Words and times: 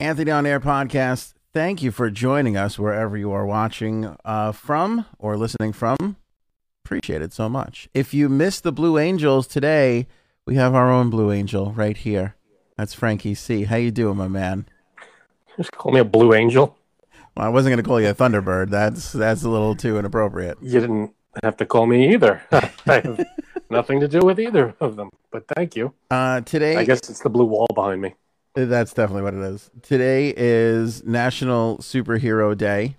Anthony 0.00 0.30
on 0.30 0.46
Air 0.46 0.60
podcast. 0.60 1.34
Thank 1.52 1.82
you 1.82 1.90
for 1.90 2.10
joining 2.10 2.56
us 2.56 2.78
wherever 2.78 3.18
you 3.18 3.32
are 3.32 3.44
watching 3.44 4.16
uh, 4.24 4.50
from 4.52 5.04
or 5.18 5.36
listening 5.36 5.74
from. 5.74 6.16
Appreciate 6.86 7.20
it 7.20 7.34
so 7.34 7.50
much. 7.50 7.86
If 7.92 8.14
you 8.14 8.30
missed 8.30 8.62
the 8.62 8.72
Blue 8.72 8.96
Angels 8.96 9.46
today, 9.46 10.06
we 10.46 10.54
have 10.54 10.74
our 10.74 10.90
own 10.90 11.10
Blue 11.10 11.30
Angel 11.30 11.72
right 11.72 11.98
here. 11.98 12.34
That's 12.78 12.94
Frankie 12.94 13.34
C. 13.34 13.64
How 13.64 13.76
you 13.76 13.90
doing, 13.90 14.16
my 14.16 14.26
man? 14.26 14.66
Just 15.58 15.72
call 15.72 15.92
me 15.92 16.00
a 16.00 16.04
Blue 16.04 16.32
Angel. 16.32 16.78
Well, 17.36 17.46
I 17.46 17.50
wasn't 17.50 17.72
going 17.72 17.84
to 17.84 17.86
call 17.86 18.00
you 18.00 18.08
a 18.08 18.14
Thunderbird. 18.14 18.70
That's 18.70 19.12
that's 19.12 19.42
a 19.42 19.50
little 19.50 19.76
too 19.76 19.98
inappropriate. 19.98 20.56
You 20.62 20.80
didn't 20.80 21.14
have 21.42 21.58
to 21.58 21.66
call 21.66 21.86
me 21.86 22.14
either. 22.14 22.42
I 22.52 22.70
have 22.86 23.22
nothing 23.70 24.00
to 24.00 24.08
do 24.08 24.20
with 24.20 24.40
either 24.40 24.74
of 24.80 24.96
them. 24.96 25.10
But 25.30 25.44
thank 25.54 25.76
you. 25.76 25.92
Uh, 26.10 26.40
today, 26.40 26.76
I 26.76 26.84
guess 26.84 27.00
it's 27.10 27.20
the 27.20 27.28
blue 27.28 27.44
wall 27.44 27.68
behind 27.74 28.00
me. 28.00 28.14
That's 28.54 28.92
definitely 28.92 29.22
what 29.22 29.34
it 29.34 29.40
is. 29.40 29.70
Today 29.82 30.34
is 30.36 31.04
National 31.04 31.78
Superhero 31.78 32.56
Day. 32.56 32.96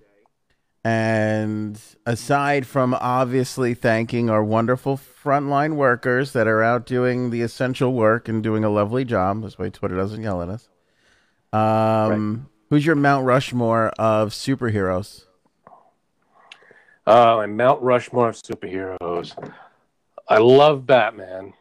And 0.83 1.79
aside 2.05 2.65
from 2.65 2.95
obviously 2.95 3.73
thanking 3.75 4.29
our 4.29 4.43
wonderful 4.43 4.97
frontline 4.97 5.75
workers 5.75 6.33
that 6.33 6.47
are 6.47 6.63
out 6.63 6.85
doing 6.87 7.29
the 7.29 7.41
essential 7.41 7.93
work 7.93 8.27
and 8.27 8.41
doing 8.41 8.63
a 8.63 8.69
lovely 8.69 9.05
job, 9.05 9.43
that's 9.43 9.59
why 9.59 9.69
Twitter 9.69 9.95
doesn't 9.95 10.23
yell 10.23 10.41
at 10.41 10.49
us. 10.49 10.69
Um, 11.53 12.33
right. 12.33 12.45
Who's 12.69 12.85
your 12.85 12.95
Mount 12.95 13.25
Rushmore 13.25 13.89
of 13.99 14.29
superheroes? 14.29 15.25
Uh, 17.05 17.35
my 17.37 17.45
Mount 17.45 17.81
Rushmore 17.81 18.29
of 18.29 18.35
superheroes. 18.41 19.35
I 20.27 20.37
love 20.37 20.87
Batman 20.87 21.53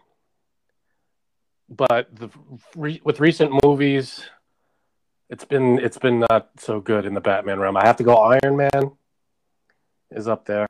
but 1.71 2.15
the, 2.15 2.29
re, 2.75 3.01
with 3.05 3.21
recent 3.21 3.53
movies, 3.63 4.23
it's 5.29 5.45
been 5.45 5.79
it's 5.79 5.99
been 5.99 6.25
not 6.29 6.51
so 6.59 6.81
good 6.81 7.07
in 7.07 7.15
the 7.15 7.21
Batman 7.21 7.61
realm. 7.61 7.77
I 7.77 7.87
have 7.87 7.97
to 7.99 8.03
go 8.05 8.17
Iron 8.17 8.57
Man 8.57 8.93
is 10.11 10.27
up 10.27 10.45
there. 10.45 10.67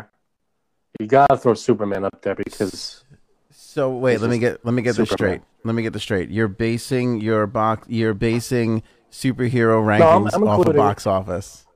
You 0.99 1.07
gotta 1.07 1.37
throw 1.37 1.55
Superman 1.55 2.05
up 2.05 2.21
there 2.23 2.35
because. 2.35 3.05
So 3.51 3.97
wait, 3.97 4.21
let 4.21 4.31
me 4.31 4.39
get 4.39 4.65
let 4.65 4.73
me 4.75 4.83
get 4.83 4.95
Superman. 4.95 5.09
this 5.09 5.15
straight. 5.15 5.43
Let 5.65 5.75
me 5.75 5.83
get 5.83 5.93
this 5.93 6.03
straight. 6.03 6.31
You're 6.31 6.49
basing 6.49 7.21
your 7.21 7.47
box. 7.47 7.89
You're 7.89 8.15
basing 8.15 8.83
superhero 9.11 9.83
rankings 9.83 10.01
no, 10.01 10.09
I'm, 10.09 10.27
I'm 10.35 10.49
off 10.49 10.67
the 10.67 10.75
box 10.75 11.07
office. 11.07 11.67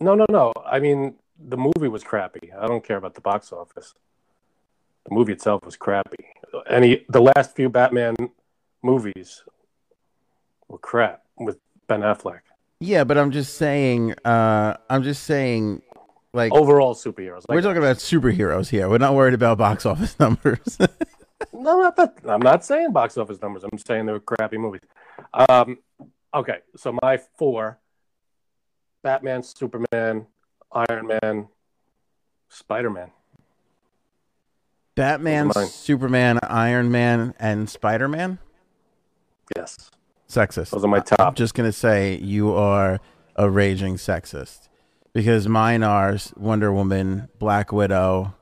No, 0.00 0.14
no, 0.14 0.26
no. 0.28 0.52
I 0.64 0.78
mean, 0.78 1.14
the 1.38 1.56
movie 1.56 1.88
was 1.88 2.02
crappy. 2.04 2.52
I 2.58 2.66
don't 2.66 2.84
care 2.84 2.96
about 2.96 3.14
the 3.14 3.20
box 3.20 3.52
office. 3.52 3.94
The 5.08 5.14
movie 5.14 5.32
itself 5.32 5.64
was 5.64 5.76
crappy. 5.76 6.26
Any 6.68 7.04
the 7.08 7.20
last 7.20 7.54
few 7.54 7.68
Batman 7.68 8.16
movies 8.86 9.42
were 10.68 10.78
crap 10.78 11.24
with 11.36 11.58
Ben 11.88 12.00
Affleck. 12.00 12.40
Yeah, 12.80 13.04
but 13.04 13.18
I'm 13.18 13.32
just 13.32 13.56
saying. 13.56 14.14
Uh, 14.24 14.76
I'm 14.88 15.02
just 15.02 15.24
saying. 15.24 15.82
Like 16.32 16.52
overall 16.52 16.94
superheroes. 16.94 17.44
Like, 17.48 17.56
we're 17.56 17.62
talking 17.62 17.78
about 17.78 17.96
superheroes 17.96 18.68
here. 18.68 18.90
We're 18.90 18.98
not 18.98 19.14
worried 19.14 19.34
about 19.34 19.56
box 19.56 19.86
office 19.86 20.18
numbers. 20.20 20.78
no, 21.52 21.80
not 21.80 21.96
that, 21.96 22.18
I'm 22.28 22.42
not 22.42 22.64
saying 22.64 22.92
box 22.92 23.16
office 23.16 23.40
numbers. 23.40 23.64
I'm 23.64 23.78
saying 23.78 24.04
they 24.04 24.12
were 24.12 24.20
crappy 24.20 24.58
movies. 24.58 24.82
Um, 25.32 25.78
okay, 26.34 26.58
so 26.76 26.96
my 27.02 27.18
four: 27.38 27.78
Batman, 29.02 29.42
Superman, 29.42 30.26
Iron 30.72 31.06
Man, 31.06 31.48
Spider 32.50 32.90
Man. 32.90 33.10
Batman, 34.94 35.52
Superman, 35.52 36.38
Iron 36.42 36.90
Man, 36.90 37.34
and 37.38 37.68
Spider 37.68 38.08
Man. 38.08 38.38
Yes. 39.54 39.90
Sexist. 40.28 40.70
Those 40.70 40.84
are 40.84 40.88
my 40.88 41.00
top. 41.00 41.20
I'm 41.20 41.34
just 41.34 41.54
gonna 41.54 41.72
say 41.72 42.18
you 42.18 42.52
are 42.52 43.00
a 43.36 43.48
raging 43.48 43.96
sexist 43.96 44.68
because 45.12 45.46
mine 45.46 45.82
are 45.82 46.16
Wonder 46.36 46.72
Woman, 46.72 47.28
Black 47.38 47.72
Widow, 47.72 48.34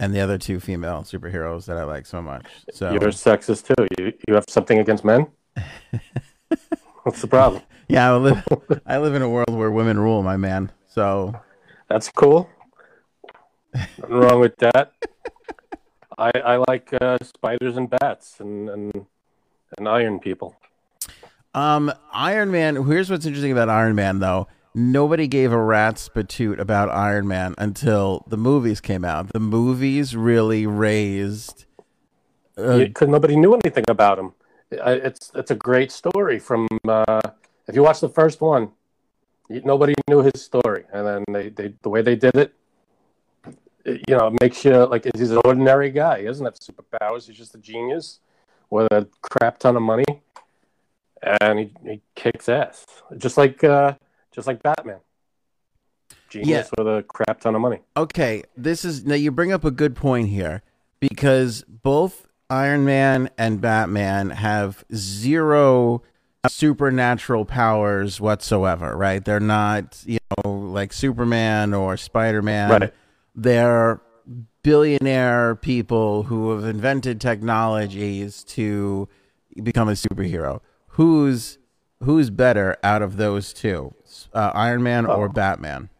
and 0.00 0.14
the 0.14 0.20
other 0.20 0.38
two 0.38 0.60
female 0.60 1.02
superheroes 1.02 1.66
that 1.66 1.76
I 1.76 1.84
like 1.84 2.06
so 2.06 2.22
much. 2.22 2.46
So 2.72 2.92
you're 2.92 3.00
sexist 3.10 3.66
too. 3.66 3.86
You 3.98 4.12
you 4.28 4.34
have 4.34 4.44
something 4.48 4.78
against 4.78 5.04
men? 5.04 5.26
What's 7.02 7.20
the 7.20 7.26
problem? 7.26 7.62
Yeah, 7.88 8.12
I 8.12 8.16
live 8.16 8.44
I 8.86 8.98
live 8.98 9.14
in 9.14 9.22
a 9.22 9.28
world 9.28 9.50
where 9.50 9.70
women 9.70 9.98
rule, 9.98 10.22
my 10.22 10.36
man. 10.36 10.70
So 10.86 11.34
that's 11.88 12.10
cool. 12.10 12.48
Nothing 13.74 14.16
wrong 14.16 14.40
with 14.40 14.56
that. 14.58 14.92
I 16.18 16.30
I 16.44 16.56
like 16.68 16.92
uh, 17.00 17.18
spiders 17.22 17.76
and 17.76 17.90
bats 17.90 18.40
and 18.40 18.68
and 18.68 19.06
and 19.78 19.88
Iron 19.88 20.18
people. 20.18 20.56
Um, 21.54 21.92
Iron 22.12 22.50
Man. 22.50 22.86
Here's 22.86 23.10
what's 23.10 23.26
interesting 23.26 23.52
about 23.52 23.68
Iron 23.68 23.94
Man, 23.94 24.18
though. 24.18 24.48
Nobody 24.74 25.26
gave 25.26 25.50
a 25.50 25.60
rat's 25.60 26.08
patoot 26.08 26.58
about 26.58 26.90
Iron 26.90 27.26
Man 27.26 27.54
until 27.58 28.24
the 28.28 28.36
movies 28.36 28.80
came 28.80 29.04
out. 29.04 29.32
The 29.32 29.40
movies 29.40 30.14
really 30.14 30.66
raised. 30.66 31.64
Because 32.54 33.08
uh, 33.08 33.10
nobody 33.10 33.36
knew 33.36 33.54
anything 33.54 33.84
about 33.88 34.18
him. 34.18 34.34
It's 34.70 35.32
it's 35.34 35.50
a 35.50 35.54
great 35.54 35.90
story. 35.90 36.38
From 36.38 36.68
uh, 36.86 37.20
if 37.66 37.74
you 37.74 37.82
watch 37.82 38.00
the 38.00 38.08
first 38.08 38.40
one, 38.40 38.70
nobody 39.48 39.94
knew 40.08 40.20
his 40.20 40.42
story, 40.42 40.84
and 40.92 41.06
then 41.06 41.24
they, 41.32 41.48
they 41.48 41.74
the 41.82 41.88
way 41.88 42.02
they 42.02 42.16
did 42.16 42.36
it, 42.36 42.54
it 43.84 44.04
you 44.06 44.16
know, 44.16 44.26
it 44.26 44.34
makes 44.40 44.64
you 44.64 44.74
like 44.86 45.08
he's 45.16 45.30
an 45.30 45.40
ordinary 45.44 45.90
guy. 45.90 46.18
He 46.18 46.26
doesn't 46.26 46.44
have 46.44 46.54
superpowers. 46.54 47.26
He's 47.26 47.36
just 47.36 47.54
a 47.54 47.58
genius 47.58 48.20
with 48.70 48.88
a 48.92 49.06
crap 49.22 49.58
ton 49.58 49.76
of 49.76 49.82
money, 49.82 50.04
and 51.40 51.58
he, 51.58 51.72
he 51.84 52.00
kicks 52.14 52.48
ass, 52.48 52.86
just 53.16 53.36
like 53.36 53.62
uh, 53.64 53.94
just 54.32 54.46
like 54.46 54.62
Batman. 54.62 55.00
Genius 56.28 56.48
yeah. 56.48 56.68
with 56.76 56.86
a 56.86 57.02
crap 57.04 57.40
ton 57.40 57.54
of 57.54 57.60
money. 57.60 57.80
Okay, 57.96 58.42
this 58.56 58.84
is 58.84 59.04
now 59.04 59.14
you 59.14 59.30
bring 59.30 59.52
up 59.52 59.64
a 59.64 59.70
good 59.70 59.96
point 59.96 60.28
here 60.28 60.62
because 61.00 61.64
both 61.66 62.28
Iron 62.50 62.84
Man 62.84 63.30
and 63.38 63.60
Batman 63.60 64.30
have 64.30 64.84
zero 64.94 66.02
supernatural 66.46 67.44
powers 67.44 68.20
whatsoever, 68.20 68.96
right? 68.96 69.24
They're 69.24 69.40
not, 69.40 70.02
you 70.06 70.18
know, 70.44 70.50
like 70.50 70.92
Superman 70.92 71.74
or 71.74 71.96
Spider 71.96 72.42
Man. 72.42 72.70
Right. 72.70 72.94
They're 73.34 74.00
billionaire 74.62 75.54
people 75.56 76.24
who 76.24 76.50
have 76.50 76.64
invented 76.64 77.20
technologies 77.20 78.44
to 78.44 79.08
become 79.62 79.88
a 79.88 79.92
superhero. 79.92 80.60
Who's 80.88 81.58
who's 82.02 82.30
better 82.30 82.76
out 82.82 83.02
of 83.02 83.16
those 83.16 83.52
two, 83.52 83.94
uh, 84.32 84.52
Iron 84.54 84.82
Man 84.82 85.06
or 85.06 85.26
oh. 85.26 85.28
Batman? 85.28 85.90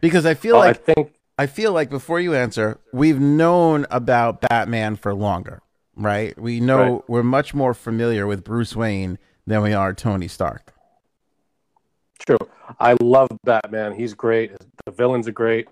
Because 0.00 0.26
I 0.26 0.34
feel 0.34 0.56
like 0.56 0.76
I 0.76 0.92
think 0.92 1.14
I 1.38 1.46
feel 1.46 1.72
like 1.72 1.90
before 1.90 2.20
you 2.20 2.34
answer, 2.34 2.78
we've 2.92 3.20
known 3.20 3.86
about 3.90 4.40
Batman 4.40 4.96
for 4.96 5.14
longer, 5.14 5.62
right? 5.96 6.38
We 6.38 6.60
know 6.60 6.94
right. 6.94 7.02
we're 7.08 7.22
much 7.22 7.54
more 7.54 7.74
familiar 7.74 8.26
with 8.26 8.44
Bruce 8.44 8.76
Wayne 8.76 9.18
than 9.46 9.62
we 9.62 9.72
are 9.72 9.92
Tony 9.92 10.28
Stark. 10.28 10.72
True. 12.26 12.38
I 12.80 12.96
love 13.02 13.28
Batman. 13.44 13.94
He's 13.94 14.14
great. 14.14 14.52
The 14.86 14.92
villains 14.92 15.28
are 15.28 15.32
great. 15.32 15.68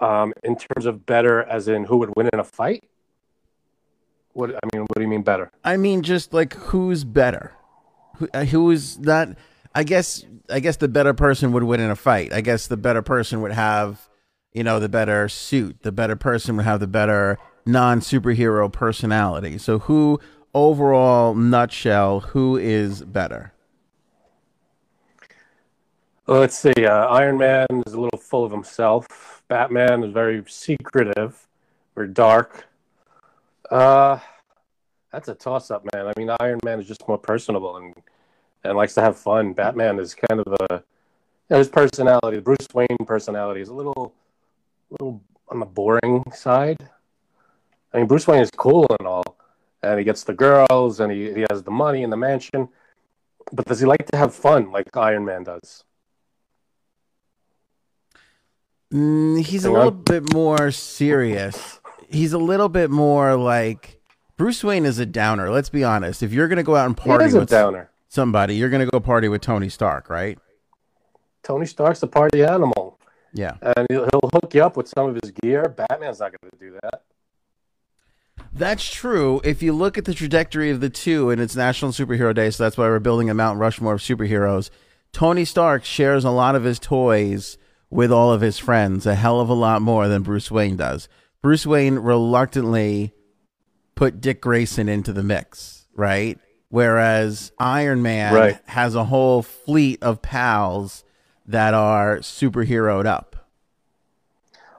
Um, 0.00 0.32
in 0.42 0.56
terms 0.56 0.86
of 0.86 1.04
better, 1.04 1.42
as 1.42 1.68
in 1.68 1.84
who 1.84 1.98
would 1.98 2.14
win 2.16 2.28
in 2.32 2.40
a 2.40 2.44
fight? 2.44 2.84
What 4.32 4.50
I 4.50 4.74
mean, 4.74 4.82
what 4.82 4.96
do 4.96 5.02
you 5.02 5.08
mean 5.08 5.22
better? 5.22 5.50
I 5.62 5.76
mean, 5.76 6.02
just 6.02 6.32
like 6.32 6.54
who's 6.54 7.04
better? 7.04 7.52
Who, 8.16 8.28
uh, 8.32 8.44
who's 8.44 8.98
not? 8.98 9.28
I 9.74 9.84
guess. 9.84 10.24
I 10.48 10.58
guess 10.60 10.76
the 10.76 10.88
better 10.88 11.14
person 11.14 11.52
would 11.52 11.62
win 11.62 11.80
in 11.80 11.90
a 11.90 11.96
fight. 11.96 12.32
I 12.32 12.40
guess 12.40 12.66
the 12.66 12.76
better 12.76 13.02
person 13.02 13.40
would 13.42 13.52
have, 13.52 14.08
you 14.52 14.64
know, 14.64 14.80
the 14.80 14.88
better 14.88 15.28
suit. 15.28 15.82
The 15.82 15.92
better 15.92 16.16
person 16.16 16.56
would 16.56 16.64
have 16.64 16.80
the 16.80 16.88
better 16.88 17.38
non 17.66 18.00
superhero 18.00 18.72
personality. 18.72 19.58
So, 19.58 19.80
who 19.80 20.18
overall 20.54 21.34
nutshell? 21.34 22.20
Who 22.20 22.56
is 22.56 23.02
better? 23.04 23.52
Let's 26.26 26.56
see. 26.56 26.72
Uh, 26.86 27.06
Iron 27.08 27.38
Man 27.38 27.66
is 27.86 27.92
a 27.92 28.00
little 28.00 28.18
full 28.18 28.44
of 28.44 28.52
himself 28.52 29.39
Batman 29.50 30.04
is 30.04 30.12
very 30.12 30.44
secretive, 30.46 31.48
very 31.96 32.06
dark. 32.06 32.68
Uh, 33.68 34.20
that's 35.12 35.26
a 35.26 35.34
toss 35.34 35.72
up, 35.72 35.84
man. 35.92 36.06
I 36.06 36.12
mean, 36.16 36.30
Iron 36.38 36.60
Man 36.64 36.78
is 36.78 36.86
just 36.86 37.06
more 37.08 37.18
personable 37.18 37.76
and 37.76 37.92
and 38.62 38.76
likes 38.76 38.94
to 38.94 39.00
have 39.00 39.18
fun. 39.18 39.52
Batman 39.52 39.98
is 39.98 40.14
kind 40.14 40.40
of 40.40 40.54
a 40.60 40.74
you 40.76 40.82
know, 41.50 41.58
his 41.58 41.68
personality, 41.68 42.36
the 42.36 42.42
Bruce 42.42 42.68
Wayne 42.72 43.04
personality, 43.04 43.60
is 43.60 43.70
a 43.70 43.74
little 43.74 44.14
little 44.88 45.20
on 45.48 45.58
the 45.58 45.66
boring 45.66 46.22
side. 46.32 46.88
I 47.92 47.98
mean, 47.98 48.06
Bruce 48.06 48.28
Wayne 48.28 48.42
is 48.42 48.52
cool 48.52 48.86
and 49.00 49.08
all, 49.08 49.36
and 49.82 49.98
he 49.98 50.04
gets 50.04 50.22
the 50.22 50.32
girls 50.32 51.00
and 51.00 51.10
he, 51.10 51.34
he 51.34 51.44
has 51.50 51.64
the 51.64 51.72
money 51.72 52.04
and 52.04 52.12
the 52.12 52.16
mansion. 52.16 52.68
But 53.52 53.66
does 53.66 53.80
he 53.80 53.86
like 53.86 54.06
to 54.12 54.16
have 54.16 54.32
fun 54.32 54.70
like 54.70 54.96
Iron 54.96 55.24
Man 55.24 55.42
does? 55.42 55.82
Mm, 58.92 59.44
he's 59.44 59.64
a 59.64 59.70
little 59.70 59.90
bit 59.90 60.32
more 60.32 60.70
serious. 60.70 61.80
He's 62.08 62.32
a 62.32 62.38
little 62.38 62.68
bit 62.68 62.90
more 62.90 63.36
like 63.36 64.00
Bruce 64.36 64.64
Wayne 64.64 64.84
is 64.84 64.98
a 64.98 65.06
downer. 65.06 65.50
Let's 65.50 65.68
be 65.68 65.84
honest. 65.84 66.22
If 66.22 66.32
you're 66.32 66.48
gonna 66.48 66.62
go 66.64 66.74
out 66.76 66.86
and 66.86 66.96
party, 66.96 67.30
he 67.30 67.36
a 67.36 67.44
downer. 67.44 67.90
somebody, 68.08 68.56
you're 68.56 68.70
gonna 68.70 68.86
go 68.86 68.98
party 68.98 69.28
with 69.28 69.42
Tony 69.42 69.68
Stark, 69.68 70.10
right? 70.10 70.38
Tony 71.42 71.66
Stark's 71.66 72.00
the 72.00 72.06
party 72.08 72.42
animal, 72.42 72.98
Yeah. 73.32 73.54
and 73.62 73.86
he'll, 73.90 74.08
he'll 74.10 74.30
hook 74.32 74.52
you 74.54 74.62
up 74.64 74.76
with 74.76 74.88
some 74.88 75.08
of 75.08 75.18
his 75.22 75.30
gear. 75.42 75.68
Batman's 75.68 76.20
not 76.20 76.32
going 76.32 76.50
to 76.50 76.58
do 76.58 76.78
that. 76.82 77.02
That's 78.52 78.84
true. 78.90 79.40
If 79.44 79.62
you 79.62 79.72
look 79.72 79.96
at 79.96 80.04
the 80.04 80.12
trajectory 80.12 80.70
of 80.70 80.80
the 80.80 80.90
two, 80.90 81.30
and 81.30 81.40
it's 81.40 81.56
National 81.56 81.92
Superhero 81.92 82.34
Day, 82.34 82.50
so 82.50 82.64
that's 82.64 82.76
why 82.76 82.84
we're 82.86 82.98
building 82.98 83.30
a 83.30 83.34
Mount 83.34 83.58
Rushmore 83.58 83.94
of 83.94 84.00
superheroes. 84.00 84.68
Tony 85.12 85.44
Stark 85.44 85.84
shares 85.84 86.24
a 86.24 86.30
lot 86.30 86.54
of 86.54 86.64
his 86.64 86.78
toys 86.78 87.56
with 87.90 88.12
all 88.12 88.32
of 88.32 88.40
his 88.40 88.58
friends, 88.58 89.04
a 89.06 89.14
hell 89.14 89.40
of 89.40 89.48
a 89.48 89.54
lot 89.54 89.82
more 89.82 90.08
than 90.08 90.22
Bruce 90.22 90.50
Wayne 90.50 90.76
does. 90.76 91.08
Bruce 91.42 91.66
Wayne 91.66 91.96
reluctantly 91.98 93.12
put 93.94 94.20
Dick 94.20 94.40
Grayson 94.40 94.88
into 94.88 95.12
the 95.12 95.22
mix, 95.22 95.86
right? 95.94 96.38
Whereas 96.68 97.50
Iron 97.58 98.00
Man 98.02 98.32
Right. 98.32 98.58
has 98.66 98.94
a 98.94 99.04
whole 99.04 99.42
fleet 99.42 100.02
of 100.02 100.22
pals 100.22 101.02
that 101.46 101.74
are 101.74 102.18
superheroed 102.18 103.06
up. 103.06 103.36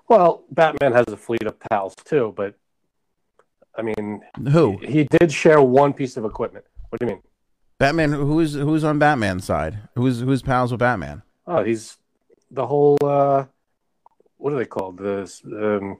Well, 0.07 0.43
Batman 0.51 0.93
has 0.93 1.05
a 1.09 1.17
fleet 1.17 1.43
of 1.43 1.59
pals 1.59 1.93
too, 2.05 2.33
but 2.35 2.55
I 3.75 3.81
mean, 3.81 4.21
Who? 4.51 4.77
he 4.77 5.05
did 5.05 5.31
share 5.31 5.61
one 5.61 5.93
piece 5.93 6.17
of 6.17 6.25
equipment. 6.25 6.65
What 6.89 6.99
do 6.99 7.05
you 7.05 7.11
mean? 7.13 7.21
Batman. 7.77 8.11
Who's 8.11 8.53
who's 8.53 8.83
on 8.83 8.99
Batman's 8.99 9.45
side? 9.45 9.79
Who's 9.95 10.19
who's 10.19 10.41
pals 10.41 10.71
with 10.71 10.79
Batman? 10.79 11.23
Oh, 11.47 11.63
he's 11.63 11.97
the 12.51 12.67
whole. 12.67 12.97
uh 13.01 13.45
What 14.37 14.53
are 14.53 14.57
they 14.57 14.65
called? 14.65 14.97
This. 14.97 15.41
Um, 15.45 15.97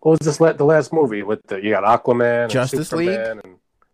what 0.00 0.12
was 0.12 0.18
this? 0.20 0.36
The 0.38 0.64
last 0.64 0.92
movie 0.92 1.22
with 1.22 1.40
the 1.46 1.56
you 1.62 1.70
got 1.70 1.84
Aquaman, 1.84 2.44
and 2.44 2.52
Justice 2.52 2.92
League? 2.92 3.08
And 3.08 3.42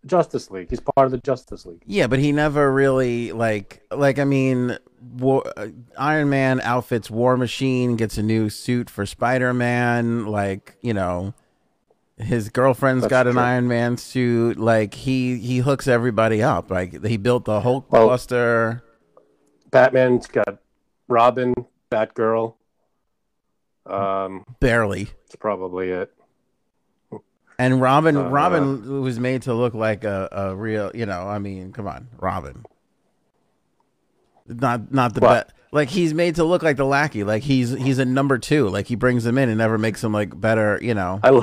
Justice 0.06 0.51
League. 0.51 0.69
He's 0.69 0.81
part 0.81 1.06
of 1.06 1.12
the 1.12 1.19
Justice 1.19 1.65
League. 1.65 1.83
Yeah, 1.87 2.06
but 2.09 2.19
he 2.19 2.31
never 2.33 2.71
really 2.73 3.33
like 3.33 3.83
like 3.91 4.19
I 4.19 4.25
mean, 4.25 4.77
War, 5.17 5.43
uh, 5.56 5.69
Iron 5.97 6.29
Man 6.29 6.61
outfits 6.61 7.11
War 7.11 7.37
Machine, 7.39 7.97
gets 7.97 8.19
a 8.19 8.23
new 8.23 8.50
suit 8.50 8.91
for 8.91 9.07
Spider 9.07 9.55
Man. 9.55 10.27
Like 10.27 10.77
you 10.83 10.93
know, 10.93 11.33
his 12.19 12.50
girlfriend's 12.50 13.03
That's 13.05 13.11
got 13.11 13.27
an 13.27 13.35
true. 13.35 13.43
Iron 13.43 13.67
Man 13.67 13.97
suit. 13.97 14.59
Like 14.59 14.93
he 14.93 15.39
he 15.39 15.59
hooks 15.59 15.89
everybody 15.89 16.43
up. 16.43 16.71
Like 16.71 17.03
he 17.05 17.17
built 17.17 17.47
the 17.47 17.61
Hulk 17.62 17.91
Well- 17.91 18.09
Buster. 18.09 18.83
Batman's 19.71 20.27
got 20.29 20.59
Robin, 21.09 21.55
Batgirl. 21.91 22.55
Um, 23.87 24.45
Barely. 24.61 25.05
that's 25.05 25.37
probably 25.37 25.91
it. 25.91 26.12
And 27.59 27.81
Robin, 27.81 28.17
Uh, 28.17 28.29
Robin 28.31 29.03
was 29.03 29.21
made 29.21 29.43
to 29.43 29.55
look 29.55 29.75
like 29.75 30.03
a, 30.05 30.29
a 30.33 30.56
real, 30.56 30.91
you 30.95 31.06
know. 31.06 31.29
I 31.29 31.39
mean, 31.39 31.73
come 31.73 31.87
on, 31.87 32.09
Robin. 32.19 32.65
Not 34.47 34.93
not 34.93 35.15
the 35.15 35.21
best. 35.21 35.51
Like 35.71 35.89
he's 35.89 36.12
made 36.15 36.35
to 36.37 36.45
look 36.45 36.62
like 36.62 36.77
the 36.77 36.85
lackey. 36.85 37.25
Like 37.25 37.43
he's 37.43 37.71
he's 37.71 37.99
a 37.99 38.05
number 38.05 38.39
two. 38.39 38.69
Like 38.69 38.87
he 38.87 38.95
brings 38.97 39.25
him 39.25 39.39
in 39.39 39.49
and 39.49 39.59
never 39.59 39.79
makes 39.79 40.03
him 40.03 40.12
like 40.12 40.39
better. 40.39 40.79
You 40.83 40.95
know. 40.95 41.21
I, 41.23 41.43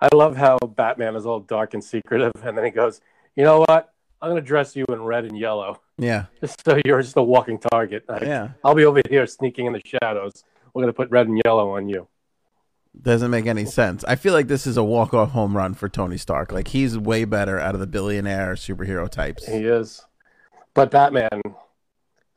I 0.00 0.08
love 0.14 0.36
how 0.36 0.58
Batman 0.58 1.16
is 1.16 1.26
all 1.26 1.40
dark 1.40 1.74
and 1.74 1.84
secretive, 1.84 2.32
and 2.42 2.56
then 2.56 2.64
he 2.64 2.70
goes, 2.70 3.00
"You 3.36 3.44
know 3.44 3.64
what? 3.68 3.92
I'm 4.22 4.30
gonna 4.30 4.40
dress 4.40 4.76
you 4.76 4.84
in 4.88 5.02
red 5.02 5.24
and 5.24 5.36
yellow, 5.36 5.80
Yeah, 5.98 6.26
just 6.40 6.64
so 6.64 6.80
you're 6.84 7.02
just 7.02 7.16
a 7.16 7.22
walking 7.22 7.58
target. 7.58 8.04
Like, 8.08 8.22
yeah. 8.22 8.50
I'll 8.62 8.74
be 8.74 8.84
over 8.84 9.00
here 9.10 9.26
sneaking 9.26 9.66
in 9.66 9.72
the 9.72 9.82
shadows. 9.84 10.44
We're 10.72 10.82
gonna 10.82 10.92
put 10.92 11.10
red 11.10 11.26
and 11.26 11.40
yellow 11.44 11.70
on 11.76 11.88
you." 11.88 12.06
Doesn't 13.00 13.30
make 13.30 13.46
any 13.46 13.64
sense. 13.64 14.04
I 14.04 14.14
feel 14.16 14.32
like 14.32 14.46
this 14.48 14.66
is 14.66 14.76
a 14.76 14.84
walk 14.84 15.12
off 15.12 15.30
home 15.30 15.56
run 15.56 15.74
for 15.74 15.88
Tony 15.88 16.18
Stark. 16.18 16.52
Like 16.52 16.68
he's 16.68 16.96
way 16.96 17.24
better 17.24 17.58
out 17.58 17.74
of 17.74 17.80
the 17.80 17.86
billionaire 17.86 18.54
superhero 18.54 19.08
types. 19.08 19.46
He 19.46 19.64
is, 19.64 20.04
but 20.72 20.90
Batman. 20.92 21.42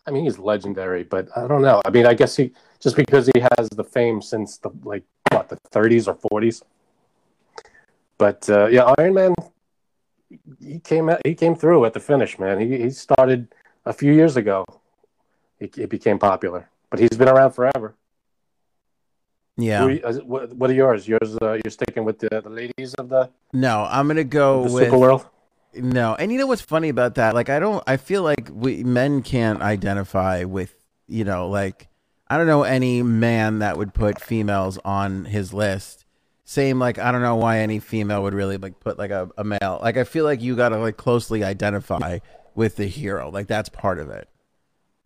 I 0.08 0.12
mean, 0.12 0.24
he's 0.24 0.40
legendary, 0.40 1.04
but 1.04 1.28
I 1.36 1.48
don't 1.48 1.62
know. 1.62 1.82
I 1.86 1.90
mean, 1.92 2.08
I 2.08 2.14
guess 2.16 2.36
he 2.36 2.52
just 2.80 2.96
because 2.96 3.28
he 3.28 3.42
has 3.58 3.70
the 3.70 3.84
fame 3.84 4.22
since 4.22 4.58
the 4.58 4.72
like 4.84 5.04
what 5.32 5.50
the 5.50 5.58
30s 5.72 6.08
or 6.08 6.16
40s. 6.42 6.64
But 8.18 8.50
uh, 8.50 8.68
yeah, 8.68 8.94
Iron 8.98 9.14
Man, 9.14 9.34
he 10.60 10.80
came 10.80 11.10
he 11.26 11.36
came 11.36 11.56
through 11.56 11.86
at 11.86 11.94
the 11.94 12.00
finish, 12.00 12.38
man. 12.40 12.60
He 12.60 12.78
he 12.78 12.90
started 12.90 13.48
a 13.86 13.94
few 13.94 14.12
years 14.14 14.36
ago. 14.38 14.66
He, 15.60 15.70
he 15.74 15.86
became 15.86 16.20
popular, 16.20 16.70
but 16.90 17.00
he's 17.00 17.18
been 17.18 17.30
around 17.30 17.52
forever. 17.52 17.96
Yeah. 19.58 19.88
You- 19.88 20.02
uh, 20.04 20.14
what, 20.26 20.54
what 20.54 20.70
are 20.70 20.74
yours? 20.74 21.08
Yours, 21.08 21.38
uh, 21.42 21.54
you're 21.54 21.72
sticking 21.72 22.04
with 22.04 22.20
the, 22.20 22.42
the 22.44 22.50
ladies 22.50 22.94
of 22.96 23.10
the, 23.10 23.30
No, 23.54 23.88
I'm 23.90 24.08
gonna 24.08 24.24
go 24.24 24.68
the 24.68 24.74
with 24.74 24.84
super 24.86 24.98
world. 24.98 25.26
No, 25.74 26.16
and 26.16 26.32
you 26.32 26.38
know 26.38 26.48
what's 26.48 26.62
funny 26.62 26.90
about 26.90 27.16
that? 27.16 27.34
Like, 27.34 27.50
I 27.50 27.60
don't. 27.60 27.84
I 27.86 27.98
feel 27.98 28.24
like 28.24 28.50
we 28.54 28.84
men 28.84 29.22
can't 29.22 29.62
identify 29.62 30.44
with. 30.46 30.74
You 31.08 31.24
know, 31.24 31.50
like 31.50 31.88
I 32.28 32.38
don't 32.38 32.48
know 32.48 32.64
any 32.64 33.04
man 33.04 33.60
that 33.60 33.78
would 33.78 33.94
put 33.94 34.20
females 34.22 34.80
on 34.84 35.26
his 35.26 35.54
list. 35.54 36.05
Same, 36.48 36.78
like 36.80 37.00
I 37.00 37.12
don't 37.12 37.24
know 37.24 37.36
why 37.38 37.60
any 37.60 37.80
female 37.80 38.22
would 38.24 38.36
really 38.36 38.58
like 38.58 38.80
put 38.80 39.00
like 39.00 39.10
a, 39.12 39.30
a 39.38 39.44
male. 39.44 39.80
Like 39.82 39.98
I 39.98 40.04
feel 40.04 40.24
like 40.26 40.42
you 40.42 40.56
got 40.56 40.70
to 40.70 40.78
like 40.78 40.96
closely 40.96 41.44
identify 41.44 42.20
with 42.54 42.76
the 42.76 42.86
hero. 42.86 43.32
Like 43.32 43.48
that's 43.48 43.68
part 43.68 44.00
of 44.00 44.10
it. 44.12 44.30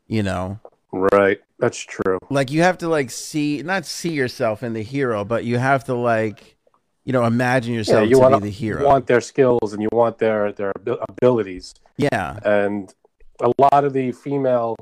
You 0.05 0.23
know, 0.23 0.59
Right, 0.91 1.39
that's 1.59 1.77
true. 1.77 2.17
like 2.29 2.51
you 2.51 2.63
have 2.63 2.79
to 2.79 2.89
like 2.89 3.09
see 3.09 3.61
not 3.63 3.85
see 3.85 4.09
yourself 4.11 4.63
in 4.63 4.73
the 4.73 4.81
hero, 4.83 5.23
but 5.23 5.45
you 5.45 5.57
have 5.57 5.85
to 5.85 5.93
like 5.93 6.57
you 7.05 7.13
know 7.13 7.23
imagine 7.25 7.73
yourself 7.73 8.01
Yeah, 8.03 8.09
you 8.09 8.15
to 8.15 8.19
want 8.21 8.43
be 8.43 8.49
the 8.49 8.53
hero. 8.53 8.85
want 8.85 9.07
their 9.07 9.21
skills 9.21 9.71
and 9.71 9.81
you 9.81 9.87
want 9.93 10.17
their 10.17 10.51
their 10.51 10.73
abilities. 11.07 11.73
yeah, 11.95 12.37
and 12.43 12.93
a 13.41 13.51
lot 13.59 13.85
of 13.85 13.93
the 13.93 14.11
female 14.11 14.75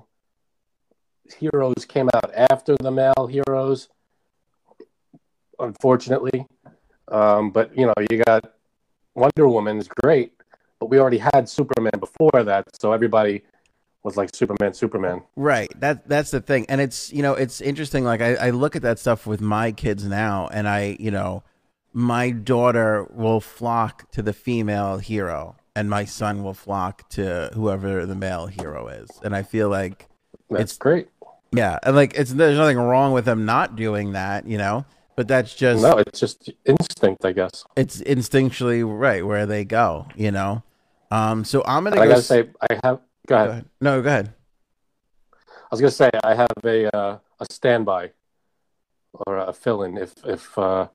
heroes 1.38 1.86
came 1.88 2.10
out 2.16 2.32
after 2.34 2.76
the 2.80 2.90
male 2.92 3.28
heroes 3.30 3.90
unfortunately 5.60 6.46
um, 7.10 7.52
but 7.52 7.76
you 7.78 7.86
know 7.86 7.94
you 8.10 8.24
got 8.24 8.52
wonder 9.16 9.48
woman 9.48 9.78
is 9.78 9.88
great 9.88 10.34
but 10.80 10.90
we 10.90 11.00
already 11.00 11.18
had 11.18 11.48
superman 11.50 11.94
before 12.00 12.44
that 12.44 12.66
so 12.80 12.92
everybody 12.92 13.42
was 14.04 14.16
like 14.16 14.34
superman 14.34 14.74
superman 14.74 15.22
Right. 15.36 15.72
That 15.80 16.08
that's 16.08 16.32
the 16.32 16.40
thing. 16.40 16.66
And 16.70 16.80
it's 16.80 17.12
you 17.12 17.22
know, 17.22 17.34
it's 17.34 17.60
interesting, 17.62 18.04
like 18.06 18.22
I, 18.22 18.36
I 18.36 18.50
look 18.52 18.76
at 18.76 18.82
that 18.84 19.00
stuff 19.00 19.28
with 19.28 19.42
my 19.42 19.72
kids 19.72 20.06
now 20.06 20.48
and 20.52 20.68
I, 20.68 20.96
you 21.00 21.12
know, 21.12 21.44
my 21.94 22.30
daughter 22.30 23.06
will 23.14 23.42
flock 23.42 24.10
to 24.12 24.22
the 24.22 24.34
female 24.34 24.98
hero 25.00 25.56
and 25.76 25.90
my 25.90 26.06
son 26.06 26.44
will 26.44 26.54
flock 26.54 27.10
to 27.10 27.50
whoever 27.54 28.06
the 28.06 28.16
male 28.16 28.46
hero 28.48 28.88
is. 28.88 29.10
And 29.24 29.36
I 29.36 29.44
feel 29.44 29.68
like 29.70 30.08
that's 30.50 30.74
It's- 30.74 30.78
great 30.78 31.10
yeah, 31.52 31.80
and 31.84 31.96
like 31.96 32.14
it's 32.16 32.32
there's 32.34 32.58
nothing 32.58 32.78
wrong 32.78 33.14
with 33.14 33.26
them 33.26 33.46
not 33.46 33.76
doing 33.76 34.14
that, 34.14 34.46
you 34.48 34.58
know. 34.58 34.86
But 35.18 35.28
that's 35.28 35.54
just 35.56 35.82
no 35.82 35.98
it's 35.98 36.20
just 36.20 36.50
instinct 36.66 37.26
i 37.26 37.32
guess 37.34 37.66
it's 37.76 38.00
instinctually 38.02 38.82
right 38.88 39.26
where 39.26 39.46
they 39.48 39.66
go, 39.66 40.06
you 40.16 40.32
know. 40.32 40.64
Um 41.12 41.44
so 41.44 41.64
I'm 41.66 41.84
gonna 41.84 41.96
i 42.00 42.06
go 42.06 42.10
gotta 42.12 42.20
s- 42.20 42.28
say 42.28 42.50
i 42.62 42.74
have 42.86 42.98
go 43.28 43.30
go 43.30 43.36
ahead 43.36 43.50
ahead. 43.50 43.66
No, 43.82 44.02
go 44.02 44.08
ahead. 44.10 44.34
i 45.36 45.68
was 45.72 45.82
gonna 45.82 45.92
say 45.92 46.10
i 46.24 46.34
have 46.36 46.48
a 46.64 46.96
uh, 46.96 47.18
a 47.40 47.46
standby 47.52 48.12
or 49.14 49.38
a 49.38 49.52
fill-in 49.54 49.98
if 49.98 50.14
if 50.26 50.56
uh 50.58 50.88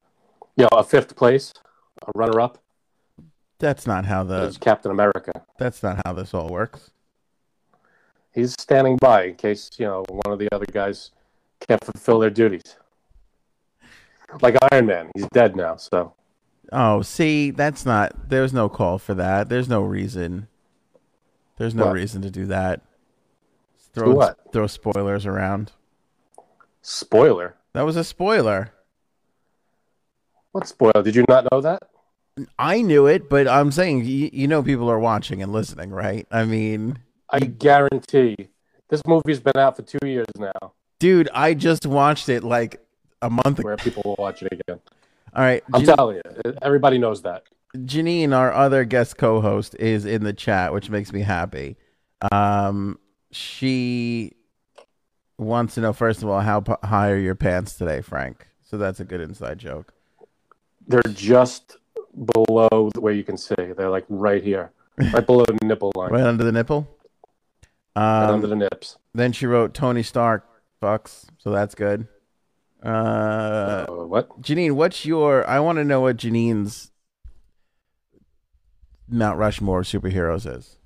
you 0.56 0.62
know 0.64 0.78
a 0.78 0.84
fifth 0.84 1.16
place 1.16 1.52
a 2.06 2.10
runner-up 2.14 2.58
That's 3.58 3.86
not 3.86 4.04
how 4.06 4.22
the 4.24 4.56
Captain 4.60 4.90
America. 4.92 5.32
that's 5.58 5.82
not 5.82 6.00
how 6.06 6.12
this 6.12 6.32
all 6.34 6.48
works. 6.48 6.90
He's 8.34 8.52
standing 8.58 8.96
by 8.96 9.24
in 9.24 9.34
case 9.34 9.70
you 9.78 9.86
know 9.86 10.04
one 10.08 10.32
of 10.32 10.38
the 10.38 10.48
other 10.54 10.66
guys 10.80 11.10
can't 11.66 11.82
fulfill 11.84 12.18
their 12.20 12.30
duties. 12.30 12.76
Like 14.40 14.56
Iron 14.72 14.86
Man, 14.86 15.10
he's 15.14 15.26
dead 15.32 15.56
now. 15.56 15.76
So 15.76 16.14
Oh, 16.72 17.02
see, 17.02 17.50
that's 17.50 17.84
not. 17.84 18.30
There's 18.30 18.52
no 18.52 18.68
call 18.68 18.98
for 18.98 19.14
that. 19.14 19.48
There's 19.50 19.68
no 19.68 19.82
reason. 19.82 20.48
There's 21.58 21.74
no 21.74 21.86
What? 21.86 21.94
reason 21.94 22.22
to 22.22 22.30
do 22.30 22.46
that. 22.46 22.80
Throw 23.92 24.14
what? 24.14 24.38
throw 24.52 24.66
spoilers 24.66 25.26
around. 25.26 25.72
spoiler. 26.80 27.56
That 27.74 27.82
was 27.82 27.96
a 27.96 28.04
spoiler. 28.04 28.72
What 30.52 30.66
spoiler? 30.66 31.02
Did 31.02 31.14
you 31.16 31.24
not 31.28 31.46
know 31.50 31.60
that? 31.60 31.82
I 32.58 32.80
knew 32.80 33.06
it, 33.06 33.28
but 33.28 33.46
I'm 33.46 33.70
saying 33.70 34.04
you, 34.06 34.30
you 34.32 34.48
know 34.48 34.62
people 34.62 34.90
are 34.90 34.98
watching 34.98 35.42
and 35.42 35.52
listening, 35.52 35.90
right? 35.90 36.26
I 36.30 36.44
mean, 36.44 36.98
I 37.28 37.40
guarantee 37.40 38.36
this 38.88 39.02
movie's 39.06 39.40
been 39.40 39.56
out 39.56 39.76
for 39.76 39.82
two 39.82 39.98
years 40.06 40.26
now, 40.38 40.72
dude, 40.98 41.28
I 41.34 41.52
just 41.54 41.84
watched 41.86 42.28
it 42.30 42.42
like 42.42 42.80
a 43.22 43.30
month 43.30 43.58
ago. 43.60 43.66
where 43.66 43.76
people 43.76 44.02
will 44.04 44.16
watch 44.18 44.42
it 44.42 44.52
again. 44.52 44.80
All 45.34 45.42
right, 45.42 45.62
I'm 45.72 45.84
Jan- 45.84 45.96
telling 45.96 46.16
you, 46.16 46.54
everybody 46.60 46.98
knows 46.98 47.22
that. 47.22 47.44
Janine, 47.74 48.36
our 48.36 48.52
other 48.52 48.84
guest 48.84 49.16
co-host, 49.16 49.74
is 49.78 50.04
in 50.04 50.24
the 50.24 50.32
chat, 50.34 50.74
which 50.74 50.90
makes 50.90 51.10
me 51.12 51.20
happy. 51.22 51.76
Um, 52.30 52.98
she 53.30 54.32
wants 55.38 55.74
to 55.76 55.80
know 55.80 55.92
first 55.94 56.22
of 56.22 56.28
all 56.28 56.40
how 56.40 56.60
p- 56.60 56.74
high 56.84 57.10
are 57.10 57.16
your 57.16 57.34
pants 57.34 57.74
today, 57.74 58.02
Frank? 58.02 58.46
So 58.62 58.76
that's 58.76 59.00
a 59.00 59.04
good 59.04 59.20
inside 59.22 59.58
joke. 59.58 59.94
They're 60.86 61.00
just 61.14 61.78
below 62.34 62.90
the 62.92 63.00
where 63.00 63.12
you 63.14 63.24
can 63.24 63.38
see. 63.38 63.54
They're 63.56 63.88
like 63.90 64.04
right 64.10 64.42
here, 64.42 64.70
right 64.98 65.24
below 65.24 65.44
the 65.46 65.56
nipple 65.64 65.92
line. 65.96 66.10
Right 66.12 66.24
under 66.24 66.44
the 66.44 66.52
nipple. 66.52 66.88
under 67.96 68.44
Um, 68.44 68.50
the 68.50 68.56
nips. 68.56 68.98
then 69.14 69.32
she 69.32 69.46
wrote 69.46 69.72
Tony 69.72 70.02
Stark 70.02 70.46
fucks, 70.82 71.24
so 71.38 71.50
that's 71.50 71.74
good. 71.74 72.06
Uh, 72.84 73.86
Uh, 73.86 73.86
what? 74.06 74.40
Janine, 74.42 74.72
what's 74.72 75.04
your? 75.06 75.48
I 75.48 75.60
want 75.60 75.76
to 75.76 75.84
know 75.84 76.00
what 76.00 76.16
Janine's 76.16 76.90
Mount 79.08 79.38
Rushmore 79.38 79.80
of 79.80 79.86
superheroes 79.86 80.46
is. 80.58 80.78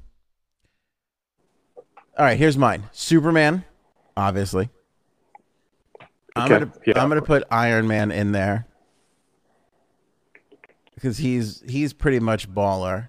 All 2.19 2.25
right, 2.25 2.39
here's 2.39 2.57
mine. 2.57 2.85
Superman, 2.93 3.65
obviously. 4.17 4.71
I'm 6.35 6.53
Okay, 6.53 6.59
gonna 6.61 6.73
yeah. 6.87 7.03
I'm 7.03 7.09
gonna 7.09 7.23
put 7.23 7.45
Iron 7.51 7.87
Man 7.87 8.11
in 8.11 8.33
there 8.33 8.67
because 10.95 11.19
he's 11.19 11.63
he's 11.67 11.93
pretty 11.93 12.21
much 12.21 12.49
baller, 12.53 13.09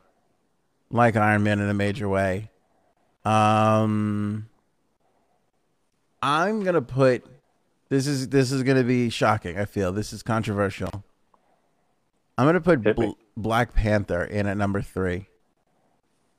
like 0.89 1.15
Iron 1.15 1.44
Man 1.44 1.60
in 1.60 1.70
a 1.70 1.74
major 1.74 2.08
way. 2.08 2.50
Um, 3.25 4.48
I'm 6.22 6.63
gonna 6.63 6.82
put 6.82 7.25
this 7.89 8.08
is 8.08 8.29
this 8.29 8.51
is 8.51 8.63
gonna 8.63 8.84
be 8.84 9.10
shocking. 9.10 9.58
I 9.58 9.65
feel 9.65 9.91
this 9.91 10.12
is 10.13 10.24
controversial. 10.24 11.03
I'm 12.38 12.46
gonna 12.46 12.62
put 12.62 12.84
Bl- 12.96 13.12
Black 13.36 13.74
Panther 13.74 14.24
in 14.24 14.46
at 14.48 14.58
number 14.58 14.82
three. 14.82 15.27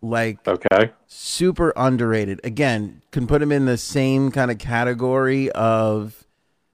Like 0.00 0.46
Okay. 0.46 0.92
super 1.08 1.72
underrated. 1.76 2.40
Again, 2.44 3.02
can 3.10 3.26
put 3.26 3.42
him 3.42 3.50
in 3.50 3.64
the 3.66 3.76
same 3.76 4.30
kind 4.30 4.50
of 4.50 4.58
category 4.58 5.50
of 5.52 6.24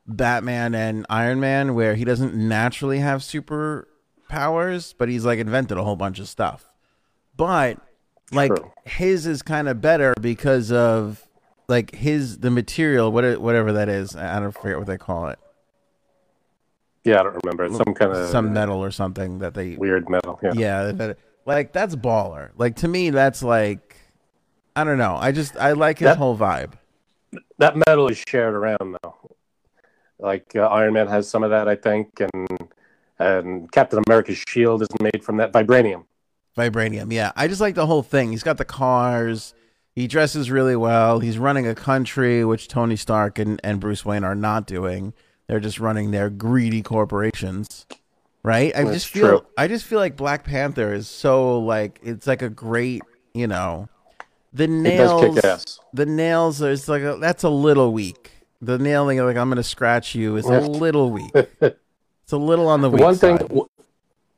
Batman 0.06 0.74
and 0.74 1.06
Iron 1.08 1.40
Man, 1.40 1.74
where 1.74 1.94
he 1.94 2.04
doesn't 2.04 2.34
naturally 2.34 2.98
have 2.98 3.22
superpowers, 3.22 4.94
but 4.98 5.08
he's 5.08 5.24
like 5.24 5.38
invented 5.38 5.78
a 5.78 5.84
whole 5.84 5.96
bunch 5.96 6.18
of 6.18 6.28
stuff. 6.28 6.68
But 7.36 7.78
like 8.30 8.54
True. 8.54 8.70
his 8.84 9.26
is 9.26 9.40
kind 9.40 9.68
of 9.68 9.80
better 9.80 10.12
because 10.20 10.70
of 10.70 11.26
like 11.68 11.94
his 11.94 12.38
the 12.38 12.50
material, 12.50 13.11
what 13.12 13.40
whatever 13.40 13.73
that 13.73 13.88
is. 13.88 14.14
I 14.16 14.38
don't 14.40 14.52
forget 14.52 14.78
what 14.78 14.87
they 14.87 14.99
call 14.99 15.28
it. 15.28 15.38
Yeah, 17.04 17.21
I 17.21 17.23
don't 17.25 17.38
remember. 17.44 17.64
It's 17.64 17.76
some 17.76 17.94
kind 17.94 18.12
of 18.12 18.28
Some 18.30 18.52
metal 18.54 18.83
or 18.83 18.90
something 18.90 19.38
that 19.40 19.54
they 19.54 19.76
weird 19.76 20.09
metal. 20.09 20.38
Yeah. 20.42 20.52
yeah, 20.54 21.12
like 21.44 21.73
that's 21.73 21.94
baller. 21.97 22.50
Like 22.56 22.76
to 22.76 22.88
me, 22.88 23.11
that's 23.11 23.42
like 23.42 23.97
I 24.75 24.85
don't 24.85 24.99
know. 24.99 25.16
I 25.16 25.33
just 25.33 25.56
I 25.56 25.73
like 25.73 25.99
his 25.99 26.06
That- 26.06 26.18
whole 26.18 26.37
vibe. 26.37 26.73
That 27.59 27.76
metal 27.87 28.09
is 28.09 28.23
shared 28.28 28.54
around 28.54 28.97
though. 29.02 29.37
Like 30.18 30.54
uh, 30.56 30.62
Iron 30.66 30.94
Man 30.94 31.09
has 31.09 31.28
some 31.28 31.42
of 31.42 31.50
that, 31.50 31.68
I 31.68 31.75
think, 31.76 32.21
and 32.21 32.71
and 33.18 33.71
Captain 33.71 34.00
America's 34.06 34.42
shield 34.49 34.83
is 34.83 34.88
made 35.00 35.23
from 35.23 35.37
that 35.38 35.52
vibranium. 35.52 36.04
Vibranium, 36.56 37.12
yeah. 37.12 37.33
I 37.37 37.49
just 37.49 37.61
like 37.61 37.75
the 37.75 37.87
whole 37.87 38.02
thing. 38.02 38.30
He's 38.30 38.42
got 38.44 38.59
the 38.59 38.64
cars. 38.64 39.54
He 39.94 40.06
dresses 40.08 40.50
really 40.50 40.76
well. 40.76 41.20
He's 41.20 41.38
running 41.38 41.66
a 41.68 41.74
country, 41.74 42.44
which 42.44 42.66
Tony 42.68 42.96
Stark 42.96 43.38
and, 43.38 43.60
and 43.62 43.78
Bruce 43.80 44.04
Wayne 44.04 44.24
are 44.24 44.34
not 44.34 44.66
doing. 44.66 45.12
They're 45.46 45.60
just 45.60 45.78
running 45.78 46.10
their 46.10 46.30
greedy 46.30 46.82
corporations. 46.82 47.86
Right? 48.42 48.74
I 48.76 48.82
That's 48.84 48.94
just 48.96 49.06
feel 49.08 49.28
true. 49.40 49.46
I 49.56 49.68
just 49.68 49.84
feel 49.84 49.98
like 49.98 50.16
Black 50.16 50.44
Panther 50.44 50.92
is 50.92 51.08
so 51.08 51.58
like 51.60 51.98
it's 52.02 52.26
like 52.26 52.42
a 52.42 52.50
great, 52.50 53.02
you 53.32 53.46
know, 53.46 53.88
the 54.52 54.66
nails 54.66 55.22
does 55.22 55.34
kick 55.36 55.44
ass. 55.44 55.80
the 55.94 56.04
nails 56.06 56.60
are 56.62 56.70
it's 56.70 56.86
like 56.88 57.02
a, 57.02 57.16
that's 57.18 57.42
a 57.42 57.48
little 57.48 57.92
weak. 57.92 58.32
The 58.60 58.78
nailing 58.78 59.18
like 59.18 59.36
I'm 59.36 59.48
going 59.48 59.56
to 59.56 59.62
scratch 59.62 60.14
you 60.14 60.36
is 60.36 60.44
a 60.46 60.60
little 60.60 61.10
weak. 61.10 61.32
It's 62.24 62.32
a 62.32 62.38
little 62.38 62.68
on 62.68 62.80
the 62.80 62.88
weak 62.88 63.02
One 63.02 63.16
thing, 63.16 63.36
side. 63.36 63.48
w- 63.48 63.68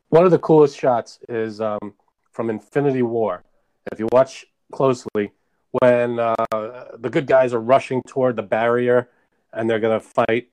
one 0.09 0.25
of 0.25 0.33
the 0.33 0.41
coolest 0.41 0.77
shots 0.77 1.21
is 1.29 1.61
um, 1.61 1.95
from 2.33 2.51
Infinity 2.51 3.03
War. 3.03 3.45
If 3.93 4.01
you 4.01 4.09
watch 4.11 4.45
closely, 4.73 5.31
when 5.71 6.19
uh, 6.19 6.35
the 6.99 7.11
good 7.11 7.27
guys 7.27 7.53
are 7.53 7.61
rushing 7.61 8.03
toward 8.07 8.37
the 8.37 8.43
barrier 8.43 9.09
and 9.53 9.69
they're 9.69 9.81
going 9.81 9.99
to 9.99 10.07
fight 10.07 10.49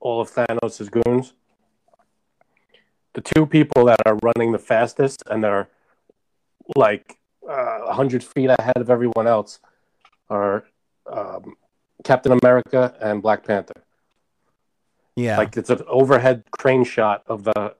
all 0.00 0.20
of 0.20 0.30
Thanos' 0.30 0.90
goons, 0.90 1.34
the 3.14 3.20
two 3.20 3.46
people 3.46 3.84
that 3.86 4.00
are 4.06 4.18
running 4.22 4.52
the 4.52 4.58
fastest 4.58 5.22
and 5.30 5.42
they're 5.42 5.68
like 6.76 7.18
uh, 7.48 7.80
100 7.80 8.22
feet 8.22 8.50
ahead 8.50 8.76
of 8.76 8.90
everyone 8.90 9.26
else 9.26 9.58
are 10.28 10.64
um, 11.10 11.56
Captain 12.04 12.32
America 12.42 12.94
and 13.00 13.22
Black 13.22 13.44
Panther. 13.44 13.82
Yeah. 15.16 15.36
Like 15.36 15.56
it's 15.56 15.70
an 15.70 15.82
overhead 15.86 16.44
crane 16.50 16.84
shot 16.84 17.24
of 17.26 17.44
the 17.44 17.74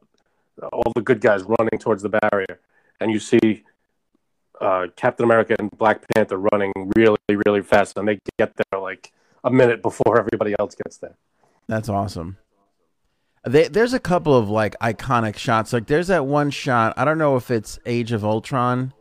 all 0.72 0.92
the 0.94 1.00
good 1.00 1.20
guys 1.20 1.42
running 1.42 1.78
towards 1.78 2.02
the 2.02 2.10
barrier, 2.10 2.60
and 3.00 3.10
you 3.10 3.18
see 3.18 3.64
uh, 4.60 4.86
Captain 4.96 5.24
America 5.24 5.56
and 5.58 5.70
Black 5.72 6.04
Panther 6.14 6.36
running 6.38 6.72
really, 6.96 7.16
really 7.28 7.62
fast, 7.62 7.96
and 7.96 8.06
they 8.06 8.18
get 8.38 8.52
there 8.56 8.80
like 8.80 9.12
a 9.44 9.50
minute 9.50 9.82
before 9.82 10.18
everybody 10.18 10.54
else 10.58 10.74
gets 10.74 10.98
there. 10.98 11.16
That's 11.66 11.88
awesome. 11.88 12.36
They, 13.46 13.68
there's 13.68 13.94
a 13.94 14.00
couple 14.00 14.36
of 14.36 14.50
like 14.50 14.78
iconic 14.80 15.36
shots. 15.36 15.72
Like 15.72 15.86
there's 15.86 16.08
that 16.08 16.26
one 16.26 16.50
shot. 16.50 16.92
I 16.96 17.04
don't 17.06 17.16
know 17.18 17.36
if 17.36 17.50
it's 17.50 17.78
Age 17.86 18.12
of 18.12 18.22
Ultron, 18.24 18.92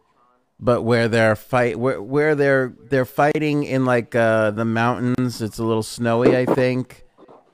but 0.60 0.84
where 0.84 1.10
they're 1.10 1.36
fight 1.36 1.78
where 1.78 2.02
where 2.02 2.36
they're 2.36 2.74
they're 2.90 3.06
fighting 3.06 3.64
in 3.64 3.86
like 3.86 4.16
uh, 4.16 4.52
the 4.52 4.64
mountains. 4.66 5.42
It's 5.42 5.58
a 5.58 5.64
little 5.66 5.84
snowy, 5.84 6.38
I 6.38 6.46
think, 6.46 7.04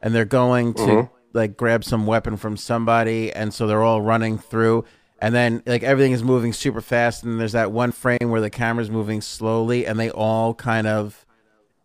and 0.03 0.13
they're 0.13 0.25
going 0.25 0.75
to 0.75 0.81
Mhm. 0.81 1.09
like 1.33 1.57
grab 1.57 1.83
some 1.83 2.05
weapon 2.05 2.37
from 2.37 2.55
somebody, 2.55 3.31
and 3.33 3.51
so 3.51 3.65
they're 3.65 3.81
all 3.83 4.01
running 4.01 4.37
through. 4.37 4.85
And 5.25 5.33
then 5.33 5.63
like 5.65 5.81
everything 5.81 6.11
is 6.11 6.23
moving 6.23 6.53
super 6.53 6.81
fast, 6.81 7.23
and 7.23 7.39
there's 7.39 7.53
that 7.53 7.71
one 7.71 7.91
frame 7.91 8.29
where 8.29 8.41
the 8.41 8.51
camera's 8.51 8.91
moving 8.91 9.21
slowly, 9.21 9.87
and 9.87 9.99
they 9.99 10.11
all 10.11 10.53
kind 10.53 10.85
of 10.85 11.25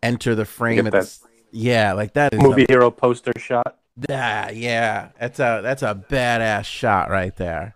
enter 0.02 0.34
the 0.34 0.44
frame. 0.44 0.84
get 0.84 0.94
At 0.94 1.04
the, 1.04 1.18
yeah, 1.50 1.94
like 1.94 2.12
that 2.12 2.34
is 2.34 2.38
a- 2.38 2.42
Movie 2.42 2.66
hero 2.68 2.90
poster 2.90 3.32
shot. 3.38 3.78
yeah, 4.10 4.50
yeah. 4.50 5.08
That's 5.18 5.38
a 5.38 5.60
that's 5.62 5.82
a 5.82 5.94
badass 5.94 6.66
shot 6.66 7.08
right 7.08 7.34
there. 7.36 7.74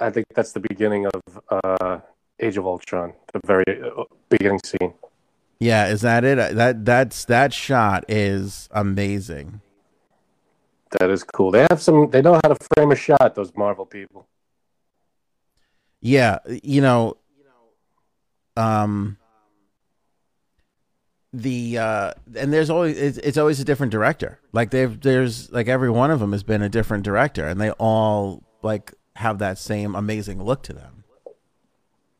I- 0.00 0.10
think 0.10 0.26
that's 0.34 0.50
the 0.50 0.58
beginning 0.60 1.06
of 1.06 1.40
uh, 1.48 2.00
Age 2.40 2.56
of 2.56 2.66
Ultron, 2.66 3.12
the 3.32 3.40
very 3.46 3.80
uh, 3.80 4.02
beginning 4.28 4.58
scene. 4.64 4.94
Yeah, 5.60 5.86
is 5.86 6.00
that 6.00 6.24
it? 6.24 6.56
That 6.56 6.84
that's 6.84 7.24
that 7.26 7.52
shot 7.52 8.04
is 8.08 8.68
amazing. 8.72 9.60
That 10.98 11.08
is 11.10 11.22
cool. 11.22 11.52
They 11.52 11.64
have 11.70 11.80
some. 11.80 12.10
They 12.10 12.20
know 12.20 12.34
how 12.34 12.52
to 12.52 12.56
frame 12.74 12.90
a 12.90 12.96
shot. 12.96 13.36
Those 13.36 13.52
Marvel 13.54 13.86
people. 13.86 14.26
Yeah, 16.00 16.38
you 16.62 16.80
know, 16.80 17.16
um, 18.56 19.16
the 21.32 21.78
uh, 21.78 22.12
and 22.36 22.52
there's 22.52 22.70
always 22.70 22.96
it's, 22.96 23.18
it's 23.18 23.38
always 23.38 23.60
a 23.60 23.64
different 23.64 23.92
director. 23.92 24.38
Like 24.52 24.70
they've 24.70 25.00
there's 25.00 25.50
like 25.52 25.68
every 25.68 25.90
one 25.90 26.10
of 26.10 26.20
them 26.20 26.32
has 26.32 26.42
been 26.42 26.62
a 26.62 26.68
different 26.68 27.04
director, 27.04 27.46
and 27.46 27.60
they 27.60 27.70
all 27.72 28.42
like 28.62 28.94
have 29.16 29.38
that 29.38 29.58
same 29.58 29.94
amazing 29.94 30.42
look 30.42 30.62
to 30.64 30.72
them. 30.72 31.04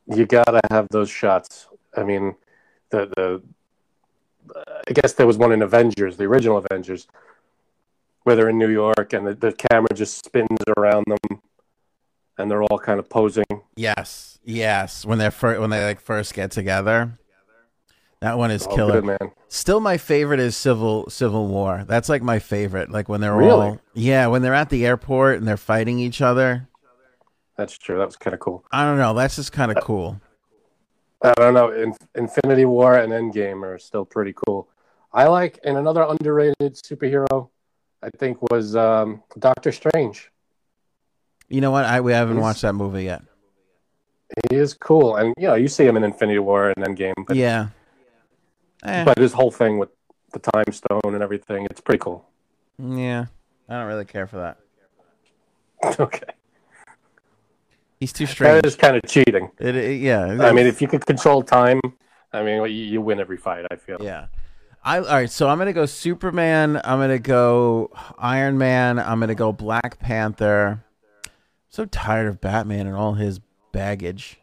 you 0.06 0.26
gotta 0.26 0.60
have 0.70 0.88
those 0.90 1.10
shots. 1.10 1.68
I 1.96 2.02
mean, 2.02 2.34
the 2.90 3.10
the 3.16 3.42
I 4.88 4.92
guess 4.92 5.12
there 5.14 5.26
was 5.26 5.36
one 5.36 5.52
in 5.52 5.62
Avengers, 5.62 6.16
the 6.16 6.24
original 6.24 6.58
Avengers, 6.58 7.06
where 8.22 8.36
they're 8.36 8.48
in 8.48 8.58
New 8.58 8.70
York 8.70 9.12
and 9.12 9.26
the, 9.26 9.34
the 9.34 9.52
camera 9.52 9.88
just 9.94 10.24
spins 10.24 10.58
around 10.76 11.04
them, 11.06 11.40
and 12.38 12.50
they're 12.50 12.62
all 12.62 12.78
kind 12.78 12.98
of 12.98 13.08
posing. 13.08 13.44
Yes, 13.76 14.38
yes. 14.44 15.04
When 15.04 15.18
they're 15.18 15.30
fir- 15.30 15.60
when 15.60 15.70
they 15.70 15.84
like 15.84 16.00
first 16.00 16.34
get 16.34 16.50
together, 16.50 17.18
that 18.20 18.38
one 18.38 18.50
is 18.50 18.66
Oh, 18.66 18.74
killer. 18.74 19.00
good 19.00 19.04
man. 19.04 19.32
Still, 19.48 19.80
my 19.80 19.96
favorite 19.96 20.40
is 20.40 20.56
Civil 20.56 21.08
Civil 21.10 21.46
War. 21.48 21.84
That's 21.86 22.08
like 22.08 22.22
my 22.22 22.38
favorite. 22.38 22.90
Like 22.90 23.08
when 23.08 23.20
they're 23.20 23.34
Really? 23.36 23.50
all 23.50 23.80
yeah, 23.94 24.26
when 24.28 24.42
they're 24.42 24.54
at 24.54 24.70
the 24.70 24.86
airport 24.86 25.38
and 25.38 25.46
they're 25.46 25.56
fighting 25.56 25.98
each 25.98 26.20
other. 26.22 26.68
That's 27.56 27.76
true. 27.76 27.98
That 27.98 28.06
was 28.06 28.16
kind 28.16 28.34
of 28.34 28.40
cool. 28.40 28.64
I 28.70 28.84
don't 28.84 28.98
know. 28.98 29.14
That's 29.14 29.34
just 29.36 29.52
kind 29.52 29.72
of 29.76 29.82
cool. 29.82 30.20
I 31.22 31.32
don't 31.34 31.54
know. 31.54 31.70
In, 31.72 31.92
Infinity 32.14 32.64
War 32.64 32.94
and 32.96 33.12
Endgame 33.12 33.64
are 33.64 33.76
still 33.78 34.04
pretty 34.04 34.32
cool. 34.46 34.68
I 35.12 35.26
like, 35.26 35.58
and 35.64 35.76
another 35.76 36.02
underrated 36.08 36.74
superhero, 36.74 37.48
I 38.02 38.10
think, 38.18 38.40
was 38.52 38.76
um, 38.76 39.24
Doctor 39.40 39.72
Strange. 39.72 40.30
You 41.48 41.60
know 41.60 41.70
what? 41.70 41.84
I 41.84 42.00
we 42.00 42.12
haven't 42.12 42.36
He's- 42.36 42.42
watched 42.42 42.62
that 42.62 42.74
movie 42.74 43.04
yet. 43.04 43.22
He 44.50 44.56
is 44.56 44.74
cool, 44.74 45.16
and 45.16 45.34
you 45.38 45.46
know, 45.48 45.54
you 45.54 45.68
see 45.68 45.86
him 45.86 45.96
in 45.96 46.04
Infinity 46.04 46.38
War 46.38 46.70
and 46.76 46.84
Endgame, 46.84 47.14
but, 47.26 47.34
yeah. 47.36 47.68
Eh, 48.84 49.02
but 49.04 49.16
his 49.18 49.32
whole 49.32 49.50
thing 49.50 49.78
with 49.78 49.88
the 50.32 50.38
Time 50.38 50.70
Stone 50.70 51.00
and 51.14 51.22
everything, 51.22 51.66
it's 51.70 51.80
pretty 51.80 51.98
cool. 51.98 52.28
yeah. 52.78 53.26
I 53.70 53.74
don't 53.78 53.86
really 53.86 54.04
care 54.04 54.26
for 54.26 54.36
that. 54.36 54.58
okay, 56.00 56.22
He's 58.00 58.12
too 58.12 58.26
strange. 58.26 58.62
that 58.62 58.66
is 58.66 58.76
kind 58.76 58.96
of 58.96 59.02
cheating. 59.06 59.50
It, 59.58 59.74
it- 59.76 60.00
yeah. 60.00 60.24
I 60.40 60.52
mean, 60.52 60.66
if 60.66 60.80
you 60.82 60.88
could 60.88 61.04
control 61.06 61.42
time, 61.42 61.80
I 62.32 62.42
mean, 62.42 62.60
you, 62.62 62.66
you 62.66 63.00
win 63.00 63.20
every 63.20 63.36
fight. 63.38 63.64
I 63.70 63.76
feel. 63.76 63.96
Yeah. 64.00 64.26
I 64.84 64.98
all 64.98 65.04
right, 65.04 65.30
so 65.30 65.48
I'm 65.48 65.58
gonna 65.58 65.72
go 65.72 65.86
Superman, 65.86 66.80
I'm 66.84 67.00
gonna 67.00 67.18
go 67.18 67.90
Iron 68.18 68.58
Man, 68.58 68.98
I'm 68.98 69.18
gonna 69.20 69.34
go 69.34 69.52
Black 69.52 69.98
Panther. 69.98 70.84
So 71.68 71.84
tired 71.84 72.26
of 72.28 72.40
Batman 72.40 72.86
and 72.86 72.96
all 72.96 73.14
his 73.14 73.40
baggage. 73.72 74.40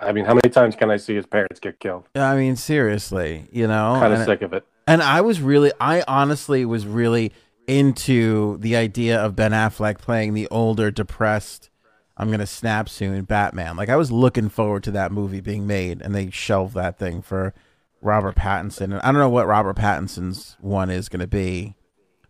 I 0.00 0.12
mean, 0.12 0.24
how 0.24 0.32
many 0.34 0.48
times 0.48 0.76
can 0.76 0.90
I 0.90 0.96
see 0.96 1.14
his 1.14 1.26
parents 1.26 1.60
get 1.60 1.78
killed? 1.78 2.04
I 2.14 2.36
mean, 2.36 2.56
seriously, 2.56 3.48
you 3.52 3.66
know, 3.66 3.96
Kind 4.00 4.14
of 4.14 4.24
sick 4.24 4.40
of 4.40 4.54
it. 4.54 4.64
and 4.86 5.02
I 5.02 5.20
was 5.20 5.42
really, 5.42 5.72
I 5.78 6.02
honestly 6.08 6.64
was 6.64 6.86
really 6.86 7.32
into 7.66 8.56
the 8.58 8.76
idea 8.76 9.20
of 9.20 9.36
Ben 9.36 9.52
Affleck 9.52 9.98
playing 9.98 10.32
the 10.32 10.48
older, 10.50 10.90
depressed, 10.90 11.68
I'm 12.16 12.30
gonna 12.30 12.46
snap 12.46 12.88
soon 12.88 13.24
Batman. 13.24 13.76
Like 13.76 13.90
I 13.90 13.96
was 13.96 14.10
looking 14.10 14.48
forward 14.48 14.82
to 14.84 14.90
that 14.92 15.12
movie 15.12 15.40
being 15.42 15.66
made, 15.66 16.00
and 16.00 16.14
they 16.14 16.30
shelved 16.30 16.74
that 16.74 16.98
thing 16.98 17.20
for 17.20 17.52
Robert 18.00 18.36
Pattinson. 18.36 18.84
And 18.84 19.00
I 19.00 19.06
don't 19.12 19.20
know 19.20 19.28
what 19.28 19.46
Robert 19.46 19.76
Pattinson's 19.76 20.56
one 20.60 20.88
is 20.88 21.08
gonna 21.10 21.26
be. 21.26 21.74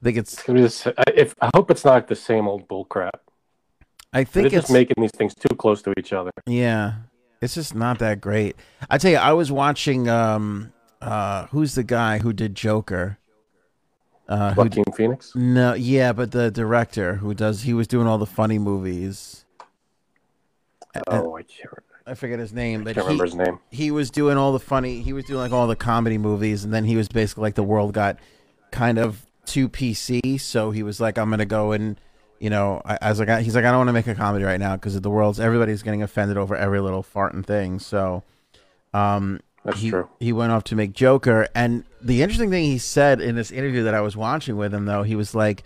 I 0.01 0.05
think 0.05 0.17
it's. 0.19 0.33
It's 0.35 0.43
gonna 0.43 0.59
be 0.59 0.63
this. 0.63 0.87
I- 0.87 0.93
If 1.15 1.35
I 1.41 1.51
hope 1.55 1.71
it's 1.71 1.85
not 1.85 2.07
the 2.09 2.17
same 2.17 2.47
old 2.49 2.69
bullcrap. 2.69 3.11
I 4.13 4.25
They're 4.25 4.25
think 4.25 4.51
just 4.53 4.65
it's 4.67 4.71
making 4.73 4.95
these 5.03 5.11
things 5.13 5.35
too 5.35 5.55
close 5.57 5.83
to 5.83 5.93
each 5.99 6.13
other. 6.13 6.31
Yeah. 6.47 6.95
It's 7.41 7.55
just 7.55 7.75
not 7.75 7.99
that 7.99 8.21
great. 8.21 8.57
I 8.91 8.99
tell 8.99 9.11
you, 9.11 9.17
I 9.19 9.33
was 9.33 9.53
watching 9.53 10.09
um 10.09 10.73
uh 11.03 11.47
who's 11.49 11.75
the 11.75 11.85
guy 11.85 12.19
who 12.19 12.33
did 12.33 12.55
Joker? 12.55 13.19
Uh 14.29 14.53
who, 14.55 14.63
Joaquin 14.63 14.85
Phoenix. 14.97 15.33
no, 15.37 15.75
yeah, 15.75 16.13
but 16.13 16.33
the 16.33 16.51
director 16.51 17.17
who 17.17 17.35
does 17.35 17.63
he 17.63 17.75
was 17.75 17.87
doing 17.87 18.07
all 18.07 18.19
the 18.19 18.27
funny 18.27 18.59
movies. 18.59 19.45
And- 20.95 21.05
Oh, 21.07 21.37
I 21.37 21.43
can't, 21.43 21.73
I 22.07 22.15
forget 22.15 22.39
his 22.39 22.53
name, 22.53 22.81
I 22.89 22.95
can't 22.95 22.97
he, 22.97 23.03
remember 23.03 23.25
his 23.27 23.35
name. 23.35 23.59
he 23.71 23.91
was 23.91 24.11
doing 24.11 24.37
all 24.39 24.53
the 24.53 24.59
funny 24.59 25.03
he 25.03 25.13
was 25.13 25.25
doing 25.27 25.39
like 25.41 25.53
all 25.53 25.67
the 25.67 25.77
comedy 25.77 26.19
movies 26.19 26.65
and 26.65 26.73
then 26.73 26.85
he 26.85 26.97
was 26.97 27.09
basically 27.09 27.43
like 27.43 27.55
the 27.55 27.63
world 27.63 27.93
got 27.93 28.19
kind 28.73 28.99
of 28.99 29.25
too 29.49 29.69
PC 29.69 30.41
so 30.41 30.71
he 30.71 30.83
was 30.83 31.01
like 31.01 31.19
I'm 31.19 31.29
going 31.31 31.39
to 31.39 31.47
go 31.47 31.73
and 31.73 31.99
you 32.39 32.51
know 32.51 32.81
I, 32.85 32.99
I 33.03 33.11
was 33.11 33.19
like 33.19 33.29
I, 33.29 33.43
he's 33.43 33.55
like 33.55 33.65
I 33.65 33.69
don't 33.71 33.79
want 33.79 33.89
to 33.89 33.93
make 33.93 34.07
a 34.07 34.15
comedy 34.15 34.45
right 34.45 34.61
now 34.61 34.77
because 34.77 35.01
the 35.01 35.11
world's 35.11 35.41
everybody's 35.41 35.83
getting 35.83 36.03
offended 36.03 36.37
over 36.37 36.55
every 36.55 36.81
little 36.81 37.03
fart 37.03 37.35
and 37.35 37.45
thing 37.45 37.79
so 37.79 38.23
um 38.95 39.41
That's 39.65 39.81
he, 39.81 39.91
true. 39.91 40.09
he 40.21 40.33
went 40.33 40.53
off 40.53 40.65
to 40.65 40.77
make 40.77 40.93
Joker 40.93 41.49
and 41.55 41.85
the 42.01 42.23
interesting 42.23 42.51
thing 42.51 42.65
he 42.65 42.79
said 42.79 43.21
in 43.21 43.35
this 43.35 43.51
interview 43.51 43.83
that 43.85 43.95
I 43.95 44.01
was 44.01 44.17
watching 44.17 44.57
with 44.57 44.73
him 44.73 44.85
though 44.85 45.03
he 45.03 45.17
was 45.17 45.35
like 45.35 45.65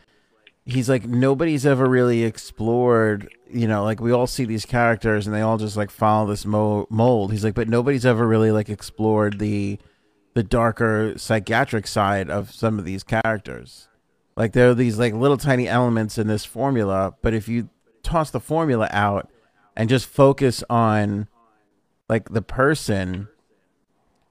he's 0.65 0.89
like 0.89 1.05
nobody's 1.05 1.67
ever 1.67 1.87
really 1.89 2.23
explored 2.25 3.29
you 3.51 3.67
know 3.67 3.83
like 3.85 4.01
we 4.01 4.13
all 4.13 4.27
see 4.27 4.45
these 4.45 4.65
characters 4.65 5.27
and 5.27 5.35
they 5.35 5.41
all 5.41 5.59
just 5.59 5.77
like 5.77 5.91
follow 5.91 6.29
this 6.29 6.47
mo- 6.47 6.87
mold 6.89 7.33
he's 7.33 7.45
like 7.45 7.55
but 7.55 7.69
nobody's 7.69 8.07
ever 8.07 8.27
really 8.27 8.51
like 8.53 8.69
explored 8.69 9.39
the 9.39 9.79
the 10.35 10.43
darker 10.43 11.15
psychiatric 11.17 11.87
side 11.87 12.31
of 12.31 12.51
some 12.53 12.79
of 12.79 12.85
these 12.85 13.03
characters 13.05 13.89
like 14.37 14.53
there 14.53 14.71
are 14.71 14.75
these 14.75 14.99
like 14.99 15.13
little 15.15 15.37
tiny 15.37 15.69
elements 15.69 16.17
in 16.19 16.27
this 16.27 16.45
formula 16.45 17.15
but 17.23 17.35
if 17.35 17.49
you 17.49 17.69
toss 18.03 18.31
the 18.31 18.41
formula 18.41 18.89
out 18.91 19.31
and 19.77 19.89
just 19.89 20.07
focus 20.07 20.65
on 20.71 21.29
like 22.09 22.29
the 22.31 22.43
person 22.43 23.29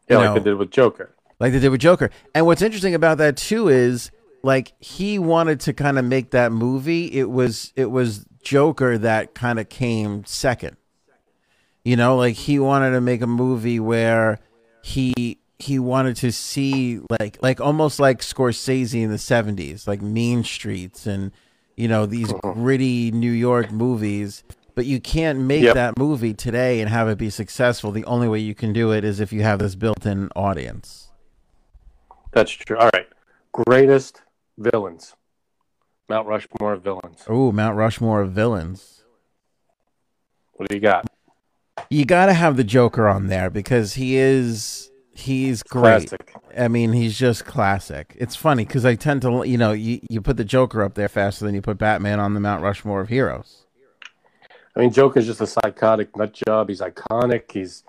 Yeah, 0.10 0.18
like 0.18 0.26
know, 0.26 0.34
they 0.36 0.40
did 0.42 0.56
with 0.56 0.72
Joker. 0.72 1.16
like 1.40 1.54
they 1.54 1.60
did 1.60 1.70
with 1.70 1.82
Joker. 1.82 2.10
And 2.36 2.46
what's 2.46 2.62
interesting 2.62 2.94
about 2.96 3.18
that 3.20 3.38
too 3.38 3.68
is 3.70 4.12
like 4.44 4.74
he 4.80 5.18
wanted 5.20 5.60
to 5.62 5.74
kind 5.74 5.98
of 5.98 6.06
make 6.06 6.32
that 6.32 6.52
movie. 6.52 7.06
It 7.12 7.30
was 7.30 7.72
it 7.76 7.90
was 7.92 8.26
Joker 8.44 8.98
that 8.98 9.34
kind 9.36 9.60
of 9.60 9.70
came 9.70 10.26
second. 10.26 10.78
You 11.84 11.96
know, 11.96 12.16
like 12.18 12.36
he 12.36 12.60
wanted 12.60 12.92
to 12.92 13.02
make 13.02 13.22
a 13.22 13.28
movie 13.28 13.80
where 13.80 14.40
he 14.84 15.40
he 15.62 15.80
wanted 15.80 16.16
to 16.18 16.32
see 16.32 17.00
like 17.20 17.38
like 17.42 17.62
almost 17.62 18.00
like 18.00 18.20
Scorsese 18.20 19.02
in 19.02 19.10
the 19.12 19.18
70s, 19.18 19.88
like 19.88 20.02
Mean 20.02 20.44
Streets 20.44 21.06
and 21.06 21.32
you 21.76 21.88
know 21.88 22.06
these 22.06 22.32
uh-huh. 22.32 22.54
gritty 22.54 23.12
New 23.12 23.32
York 23.32 23.72
movies. 23.72 24.44
But 24.74 24.86
you 24.86 25.02
can't 25.02 25.40
make 25.40 25.64
Yep. 25.64 25.74
that 25.76 25.98
movie 25.98 26.34
today 26.34 26.80
and 26.80 26.90
have 26.90 27.10
it 27.10 27.18
be 27.18 27.30
successful. 27.30 27.92
The 27.92 28.06
only 28.06 28.30
way 28.30 28.40
you 28.40 28.56
can 28.56 28.72
do 28.72 28.92
it 28.92 29.04
is 29.04 29.20
if 29.20 29.34
you 29.34 29.42
have 29.44 29.60
this 29.60 29.76
built-in 29.76 30.30
audience. 30.34 31.10
That's 32.32 32.52
true. 32.52 32.78
All 32.78 32.90
right. 32.94 33.08
Greatest 33.52 34.22
villains. 34.58 35.16
Mount 36.08 36.28
Rushmore 36.28 36.74
of 36.74 36.84
villains. 36.84 37.24
Ooh, 37.30 37.52
Mount 37.52 37.76
Rushmore 37.76 38.22
of 38.22 38.32
villains. 38.32 39.04
What 40.54 40.70
do 40.70 40.76
you 40.76 40.82
got? 40.82 41.06
You 41.90 42.06
got 42.06 42.28
to 42.28 42.34
have 42.34 42.58
the 42.58 42.64
Joker 42.64 43.08
on 43.08 43.28
there 43.28 43.50
because 43.50 43.96
he 43.96 44.16
is 44.16 44.91
he's 45.14 45.64
great. 45.64 46.10
Classic. 46.10 46.36
I 46.58 46.68
mean, 46.68 46.94
he's 46.94 47.18
just 47.18 47.46
classic. 47.46 48.16
It's 48.18 48.36
funny 48.36 48.66
because 48.66 48.86
I 48.86 48.96
tend 48.96 49.22
to, 49.24 49.44
you 49.46 49.58
know, 49.58 49.72
you, 49.72 50.02
you 50.10 50.22
put 50.22 50.38
the 50.38 50.46
Joker 50.46 50.84
up 50.84 50.96
there 50.96 51.10
faster 51.10 51.46
than 51.46 51.56
you 51.56 51.62
put 51.62 51.78
Batman 51.78 52.20
on 52.20 52.34
the 52.34 52.40
Mount 52.40 52.64
Rushmore 52.64 53.02
of 53.02 53.10
heroes. 53.10 53.66
I 54.76 54.80
mean, 54.80 54.92
Joker's 54.92 55.26
just 55.26 55.42
a 55.42 55.48
psychotic 55.48 56.16
nut 56.16 56.34
job. 56.34 56.70
He's 56.70 56.82
iconic. 56.82 57.52
He's 57.52 57.84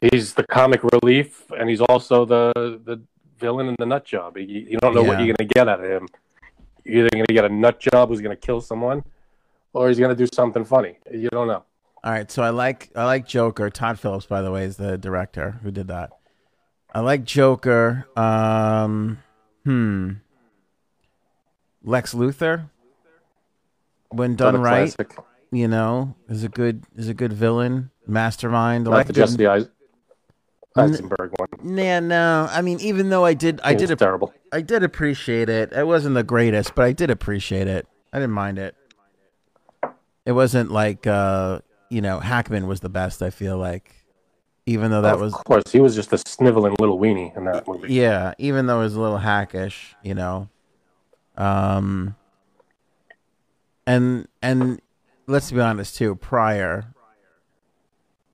he's 0.00 0.34
the 0.34 0.46
comic 0.46 0.82
relief, 0.84 1.50
and 1.58 1.68
he's 1.68 1.80
also 1.80 2.24
the 2.24 2.52
the 2.84 3.02
villain 3.38 3.68
in 3.68 3.76
the 3.78 3.86
nut 3.86 4.04
job. 4.04 4.36
You, 4.36 4.44
you 4.44 4.78
don't 4.78 4.94
know 4.94 5.02
what 5.02 5.18
you're 5.18 5.34
going 5.34 5.48
to 5.48 5.54
get 5.54 5.68
out 5.68 5.82
of 5.82 5.90
him. 5.90 6.08
You're 6.84 7.06
either 7.06 7.10
going 7.10 7.26
to 7.26 7.34
get 7.34 7.44
a 7.44 7.48
nut 7.48 7.80
job 7.80 8.08
who's 8.08 8.20
going 8.20 8.36
to 8.36 8.40
kill 8.40 8.60
someone, 8.60 9.02
or 9.72 9.88
he's 9.88 9.98
going 9.98 10.14
to 10.14 10.16
do 10.16 10.28
something 10.32 10.64
funny. 10.64 10.98
You 11.10 11.28
don't 11.30 11.48
know. 11.48 11.64
All 12.02 12.12
right, 12.12 12.30
so 12.30 12.42
I 12.42 12.50
like 12.50 12.90
I 12.94 13.04
like 13.04 13.26
Joker. 13.26 13.68
Todd 13.68 13.98
Phillips, 13.98 14.26
by 14.26 14.42
the 14.42 14.50
way, 14.50 14.64
is 14.64 14.76
the 14.76 14.96
director 14.96 15.58
who 15.62 15.70
did 15.70 15.88
that. 15.88 16.10
I 16.92 17.00
like 17.00 17.24
Joker. 17.24 18.06
Um, 18.16 19.18
hmm. 19.64 20.12
Lex 21.82 22.12
Luthor, 22.14 22.68
when 24.10 24.36
done 24.36 24.60
right, 24.60 24.94
classic. 24.94 25.16
you 25.50 25.66
know, 25.68 26.14
is 26.28 26.44
a 26.44 26.48
good 26.48 26.84
is 26.96 27.08
a 27.08 27.14
good 27.14 27.32
villain, 27.32 27.90
mastermind. 28.06 28.84
Not 28.84 28.90
like 28.90 29.06
the 29.06 29.12
the- 29.14 29.20
Jesse 29.20 29.46
Eis- 29.46 29.68
Eisenberg 30.76 31.32
one. 31.36 31.48
Nah, 31.62 32.00
no. 32.00 32.48
I 32.50 32.60
mean, 32.62 32.80
even 32.80 33.08
though 33.08 33.24
I 33.24 33.34
did, 33.34 33.60
I 33.64 33.74
did, 33.74 33.90
ap- 33.90 33.98
terrible. 33.98 34.32
I 34.52 34.60
did 34.60 34.82
appreciate 34.82 35.48
it. 35.48 35.72
It 35.72 35.86
wasn't 35.86 36.14
the 36.14 36.22
greatest, 36.22 36.74
but 36.74 36.84
I 36.84 36.92
did 36.92 37.10
appreciate 37.10 37.66
it. 37.66 37.88
I 38.12 38.18
didn't 38.18 38.34
mind 38.34 38.58
it. 38.58 38.76
It 40.26 40.32
wasn't 40.32 40.70
like, 40.70 41.06
uh, 41.06 41.60
you 41.88 42.00
know, 42.02 42.20
Hackman 42.20 42.66
was 42.66 42.80
the 42.80 42.88
best. 42.88 43.22
I 43.22 43.30
feel 43.30 43.56
like, 43.56 43.99
even 44.72 44.90
though 44.90 45.02
that 45.02 45.14
of 45.14 45.20
was, 45.20 45.34
of 45.34 45.44
course, 45.44 45.64
he 45.72 45.80
was 45.80 45.94
just 45.94 46.12
a 46.12 46.18
sniveling 46.18 46.76
little 46.78 46.98
weenie 46.98 47.36
in 47.36 47.44
that 47.44 47.66
movie. 47.66 47.92
yeah, 47.92 48.34
even 48.38 48.66
though 48.66 48.80
it 48.80 48.84
was 48.84 48.94
a 48.94 49.00
little 49.00 49.18
hackish, 49.18 49.94
you 50.02 50.14
know. 50.14 50.48
Um, 51.36 52.14
and 53.86 54.28
and 54.42 54.80
let's 55.26 55.50
be 55.50 55.60
honest 55.60 55.96
too. 55.96 56.14
Prior, 56.16 56.94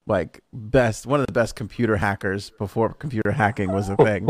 like 0.07 0.41
best 0.53 1.07
one 1.07 1.21
of 1.21 1.27
the 1.27 1.33
best 1.33 1.57
computer 1.57 1.97
hackers 1.97 2.51
before 2.51 2.93
computer 2.95 3.33
hacking 3.33 3.73
was 3.73 3.89
a 3.89 3.97
thing. 4.07 4.29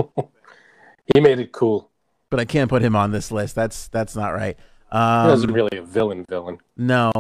He 1.15 1.21
made 1.21 1.39
it 1.39 1.53
cool. 1.53 1.91
but 2.31 2.41
I 2.41 2.45
can't 2.45 2.69
put 2.69 2.83
him 2.83 2.95
on 2.97 3.13
this 3.13 3.31
list. 3.31 3.55
That's 3.55 3.89
that's 3.89 4.15
not 4.17 4.29
right. 4.35 4.57
He 4.93 4.97
wasn't 4.97 5.51
Um, 5.51 5.55
really 5.57 5.79
a 5.79 5.83
villain 5.83 6.25
villain. 6.29 6.59
no, 6.77 7.11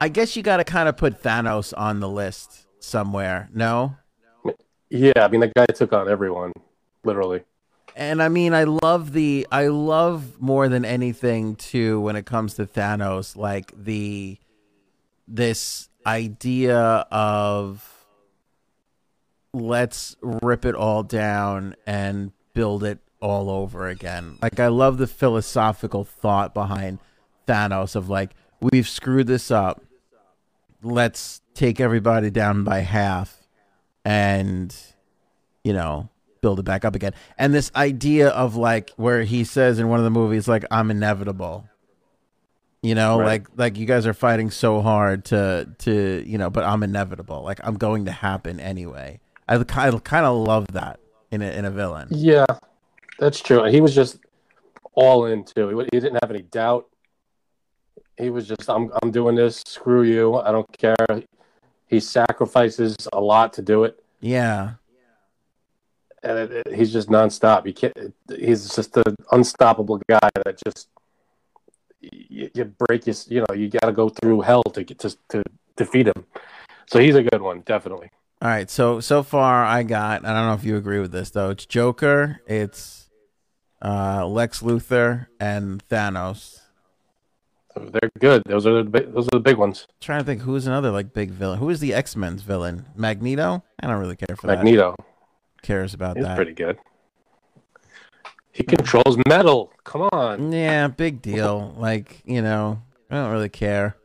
I 0.00 0.08
guess 0.08 0.36
you 0.36 0.42
got 0.42 0.56
to 0.56 0.64
kind 0.64 0.88
of 0.88 0.96
put 0.96 1.22
Thanos 1.22 1.74
on 1.76 2.00
the 2.00 2.08
list 2.08 2.66
somewhere. 2.78 3.50
No, 3.52 3.96
Yeah, 4.90 5.12
I 5.16 5.28
mean, 5.28 5.40
that 5.40 5.54
guy 5.54 5.66
took 5.66 5.92
on 5.92 6.08
everyone, 6.08 6.52
literally. 7.04 7.42
and 7.96 8.22
I 8.22 8.28
mean, 8.28 8.54
I 8.54 8.64
love 8.64 9.12
the 9.12 9.46
I 9.50 9.68
love 9.68 10.40
more 10.40 10.68
than 10.68 10.84
anything 10.84 11.56
too 11.56 12.00
when 12.00 12.16
it 12.16 12.26
comes 12.26 12.54
to 12.54 12.66
Thanos, 12.66 13.36
like 13.36 13.72
the 13.76 14.38
this 15.28 15.88
idea 16.06 16.78
of 17.10 18.06
let's 19.52 20.16
rip 20.20 20.64
it 20.64 20.74
all 20.74 21.02
down 21.02 21.74
and 21.86 22.32
build 22.54 22.84
it 22.84 22.98
all 23.20 23.50
over 23.50 23.86
again. 23.88 24.38
Like 24.42 24.58
I 24.60 24.68
love 24.68 24.98
the 24.98 25.06
philosophical 25.06 26.04
thought 26.04 26.54
behind 26.54 26.98
Thanos 27.46 27.94
of 27.96 28.08
like 28.08 28.30
we've 28.60 28.88
screwed 28.88 29.26
this 29.26 29.50
up. 29.50 29.82
Let's 30.82 31.42
take 31.54 31.80
everybody 31.80 32.30
down 32.30 32.64
by 32.64 32.80
half 32.80 33.39
and 34.04 34.74
you 35.64 35.72
know, 35.72 36.08
build 36.40 36.58
it 36.58 36.62
back 36.64 36.84
up 36.84 36.94
again. 36.94 37.12
And 37.38 37.52
this 37.52 37.70
idea 37.76 38.28
of 38.30 38.56
like 38.56 38.90
where 38.96 39.22
he 39.24 39.44
says 39.44 39.78
in 39.78 39.88
one 39.88 39.98
of 40.00 40.04
the 40.04 40.10
movies 40.10 40.48
like 40.48 40.64
I'm 40.70 40.90
inevitable. 40.90 41.66
You 42.82 42.94
know, 42.94 43.18
Right. 43.18 43.26
like 43.26 43.46
like 43.56 43.76
you 43.76 43.84
guys 43.84 44.06
are 44.06 44.14
fighting 44.14 44.50
so 44.50 44.80
hard 44.80 45.26
to 45.26 45.68
to, 45.80 46.24
you 46.26 46.38
know, 46.38 46.48
but 46.48 46.64
I'm 46.64 46.82
inevitable. 46.82 47.42
Like 47.42 47.60
I'm 47.62 47.74
going 47.74 48.06
to 48.06 48.12
happen 48.12 48.58
anyway. 48.58 49.20
I 49.46 49.62
kind 49.64 49.92
of 49.94 50.02
kind 50.02 50.24
of 50.24 50.36
love 50.36 50.66
that 50.72 50.98
in 51.30 51.42
a 51.42 51.50
in 51.50 51.66
a 51.66 51.70
villain. 51.70 52.08
Yeah, 52.10 52.46
that's 53.18 53.40
true. 53.40 53.64
He 53.64 53.82
was 53.82 53.94
just 53.94 54.18
all 54.94 55.26
in 55.26 55.44
too. 55.44 55.68
He, 55.68 55.76
he 55.92 56.00
didn't 56.00 56.18
have 56.22 56.30
any 56.30 56.42
doubt. 56.42 56.86
He 58.16 58.28
was 58.30 58.46
just, 58.48 58.68
I'm, 58.68 58.90
I'm 59.02 59.10
doing 59.10 59.34
this. 59.34 59.62
Screw 59.66 60.02
you. 60.02 60.36
I 60.36 60.50
don't 60.52 60.70
care. 60.76 60.96
He 61.90 61.98
sacrifices 62.00 62.96
a 63.12 63.20
lot 63.20 63.52
to 63.54 63.62
do 63.62 63.82
it, 63.84 64.00
Yeah. 64.20 64.74
and 66.22 66.38
it, 66.38 66.50
it- 66.66 66.74
he's 66.74 66.92
just 66.92 67.08
nonstop. 67.08 67.66
You 67.66 67.74
can't. 67.74 68.14
He's 68.28 68.68
just 68.74 68.96
an 68.96 69.16
unstoppable 69.32 70.00
guy 70.08 70.30
that 70.44 70.60
just 70.64 70.88
you, 72.00 72.48
you 72.54 72.64
break 72.64 73.06
your, 73.06 73.16
you 73.26 73.40
know, 73.48 73.54
you 73.54 73.68
got 73.68 73.86
to 73.86 73.92
go 73.92 74.08
through 74.08 74.42
hell 74.42 74.62
to 74.62 74.84
get 74.84 75.00
to 75.00 75.16
to 75.30 75.42
defeat 75.76 76.06
him. 76.06 76.24
So 76.86 76.98
he's 77.00 77.16
a 77.16 77.22
good 77.24 77.42
one, 77.42 77.60
definitely. 77.66 78.10
All 78.42 78.48
right, 78.48 78.70
so 78.70 79.00
so 79.00 79.22
far 79.22 79.64
I 79.64 79.82
got. 79.82 80.24
I 80.24 80.32
don't 80.32 80.46
know 80.46 80.54
if 80.54 80.64
you 80.64 80.76
agree 80.76 81.00
with 81.00 81.12
this 81.12 81.30
though. 81.30 81.50
It's 81.50 81.66
Joker, 81.66 82.40
it's 82.46 83.10
uh, 83.82 84.26
Lex 84.26 84.62
Luthor, 84.62 85.26
and 85.40 85.82
Thanos. 85.88 86.59
They're 87.76 88.10
good. 88.18 88.42
Those 88.46 88.66
are 88.66 88.82
the 88.82 88.90
big, 88.90 89.12
those 89.12 89.26
are 89.26 89.38
the 89.38 89.40
big 89.40 89.56
ones. 89.56 89.86
trying 90.00 90.20
to 90.20 90.24
think 90.24 90.42
who's 90.42 90.66
another 90.66 90.90
like 90.90 91.12
big 91.12 91.30
villain. 91.30 91.58
Who 91.58 91.70
is 91.70 91.80
the 91.80 91.94
X 91.94 92.16
Men's 92.16 92.42
villain? 92.42 92.86
Magneto. 92.96 93.62
I 93.80 93.86
don't 93.86 94.00
really 94.00 94.16
care 94.16 94.36
for 94.36 94.48
that. 94.48 94.56
Magneto 94.56 94.94
that. 94.98 95.06
Cares 95.62 95.94
about 95.94 96.14
that. 96.14 96.20
He's 96.20 96.26
that. 96.26 96.36
pretty 96.36 96.52
good. 96.52 96.78
He 98.52 98.64
controls 98.64 99.16
metal. 99.28 99.72
Come 99.84 100.02
on. 100.12 100.52
Yeah, 100.52 100.88
big 100.88 101.22
deal. 101.22 101.74
Like 101.78 102.22
you 102.24 102.42
know, 102.42 102.82
I 103.10 103.16
don't 103.16 103.32
really 103.32 103.48
care. 103.48 103.96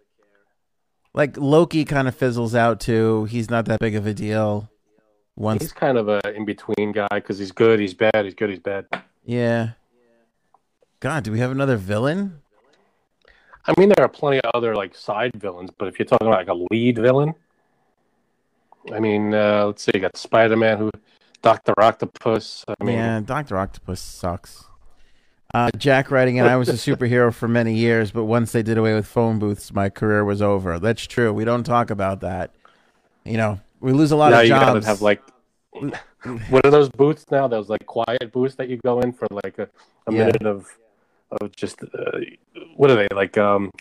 Like 1.13 1.37
Loki 1.37 1.85
kind 1.85 2.07
of 2.07 2.15
fizzles 2.15 2.53
out 2.55 2.79
too. 2.79 3.25
He's 3.25 3.49
not 3.49 3.65
that 3.65 3.79
big 3.79 3.95
of 3.95 4.05
a 4.05 4.13
deal. 4.13 4.69
Once, 5.37 5.61
He's 5.63 5.73
kind 5.73 5.97
of 5.97 6.07
a 6.07 6.21
in 6.33 6.45
between 6.45 6.93
guy 6.93 7.07
because 7.11 7.37
he's 7.37 7.51
good, 7.51 7.79
he's 7.79 7.93
bad, 7.93 8.23
he's 8.23 8.33
good, 8.35 8.49
he's 8.49 8.59
bad. 8.59 8.85
yeah. 9.25 9.71
God, 11.01 11.23
do 11.23 11.31
we 11.31 11.39
have 11.39 11.51
another 11.51 11.75
villain? 11.75 12.41
I 13.67 13.73
mean, 13.79 13.89
there 13.95 14.05
are 14.05 14.09
plenty 14.09 14.39
of 14.41 14.51
other 14.53 14.75
like 14.75 14.95
side 14.95 15.31
villains, 15.35 15.71
but 15.77 15.87
if 15.87 15.97
you're 15.97 16.05
talking 16.05 16.27
about 16.27 16.39
like 16.39 16.49
a 16.49 16.65
lead 16.71 16.97
villain, 16.97 17.33
I 18.93 18.99
mean, 18.99 19.33
uh, 19.33 19.65
let's 19.67 19.83
see, 19.83 19.91
you 19.95 19.99
got 19.99 20.15
Spider 20.17 20.55
Man, 20.55 20.77
who 20.77 20.91
Doctor 21.41 21.73
Octopus. 21.79 22.63
I 22.79 22.83
mean, 22.83 22.95
yeah, 22.95 23.19
Doctor 23.21 23.57
Octopus 23.57 23.99
sucks. 23.99 24.65
Uh, 25.53 25.71
Jack 25.77 26.11
writing 26.11 26.35
in, 26.35 26.45
I 26.45 26.57
was 26.57 26.69
a 26.69 26.73
superhero 26.73 27.33
for 27.33 27.47
many 27.47 27.75
years, 27.75 28.11
but 28.11 28.25
once 28.25 28.51
they 28.51 28.61
did 28.61 28.77
away 28.77 28.93
with 28.93 29.07
phone 29.07 29.39
booths, 29.39 29.73
my 29.73 29.89
career 29.89 30.25
was 30.25 30.41
over. 30.41 30.79
That's 30.79 31.05
true. 31.07 31.31
We 31.31 31.45
don't 31.45 31.63
talk 31.63 31.89
about 31.89 32.19
that. 32.21 32.51
You 33.23 33.37
know, 33.37 33.61
we 33.79 33.93
lose 33.93 34.11
a 34.11 34.15
lot 34.15 34.31
now 34.31 34.39
of 34.39 34.43
you 34.43 34.49
jobs. 34.49 34.65
gotta 34.65 34.85
have 34.85 35.01
like 35.01 35.21
what 36.49 36.65
are 36.65 36.71
those 36.71 36.89
booths 36.89 37.25
now? 37.31 37.47
Those 37.47 37.69
like 37.69 37.85
quiet 37.85 38.31
booths 38.31 38.55
that 38.55 38.69
you 38.69 38.77
go 38.77 38.99
in 38.99 39.13
for 39.13 39.27
like 39.31 39.57
a, 39.57 39.69
a 40.07 40.11
Yeah. 40.11 40.25
minute 40.25 40.45
of 40.45 40.67
of 41.41 41.55
just 41.55 41.81
uh, 41.83 42.19
what 42.75 42.89
are 42.91 42.95
they 42.95 43.07
like 43.15 43.37
um 43.37 43.71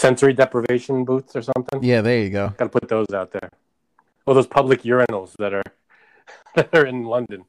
sensory 0.00 0.32
deprivation 0.32 1.04
booths 1.04 1.34
or 1.36 1.42
something? 1.42 1.82
yeah, 1.82 2.00
there 2.00 2.18
you 2.20 2.30
go. 2.30 2.48
Got 2.56 2.64
to 2.72 2.80
put 2.80 2.88
those 2.88 3.10
out 3.14 3.32
there. 3.32 3.50
Well, 4.26 4.34
those 4.34 4.46
public 4.46 4.82
urinals 4.82 5.36
that 5.38 5.52
are 5.54 5.62
that 6.54 6.68
are 6.74 6.86
in 6.86 7.04
London. 7.04 7.44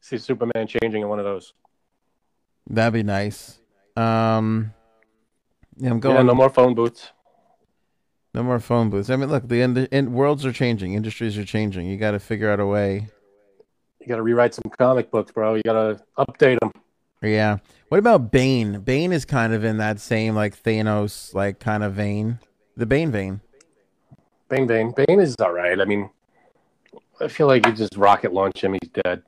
See 0.00 0.18
Superman 0.18 0.66
changing 0.66 1.02
in 1.02 1.08
one 1.08 1.18
of 1.18 1.24
those. 1.24 1.52
That'd 2.68 2.94
be 2.94 3.02
nice. 3.02 3.58
Um, 3.96 4.72
yeah, 5.76 5.90
I'm 5.90 5.96
Yeah, 5.96 6.00
going. 6.00 6.26
no 6.26 6.34
more 6.34 6.50
phone 6.50 6.74
booths. 6.74 7.10
No 8.34 8.42
more 8.42 8.58
phone 8.60 8.90
booths. 8.90 9.08
I 9.08 9.16
mean, 9.16 9.30
look, 9.30 9.48
the 9.48 9.62
end, 9.62 9.78
in, 9.78 10.12
worlds 10.12 10.44
are 10.44 10.52
changing, 10.52 10.92
industries 10.94 11.38
are 11.38 11.44
changing. 11.44 11.86
You 11.86 11.96
got 11.96 12.10
to 12.10 12.18
figure 12.18 12.50
out 12.50 12.60
a 12.60 12.66
way. 12.66 13.08
You 14.00 14.06
got 14.06 14.16
to 14.16 14.22
rewrite 14.22 14.54
some 14.54 14.70
comic 14.78 15.10
books, 15.10 15.32
bro. 15.32 15.54
You 15.54 15.62
got 15.62 15.72
to 15.72 16.02
update 16.18 16.60
them. 16.60 16.70
Yeah. 17.22 17.58
What 17.88 17.98
about 17.98 18.30
Bane? 18.30 18.80
Bane 18.80 19.12
is 19.12 19.24
kind 19.24 19.52
of 19.52 19.64
in 19.64 19.78
that 19.78 20.00
same 20.00 20.34
like 20.34 20.62
Thanos 20.62 21.34
like 21.34 21.58
kind 21.58 21.82
of 21.82 21.94
vein. 21.94 22.38
The 22.76 22.86
Bane 22.86 23.10
vein. 23.10 23.40
Bane, 24.48 24.66
Bane, 24.66 24.92
Bane 24.92 25.20
is 25.20 25.34
all 25.40 25.52
right. 25.52 25.80
I 25.80 25.84
mean, 25.84 26.08
I 27.20 27.28
feel 27.28 27.46
like 27.46 27.66
you 27.66 27.72
just 27.72 27.96
rocket 27.96 28.32
launch 28.32 28.62
him, 28.62 28.74
he's 28.74 28.90
dead. 29.04 29.22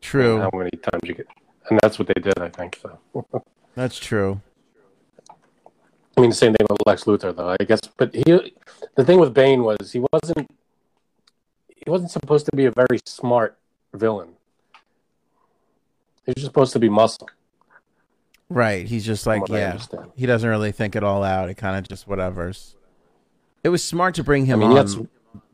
True. 0.00 0.40
How 0.40 0.50
many 0.52 0.70
times 0.70 1.00
you 1.04 1.14
get, 1.14 1.26
and 1.70 1.80
that's 1.82 1.98
what 1.98 2.08
they 2.08 2.20
did, 2.20 2.38
I 2.38 2.50
think. 2.50 2.78
So, 2.82 2.98
That's 3.74 3.98
true. 3.98 4.40
I 6.16 6.20
mean, 6.20 6.30
the 6.30 6.36
same 6.36 6.52
thing 6.52 6.66
with 6.68 6.78
Lex 6.86 7.04
Luthor, 7.04 7.34
though. 7.34 7.56
I 7.58 7.64
guess, 7.64 7.80
but 7.96 8.14
he, 8.14 8.22
the 8.94 9.04
thing 9.04 9.18
with 9.18 9.32
Bane 9.32 9.64
was 9.64 9.92
he 9.92 10.04
wasn't, 10.12 10.50
he 11.68 11.90
wasn't 11.90 12.10
supposed 12.10 12.46
to 12.46 12.54
be 12.54 12.66
a 12.66 12.70
very 12.70 13.00
smart 13.06 13.58
villain. 13.94 14.34
He 16.26 16.30
was 16.30 16.34
just 16.36 16.46
supposed 16.46 16.72
to 16.72 16.78
be 16.78 16.88
muscle. 16.88 17.28
Right. 18.48 18.86
He's 18.86 19.04
just 19.04 19.26
like, 19.26 19.42
yeah. 19.48 19.78
He 20.16 20.26
doesn't 20.26 20.48
really 20.48 20.72
think 20.72 20.96
it 20.96 21.02
all 21.02 21.22
out. 21.24 21.48
It 21.48 21.54
kind 21.54 21.76
of 21.76 21.88
just 21.88 22.06
whatever's. 22.06 22.76
It 23.62 23.70
was 23.70 23.82
smart 23.82 24.14
to 24.16 24.24
bring 24.24 24.46
him 24.46 24.60
I 24.60 24.68
mean, 24.68 24.70
on. 24.70 24.74
that's 24.74 24.96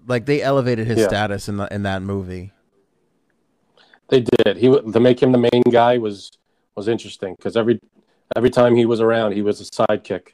Like 0.06 0.26
they 0.26 0.42
elevated 0.42 0.86
his 0.86 0.98
Yeah. 0.98 1.08
status 1.08 1.48
in 1.48 1.56
the 1.56 1.72
in 1.72 1.82
that 1.84 2.02
movie. 2.02 2.52
they 4.08 4.20
did. 4.44 4.56
He 4.56 4.68
to 4.68 5.00
make 5.00 5.22
him 5.22 5.30
the 5.32 5.38
main 5.38 5.62
guy 5.70 5.98
was 5.98 6.32
was 6.76 6.88
interesting 6.88 7.34
because 7.36 7.56
every 7.56 7.80
every 8.36 8.50
time 8.50 8.74
he 8.74 8.84
was 8.86 9.00
around, 9.00 9.32
he 9.32 9.42
was 9.42 9.60
a 9.60 9.64
sidekick. 9.64 10.30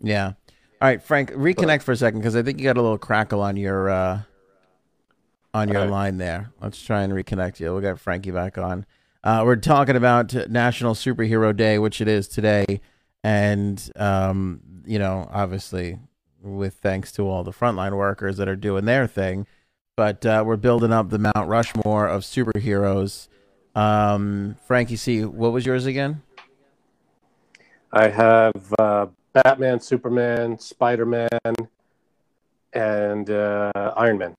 Yeah. 0.00 0.34
All 0.80 0.88
right, 0.88 1.02
Frank, 1.02 1.32
reconnect 1.32 1.82
for 1.82 1.92
a 1.92 1.96
second 1.96 2.20
because 2.20 2.36
I 2.36 2.42
think 2.42 2.58
you 2.58 2.64
got 2.64 2.76
a 2.76 2.82
little 2.82 2.98
crackle 2.98 3.40
on 3.40 3.56
your 3.56 3.88
uh, 3.90 4.20
on 5.54 5.68
your 5.68 5.82
right. 5.82 5.90
line 5.90 6.18
there. 6.18 6.52
Let's 6.60 6.80
try 6.80 7.02
and 7.02 7.12
reconnect 7.12 7.58
you. 7.60 7.72
We'll 7.72 7.80
get 7.80 7.98
Frankie 7.98 8.30
back 8.30 8.58
on. 8.58 8.86
Uh, 9.24 9.42
we're 9.44 9.56
talking 9.56 9.96
about 9.96 10.32
National 10.48 10.94
Superhero 10.94 11.56
Day, 11.56 11.78
which 11.78 12.00
it 12.00 12.08
is 12.08 12.28
today, 12.28 12.80
and 13.24 13.90
um, 13.96 14.60
you 14.84 14.98
know, 14.98 15.28
obviously, 15.32 15.98
with 16.42 16.74
thanks 16.74 17.10
to 17.12 17.28
all 17.28 17.42
the 17.42 17.52
frontline 17.52 17.96
workers 17.96 18.36
that 18.36 18.48
are 18.48 18.56
doing 18.56 18.84
their 18.84 19.06
thing, 19.06 19.46
but 19.96 20.24
uh, 20.24 20.44
we're 20.46 20.56
building 20.56 20.92
up 20.92 21.10
the 21.10 21.18
Mount 21.18 21.48
Rushmore 21.48 22.06
of 22.06 22.22
superheroes. 22.22 23.28
Um, 23.74 24.56
Frankie 24.66 24.96
C, 24.96 25.24
what 25.24 25.52
was 25.52 25.66
yours 25.66 25.86
again? 25.86 26.22
I 27.92 28.08
have 28.08 28.74
uh, 28.78 29.06
Batman, 29.32 29.80
Superman, 29.80 30.58
Spider 30.58 31.06
Man, 31.06 31.28
and 32.72 33.30
uh, 33.30 33.72
Iron 33.96 34.18
Man. 34.18 34.36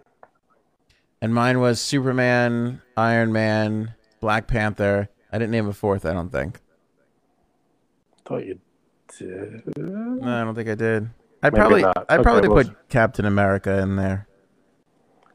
And 1.21 1.33
mine 1.33 1.59
was 1.59 1.81
Superman, 1.81 2.81
Iron 2.95 3.33
Man, 3.33 3.95
Black 4.27 4.45
Panther. 4.47 5.07
I 5.31 5.37
didn't 5.37 5.51
name 5.51 5.69
a 5.69 5.73
fourth, 5.73 6.05
I 6.05 6.11
don't 6.11 6.29
think. 6.29 6.59
Thought 8.25 8.45
you 8.45 8.59
did. 9.17 9.63
No, 9.77 10.19
I 10.21 10.43
don't 10.43 10.53
think 10.53 10.67
I 10.67 10.75
did. 10.75 11.09
I'd 11.41 11.53
probably. 11.53 11.85
I'd 11.85 11.95
Okay, 11.95 12.23
probably 12.23 12.49
well- 12.49 12.65
put 12.65 12.89
Captain 12.89 13.23
America 13.23 13.79
in 13.79 13.95
there. 13.95 14.27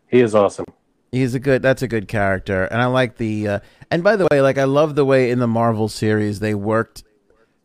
He 0.08 0.20
is 0.20 0.34
awesome. 0.34 0.66
He's 1.10 1.34
a 1.34 1.40
good 1.40 1.62
that's 1.62 1.80
a 1.80 1.88
good 1.88 2.06
character. 2.06 2.64
And 2.64 2.82
I 2.82 2.86
like 2.86 3.16
the 3.16 3.48
uh, 3.48 3.58
and 3.90 4.04
by 4.04 4.16
the 4.16 4.28
way, 4.30 4.42
like 4.42 4.58
I 4.58 4.64
love 4.64 4.94
the 4.94 5.06
way 5.06 5.30
in 5.30 5.38
the 5.38 5.46
Marvel 5.48 5.88
series 5.88 6.40
they 6.40 6.54
worked 6.54 7.02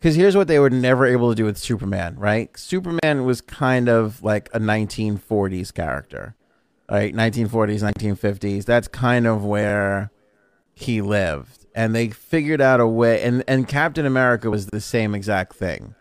cuz 0.01 0.15
here's 0.15 0.37
what 0.37 0.47
they 0.47 0.59
were 0.59 0.69
never 0.69 1.05
able 1.05 1.27
to 1.29 1.35
do 1.35 1.43
with 1.43 1.57
Superman, 1.57 2.15
right? 2.17 2.57
Superman 2.57 3.25
was 3.25 3.41
kind 3.41 3.89
of 3.89 4.23
like 4.23 4.49
a 4.53 4.59
1940s 4.61 5.73
character. 5.73 6.35
Right? 6.89 7.13
1940s, 7.13 7.83
1950s. 7.83 8.63
That's 8.63 8.87
kind 8.87 9.27
of 9.27 9.43
where 9.43 10.09
he 10.79 11.01
lived 11.01 11.65
and 11.73 11.95
they 11.95 12.09
figured 12.09 12.61
out 12.61 12.79
a 12.79 12.87
way 12.87 13.21
and 13.23 13.43
and 13.47 13.67
Captain 13.67 14.05
America 14.05 14.49
was 14.49 14.67
the 14.67 14.79
same 14.79 15.15
exact 15.15 15.55
thing. 15.55 15.95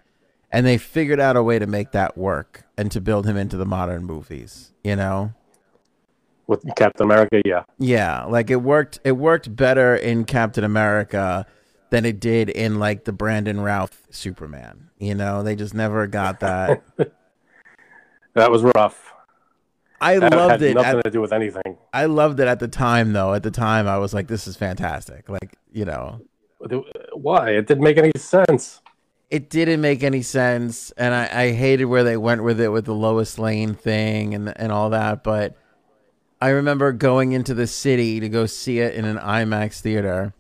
And 0.53 0.67
they 0.67 0.79
figured 0.79 1.19
out 1.19 1.37
a 1.37 1.43
way 1.43 1.59
to 1.59 1.67
make 1.67 1.93
that 1.93 2.17
work 2.17 2.65
and 2.77 2.91
to 2.93 3.01
build 3.01 3.27
him 3.27 3.37
into 3.37 3.57
the 3.57 3.67
modern 3.67 4.05
movies, 4.05 4.73
you 4.85 4.95
know? 4.95 5.35
With 6.47 6.63
Captain 6.77 7.05
America, 7.05 7.43
yeah. 7.45 7.65
Yeah, 7.79 8.25
like 8.25 8.51
it 8.51 8.63
worked 8.63 9.01
it 9.03 9.13
worked 9.13 9.55
better 9.55 9.97
in 9.97 10.25
Captain 10.25 10.63
America 10.63 11.47
than 11.91 12.05
it 12.05 12.21
did 12.21 12.51
in 12.51 12.79
like 12.79 13.05
the 13.05 13.13
Brandon 13.13 13.61
Routh 13.61 14.07
Superman. 14.11 14.91
You 14.99 15.15
know, 15.15 15.43
they 15.43 15.57
just 15.57 15.75
never 15.75 16.07
got 16.07 16.41
that. 16.41 16.83
That 18.35 18.51
was 18.51 18.63
rough. 18.63 19.15
I 20.01 20.19
That 20.19 20.33
loved 20.33 20.51
had 20.53 20.63
it. 20.63 20.75
nothing 20.75 20.99
At, 20.99 21.05
to 21.05 21.11
do 21.11 21.21
with 21.21 21.33
anything. 21.33 21.79
I 21.93 22.07
loved 22.07 22.41
it 22.41 22.49
at 22.49 22.61
the 22.61 22.69
time 22.69 23.13
though. 23.13 23.35
At 23.35 23.43
the 23.43 23.51
time 23.51 23.87
I 23.89 23.99
was 23.99 24.13
like 24.15 24.29
this 24.29 24.47
is 24.47 24.57
fantastic. 24.57 25.29
Like, 25.29 25.57
you 25.73 25.85
know, 25.85 26.21
Why? 27.15 27.51
It 27.51 27.67
didn't 27.67 27.85
make 27.85 27.99
any 27.99 28.13
sense. 28.17 28.81
it 29.31 29.51
didn't 29.51 29.81
make 29.81 30.03
any 30.03 30.23
sense 30.23 30.91
and 30.97 31.15
I, 31.15 31.29
I 31.45 31.53
hated 31.53 31.87
where 31.87 32.05
they 32.05 32.17
went 32.17 32.43
with 32.45 32.61
it 32.61 32.69
with 32.69 32.85
the 32.85 32.95
Lois 32.95 33.39
Lane 33.39 33.75
thing 33.75 34.35
and 34.35 34.53
and 34.59 34.71
all 34.73 34.91
that, 34.91 35.23
but 35.25 35.57
I 36.41 36.51
remember 36.51 36.93
going 36.93 37.33
into 37.33 37.55
the 37.55 37.67
city 37.67 38.21
to 38.21 38.29
go 38.29 38.45
see 38.47 38.79
it 38.81 38.95
in 38.95 39.05
an 39.07 39.17
IMAX 39.19 39.81
theater 39.81 40.35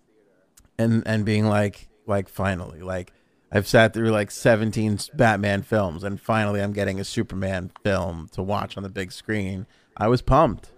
and 0.78 1.02
and 1.06 1.24
being 1.24 1.46
like 1.46 1.88
like 2.06 2.28
finally 2.28 2.80
like 2.80 3.12
I've 3.52 3.66
sat 3.66 3.94
through 3.94 4.10
like 4.10 4.30
17 4.30 4.98
Batman 5.14 5.62
films 5.62 6.02
and 6.04 6.20
finally 6.20 6.60
I'm 6.60 6.72
getting 6.72 6.98
a 7.00 7.04
Superman 7.04 7.70
film 7.82 8.28
to 8.32 8.42
watch 8.42 8.76
on 8.76 8.82
the 8.82 8.88
big 8.88 9.12
screen. 9.12 9.66
I 9.96 10.08
was 10.08 10.20
pumped. 10.20 10.70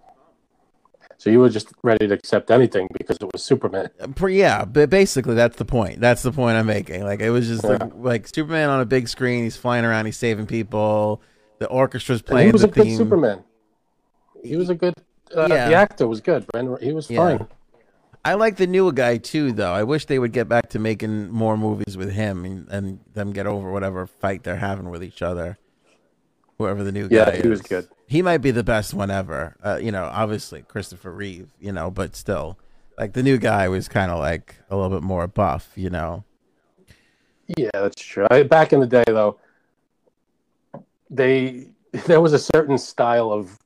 So 1.17 1.31
you 1.31 1.41
were 1.41 1.49
just 1.49 1.73
ready 1.83 2.07
to 2.07 2.15
accept 2.15 2.51
anything 2.51 2.87
because 2.97 3.17
it 3.21 3.33
was 3.33 3.43
Superman. 3.43 3.89
Uh, 4.01 4.27
Yeah, 4.29 4.65
but 4.65 4.89
basically 4.91 5.35
that's 5.35 5.57
the 5.57 5.65
point. 5.65 6.01
That's 6.01 6.23
the 6.23 6.31
point 6.31 6.57
I'm 6.57 6.67
making. 6.67 7.03
Like 7.03 7.21
it 7.21 7.31
was 7.31 7.49
just 7.49 7.65
like, 7.65 7.81
Yeah. 7.81 7.89
like 7.97 8.29
Superman 8.29 8.69
on 8.71 8.81
a 8.81 8.87
big 8.87 9.09
screen. 9.09 9.43
He's 9.45 9.57
flying 9.57 9.85
around. 9.85 10.07
He's 10.07 10.17
saving 10.19 10.47
people. 10.47 11.21
The 11.59 11.67
orchestra's 11.67 12.21
And 12.21 12.27
playing 12.27 12.49
he 12.49 12.53
was 12.53 12.63
the 12.63 12.69
a 12.69 12.71
good. 12.71 12.97
Superman. 12.97 13.43
He 14.45 14.55
was 14.57 14.69
a 14.71 14.75
good. 14.77 14.95
Uh, 15.37 15.47
Yeah. 15.51 15.69
The 15.69 15.75
actor 15.75 16.07
was 16.07 16.21
good. 16.21 16.47
Brandon, 16.47 16.77
he 16.81 16.93
was 16.93 17.11
Yeah. 17.11 17.39
fine. 17.39 17.49
I 18.25 18.35
like 18.35 18.57
the 18.57 18.67
newer 18.67 18.93
guy 18.93 19.17
too, 19.19 19.53
though. 19.53 19.73
I 19.73 19.85
wish 19.85 20.05
they 20.07 20.19
would 20.19 20.33
get 20.33 20.49
back 20.49 20.69
to 20.71 20.79
making 20.79 21.31
more 21.31 21.57
movies 21.57 21.97
with 21.97 22.13
him 22.13 22.45
and, 22.45 22.69
and 22.69 23.01
them 23.15 23.33
get 23.33 23.47
over 23.47 23.71
whatever 23.71 24.07
fight 24.07 24.43
they're 24.43 24.57
having 24.57 24.91
with 24.91 25.03
each 25.03 25.23
other. 25.23 25.59
Whoever 26.59 26.83
the 26.83 26.93
new 26.93 27.09
guy 27.09 27.17
Yeah, 27.17 27.31
is. 27.31 27.43
he 27.43 27.49
was 27.49 27.63
good. 27.63 27.89
He 28.09 28.21
might 28.21 28.39
be 28.39 28.51
the 28.51 28.65
best 28.65 28.93
one 28.93 29.11
ever. 29.11 29.57
Uh, 29.63 29.79
you 29.81 29.93
know, 29.93 30.05
obviously 30.05 30.63
Christopher 30.63 31.13
Reeve. 31.13 31.51
You 31.61 31.73
know, 31.73 31.91
but 31.91 32.17
still, 32.17 32.59
like 32.99 33.13
the 33.13 33.23
new 33.23 33.39
guy 33.39 33.69
was 33.69 33.87
kind 33.89 34.11
of 34.11 34.19
like 34.19 34.57
a 34.69 34.77
little 34.77 34.91
bit 34.91 35.05
more 35.05 35.27
buff. 35.29 35.71
You 35.77 35.91
know. 35.91 36.25
Yeah, 37.57 37.71
that's 37.73 38.03
true. 38.03 38.27
I, 38.31 38.43
back 38.43 38.73
in 38.73 38.81
the 38.81 38.87
day, 38.87 39.05
though, 39.07 39.39
they 41.11 41.69
there 42.07 42.21
was 42.21 42.33
a 42.33 42.39
certain 42.39 42.77
style 42.77 43.31
of 43.33 43.59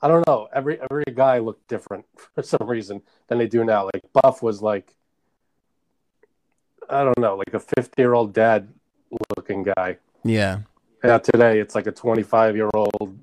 I 0.00 0.08
don't 0.08 0.26
know. 0.26 0.48
Every 0.54 0.80
every 0.80 1.04
guy 1.14 1.38
looked 1.38 1.66
different 1.68 2.04
for 2.34 2.42
some 2.42 2.68
reason 2.68 3.02
than 3.28 3.38
they 3.38 3.46
do 3.46 3.64
now. 3.64 3.84
Like 3.92 4.02
Buff 4.12 4.42
was 4.42 4.62
like 4.62 4.94
I 6.88 7.04
don't 7.04 7.18
know, 7.18 7.36
like 7.36 7.52
a 7.52 7.60
fifty 7.60 8.02
year 8.02 8.14
old 8.14 8.32
dad 8.32 8.68
looking 9.36 9.62
guy. 9.62 9.98
Yeah. 10.24 10.60
Yeah, 11.04 11.18
today 11.18 11.60
it's 11.60 11.74
like 11.74 11.86
a 11.86 11.92
twenty 11.92 12.22
five 12.22 12.56
year 12.56 12.70
old 12.74 13.18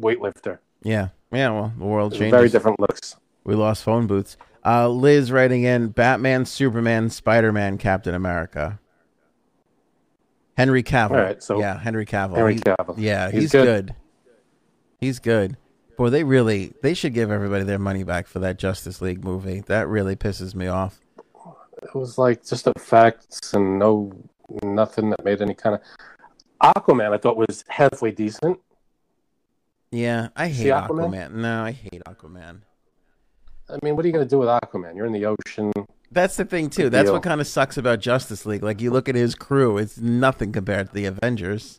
weightlifter. 0.00 0.58
Yeah. 0.82 1.08
Yeah. 1.32 1.50
Well, 1.50 1.72
the 1.76 1.84
world 1.84 2.12
changed. 2.14 2.30
Very 2.32 2.48
different 2.48 2.80
looks. 2.80 3.16
We 3.44 3.54
lost 3.54 3.84
phone 3.84 4.06
booths. 4.06 4.36
Uh, 4.64 4.88
Liz 4.88 5.32
writing 5.32 5.62
in 5.64 5.88
Batman, 5.88 6.44
Superman, 6.44 7.08
Spider 7.08 7.50
Man, 7.52 7.78
Captain 7.78 8.14
America. 8.14 8.78
Henry 10.56 10.82
Cavill. 10.82 11.10
All 11.12 11.16
right, 11.16 11.42
so 11.42 11.58
yeah, 11.58 11.78
Henry 11.78 12.04
Cavill. 12.04 12.36
Henry 12.36 12.54
He's- 12.54 12.62
Cavill. 12.64 12.94
Yeah, 12.98 13.30
he's, 13.30 13.42
He's 13.44 13.52
good. 13.52 13.64
good. 13.86 13.94
He's 15.00 15.18
good. 15.18 15.56
Boy, 16.00 16.08
they 16.08 16.24
really 16.24 16.72
they 16.80 16.94
should 16.94 17.12
give 17.12 17.30
everybody 17.30 17.62
their 17.62 17.78
money 17.78 18.04
back 18.04 18.26
for 18.26 18.38
that 18.38 18.58
Justice 18.58 19.02
League 19.02 19.22
movie. 19.22 19.60
That 19.66 19.86
really 19.86 20.16
pisses 20.16 20.54
me 20.54 20.66
off. 20.66 20.98
It 21.82 21.94
was 21.94 22.16
like 22.16 22.42
just 22.42 22.66
effects 22.66 23.52
and 23.52 23.78
no 23.78 24.10
nothing 24.62 25.10
that 25.10 25.22
made 25.26 25.42
any 25.42 25.52
kind 25.52 25.74
of 25.74 25.82
Aquaman. 26.74 27.12
I 27.12 27.18
thought 27.18 27.36
was 27.36 27.66
halfway 27.68 28.12
decent. 28.12 28.58
Yeah, 29.90 30.28
I 30.34 30.48
hate 30.48 30.62
See 30.62 30.68
Aquaman? 30.68 31.10
Aquaman. 31.10 31.32
No, 31.32 31.64
I 31.64 31.72
hate 31.72 32.02
Aquaman. 32.06 32.62
I 33.68 33.76
mean, 33.82 33.94
what 33.94 34.02
are 34.02 34.08
you 34.08 34.14
going 34.14 34.24
to 34.24 34.30
do 34.30 34.38
with 34.38 34.48
Aquaman? 34.48 34.96
You're 34.96 35.04
in 35.04 35.12
the 35.12 35.26
ocean. 35.26 35.70
That's 36.10 36.38
the 36.38 36.46
thing 36.46 36.70
too. 36.70 36.88
That's 36.88 37.08
deal. 37.08 37.12
what 37.12 37.22
kind 37.22 37.42
of 37.42 37.46
sucks 37.46 37.76
about 37.76 38.00
Justice 38.00 38.46
League. 38.46 38.62
Like 38.62 38.80
you 38.80 38.90
look 38.90 39.10
at 39.10 39.16
his 39.16 39.34
crew, 39.34 39.76
it's 39.76 39.98
nothing 39.98 40.50
compared 40.50 40.88
to 40.88 40.94
the 40.94 41.04
Avengers. 41.04 41.78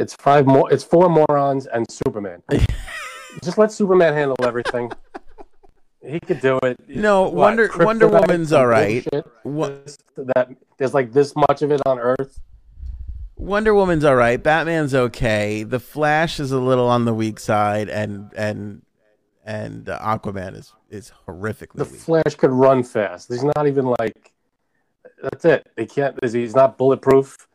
It's 0.00 0.14
five 0.14 0.46
more. 0.46 0.72
It's 0.72 0.82
four 0.82 1.08
morons 1.08 1.66
and 1.66 1.86
Superman. 1.90 2.42
Just 3.44 3.58
let 3.58 3.70
Superman 3.70 4.14
handle 4.14 4.36
everything. 4.42 4.90
He 6.04 6.18
could 6.18 6.40
do 6.40 6.58
it. 6.62 6.78
No, 6.88 7.24
What, 7.24 7.34
Wonder- 7.34 7.70
Wonder 7.78 8.08
Woman's 8.08 8.52
all 8.52 8.66
right. 8.66 9.06
What- 9.42 9.96
That 10.16 10.48
there's 10.78 10.94
like 10.94 11.12
this 11.12 11.34
much 11.36 11.60
of 11.62 11.70
it 11.70 11.82
on 11.84 11.98
Earth. 11.98 12.40
Wonder 13.36 13.74
Woman's 13.74 14.04
all 14.04 14.16
right. 14.16 14.42
Batman's 14.42 14.94
okay. 14.94 15.62
The 15.62 15.78
Flash 15.80 16.40
is 16.40 16.50
a 16.52 16.58
little 16.58 16.88
on 16.88 17.04
the 17.04 17.14
weak 17.14 17.38
side, 17.38 17.88
and 17.88 18.30
and 18.36 18.82
and 19.44 19.88
uh, 19.88 19.98
Aquaman 20.00 20.56
is 20.56 20.72
is 20.90 21.12
horrifically 21.26 21.74
The 21.76 21.84
weak. 21.84 22.00
Flash 22.00 22.34
could 22.36 22.50
run 22.50 22.82
fast. 22.82 23.28
He's 23.30 23.44
not 23.44 23.66
even 23.66 23.94
like. 23.98 24.32
That's 25.22 25.44
it. 25.44 25.66
He 25.76 25.84
can't. 25.86 26.18
He's 26.22 26.54
not 26.54 26.76
bulletproof. 26.78 27.46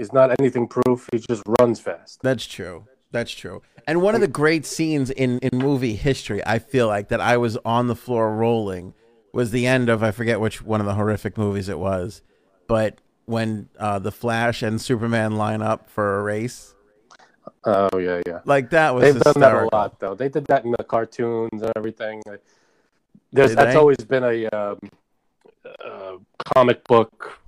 He's 0.00 0.14
not 0.14 0.34
anything 0.40 0.66
proof. 0.66 1.10
He 1.12 1.18
just 1.18 1.42
runs 1.60 1.78
fast. 1.78 2.22
That's 2.22 2.46
true. 2.46 2.86
That's 3.10 3.30
true. 3.30 3.60
And 3.86 4.00
one 4.00 4.14
of 4.14 4.22
the 4.22 4.28
great 4.28 4.64
scenes 4.64 5.10
in 5.10 5.38
in 5.40 5.58
movie 5.58 5.94
history, 5.94 6.40
I 6.46 6.58
feel 6.58 6.86
like 6.86 7.08
that 7.08 7.20
I 7.20 7.36
was 7.36 7.58
on 7.66 7.86
the 7.86 7.94
floor 7.94 8.34
rolling, 8.34 8.94
was 9.34 9.50
the 9.50 9.66
end 9.66 9.90
of 9.90 10.02
I 10.02 10.10
forget 10.10 10.40
which 10.40 10.62
one 10.62 10.80
of 10.80 10.86
the 10.86 10.94
horrific 10.94 11.36
movies 11.36 11.68
it 11.68 11.78
was, 11.78 12.22
but 12.66 13.02
when 13.26 13.68
uh, 13.78 13.98
the 13.98 14.10
Flash 14.10 14.62
and 14.62 14.80
Superman 14.80 15.36
line 15.36 15.60
up 15.60 15.90
for 15.90 16.18
a 16.18 16.22
race, 16.22 16.74
Oh 17.64 17.98
yeah, 17.98 18.22
yeah. 18.26 18.40
like 18.46 18.70
that 18.70 18.94
was 18.94 19.04
They've 19.04 19.22
done 19.22 19.40
that 19.40 19.54
a 19.54 19.68
lot, 19.70 20.00
though. 20.00 20.14
They 20.14 20.30
did 20.30 20.46
that 20.46 20.64
in 20.64 20.70
the 20.70 20.84
cartoons 20.84 21.60
and 21.60 21.72
everything. 21.76 22.22
There's, 23.32 23.50
Did 23.50 23.58
that's 23.58 23.74
they? 23.74 23.78
always 23.78 23.98
been 23.98 24.24
a 24.24 24.46
um, 24.46 24.78
uh, 25.84 26.16
comic 26.54 26.82
book 26.84 27.39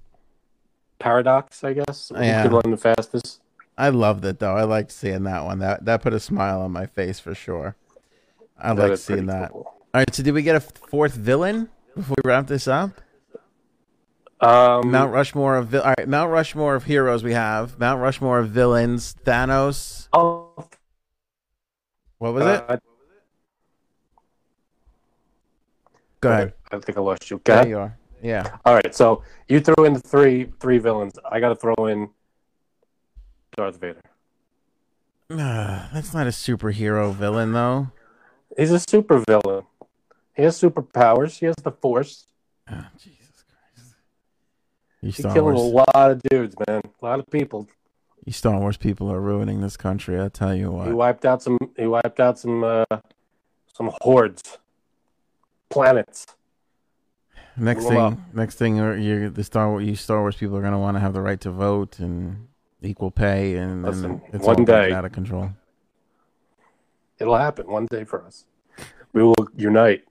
paradox, 1.02 1.64
I 1.64 1.72
guess. 1.74 2.10
Yeah. 2.14 2.42
Who 2.44 2.48
can 2.48 2.56
run 2.56 2.70
the 2.70 2.76
fastest? 2.76 3.40
I 3.76 3.88
loved 3.88 4.24
it 4.24 4.38
though. 4.38 4.54
I 4.56 4.62
liked 4.62 4.92
seeing 4.92 5.24
that 5.24 5.44
one. 5.44 5.58
That 5.58 5.84
that 5.86 6.02
put 6.02 6.12
a 6.12 6.20
smile 6.20 6.60
on 6.60 6.70
my 6.70 6.86
face 6.86 7.18
for 7.18 7.34
sure. 7.34 7.74
I 8.58 8.72
like 8.72 8.96
seeing 8.98 9.26
that. 9.26 9.50
cool. 9.50 9.62
All 9.94 9.98
right, 10.00 10.14
so 10.14 10.22
did 10.22 10.32
we 10.32 10.42
get 10.42 10.56
a 10.56 10.60
fourth 10.60 11.14
villain 11.14 11.68
before 11.96 12.16
we 12.22 12.28
wrap 12.28 12.46
this 12.46 12.68
up? 12.68 13.00
Um, 14.40 14.90
Mount 14.90 15.12
Rushmore 15.12 15.56
of 15.56 15.74
all 15.74 15.94
right, 15.98 16.08
Mount 16.08 16.30
Rushmore 16.30 16.74
of 16.74 16.84
heroes 16.84 17.22
we 17.24 17.32
have. 17.32 17.78
Mount 17.78 18.00
Rushmore 18.00 18.38
of 18.40 18.50
villains. 18.50 19.14
Thanos. 19.24 20.08
oh, 20.12 20.66
What 22.18 22.34
was 22.34 22.44
it? 22.46 22.64
uh, 22.68 22.76
Go 26.20 26.30
ahead. 26.30 26.52
I 26.70 26.78
think 26.78 26.96
I 26.96 27.00
lost 27.00 27.30
you. 27.30 27.40
There 27.44 27.58
Okay. 27.60 27.68
you 27.70 27.78
are. 27.78 27.96
Yeah. 28.22 28.56
All 28.64 28.74
right. 28.74 28.94
So 28.94 29.22
you 29.48 29.60
threw 29.60 29.84
in 29.84 29.92
the 29.94 30.00
three 30.00 30.50
three 30.60 30.78
villains. 30.78 31.14
I 31.30 31.40
got 31.40 31.50
to 31.50 31.56
throw 31.56 31.86
in 31.86 32.08
Darth 33.56 33.80
Vader. 33.80 34.00
Nah, 35.28 35.88
That's 35.92 36.14
not 36.14 36.26
a 36.26 36.30
superhero 36.30 37.12
villain 37.12 37.52
though. 37.52 37.90
He's 38.56 38.70
a 38.70 38.78
super 38.78 39.22
villain. 39.26 39.64
He 40.34 40.42
has 40.42 40.58
superpowers. 40.58 41.38
He 41.38 41.46
has 41.46 41.56
the 41.62 41.72
Force. 41.72 42.26
Oh, 42.70 42.86
Jesus 42.98 43.44
Christ. 43.44 43.94
You 45.00 45.06
He's 45.08 45.18
Star 45.18 45.34
killing 45.34 45.56
a 45.56 45.60
lot 45.60 46.10
of 46.10 46.22
dudes, 46.22 46.54
man. 46.66 46.80
A 47.00 47.04
lot 47.04 47.18
of 47.18 47.26
people. 47.30 47.66
You 48.24 48.32
Star 48.32 48.58
Wars 48.58 48.76
people 48.76 49.10
are 49.10 49.20
ruining 49.20 49.60
this 49.60 49.76
country. 49.76 50.20
I 50.20 50.28
tell 50.28 50.54
you 50.54 50.70
why. 50.70 50.86
He 50.86 50.92
wiped 50.92 51.24
out 51.24 51.42
some. 51.42 51.58
He 51.76 51.86
wiped 51.86 52.20
out 52.20 52.38
some. 52.38 52.62
Uh, 52.62 52.84
some 53.74 53.90
hordes, 54.02 54.58
planets. 55.70 56.26
Next 57.56 57.86
thing, 57.86 58.24
next 58.32 58.54
thing, 58.56 58.80
uh, 58.80 58.92
you 58.92 59.28
the 59.28 59.44
Star 59.44 59.68
Wars, 59.70 59.84
you 59.84 59.94
Star 59.94 60.20
Wars 60.20 60.36
people 60.36 60.56
are 60.56 60.60
going 60.62 60.72
to 60.72 60.78
want 60.78 60.96
to 60.96 61.00
have 61.00 61.12
the 61.12 61.20
right 61.20 61.40
to 61.42 61.50
vote 61.50 61.98
and 61.98 62.48
equal 62.80 63.10
pay, 63.10 63.56
and, 63.56 63.82
Listen, 63.82 64.04
and 64.10 64.20
it's 64.32 64.44
one 64.46 64.60
all 64.60 64.64
day- 64.64 64.92
out 64.92 65.04
of 65.04 65.12
control. 65.12 65.50
It'll 67.18 67.36
happen 67.36 67.70
one 67.70 67.86
day 67.86 68.04
for 68.04 68.24
us. 68.24 68.46
We 69.12 69.22
will 69.22 69.36
unite. 69.54 70.04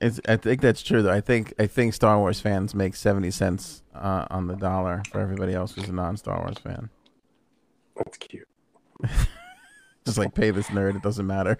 It's, 0.00 0.20
I 0.28 0.36
think 0.36 0.60
that's 0.60 0.82
true 0.82 1.02
though. 1.02 1.12
I 1.12 1.20
think 1.20 1.52
I 1.58 1.66
think 1.66 1.94
Star 1.94 2.18
Wars 2.18 2.40
fans 2.40 2.74
make 2.74 2.94
seventy 2.94 3.30
cents 3.30 3.82
uh, 3.94 4.26
on 4.30 4.46
the 4.46 4.56
dollar 4.56 5.02
for 5.10 5.20
everybody 5.20 5.54
else 5.54 5.74
who's 5.74 5.88
a 5.88 5.92
non-Star 5.92 6.38
Wars 6.40 6.58
fan. 6.58 6.90
That's 7.96 8.16
cute. 8.18 8.48
Just 10.04 10.18
like 10.18 10.34
pay 10.34 10.50
this 10.50 10.66
nerd, 10.68 10.96
it 10.96 11.02
doesn't 11.02 11.26
matter. 11.26 11.58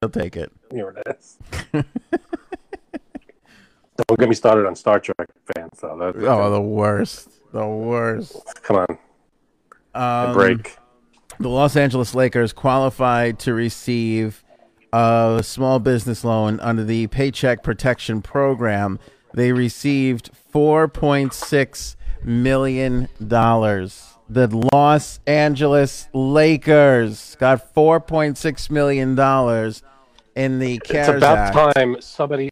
He'll 0.00 0.10
take 0.10 0.36
it. 0.36 0.52
You're 0.72 0.90
an 0.90 1.02
ass. 1.06 1.38
Don't 4.08 4.18
get 4.20 4.28
me 4.28 4.34
started 4.34 4.66
on 4.66 4.74
Star 4.74 4.98
Trek 5.00 5.28
fans, 5.54 5.70
though. 5.80 5.96
That, 5.98 6.16
Oh, 6.26 6.50
the 6.50 6.60
worst, 6.60 7.28
the 7.52 7.66
worst. 7.66 8.36
come 8.62 8.76
on, 8.76 8.98
Um, 9.94 10.34
break. 10.34 10.76
the 11.38 11.48
Los 11.48 11.76
Angeles 11.76 12.14
Lakers 12.14 12.52
qualified 12.52 13.38
to 13.40 13.54
receive 13.54 14.44
a 14.92 15.40
small 15.44 15.78
business 15.78 16.24
loan 16.24 16.58
under 16.60 16.84
the 16.84 17.06
Paycheck 17.08 17.62
Protection 17.62 18.22
Program. 18.22 18.98
They 19.34 19.52
received 19.52 20.30
$4.6 20.52 21.96
million. 22.24 23.08
The 23.18 24.68
Los 24.72 25.20
Angeles 25.26 26.08
Lakers 26.12 27.36
got 27.38 27.74
$4.6 27.74 28.70
million 28.70 29.10
in 30.36 30.58
the 30.58 30.80
It's 30.84 31.08
about 31.08 31.38
Act. 31.56 31.76
time 31.76 31.96
somebody 32.00 32.48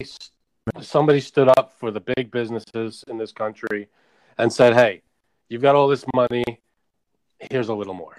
somebody 0.81 1.21
stood 1.21 1.49
up 1.49 1.73
for 1.79 1.91
the 1.91 2.01
big 2.01 2.31
businesses 2.31 3.05
in 3.09 3.19
this 3.19 3.33
country 3.33 3.89
and 4.37 4.53
said, 4.53 4.75
"Hey, 4.75 5.03
you've 5.49 5.63
got 5.63 5.75
all 5.75 5.89
this 5.89 6.05
money. 6.15 6.45
Here's 7.39 7.69
a 7.69 7.75
little 7.75 7.95
more." 7.95 8.17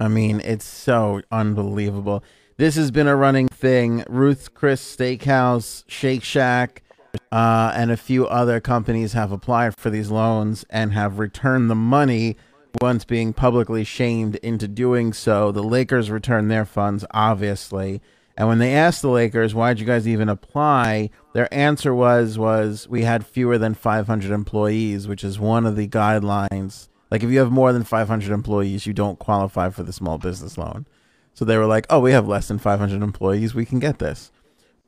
I 0.00 0.08
mean, 0.08 0.40
it's 0.40 0.64
so 0.64 1.22
unbelievable. 1.30 2.24
This 2.56 2.74
has 2.76 2.90
been 2.90 3.06
a 3.06 3.16
running 3.16 3.48
thing. 3.48 4.04
Ruth's 4.08 4.48
Chris 4.48 4.96
Steakhouse, 4.96 5.84
Shake 5.86 6.22
Shack, 6.22 6.82
uh, 7.30 7.72
and 7.74 7.90
a 7.90 7.96
few 7.96 8.26
other 8.26 8.60
companies 8.60 9.12
have 9.12 9.32
applied 9.32 9.76
for 9.76 9.90
these 9.90 10.10
loans 10.10 10.64
and 10.70 10.92
have 10.92 11.18
returned 11.18 11.70
the 11.70 11.74
money 11.74 12.36
once 12.80 13.04
being 13.04 13.32
publicly 13.32 13.84
shamed 13.84 14.36
into 14.36 14.66
doing 14.66 15.12
so. 15.12 15.52
The 15.52 15.62
Lakers 15.62 16.10
returned 16.10 16.50
their 16.50 16.64
funds, 16.64 17.04
obviously. 17.12 18.00
And 18.36 18.48
when 18.48 18.58
they 18.58 18.74
asked 18.74 19.02
the 19.02 19.10
Lakers, 19.10 19.54
why'd 19.54 19.78
you 19.78 19.84
guys 19.86 20.08
even 20.08 20.28
apply? 20.28 21.10
Their 21.34 21.52
answer 21.52 21.94
was 21.94 22.38
was 22.38 22.88
we 22.88 23.02
had 23.02 23.26
fewer 23.26 23.58
than 23.58 23.74
500 23.74 24.30
employees, 24.30 25.06
which 25.06 25.22
is 25.22 25.38
one 25.38 25.66
of 25.66 25.76
the 25.76 25.86
guidelines. 25.88 26.88
Like 27.10 27.22
if 27.22 27.30
you 27.30 27.38
have 27.40 27.50
more 27.52 27.72
than 27.74 27.84
500 27.84 28.32
employees, 28.32 28.86
you 28.86 28.94
don't 28.94 29.18
qualify 29.18 29.68
for 29.68 29.82
the 29.82 29.92
small 29.92 30.16
business 30.16 30.56
loan. 30.56 30.86
So 31.34 31.44
they 31.44 31.58
were 31.58 31.66
like, 31.66 31.86
"Oh, 31.90 32.00
we 32.00 32.12
have 32.12 32.26
less 32.26 32.48
than 32.48 32.58
500 32.58 33.02
employees, 33.02 33.54
we 33.54 33.66
can 33.66 33.78
get 33.78 33.98
this." 33.98 34.32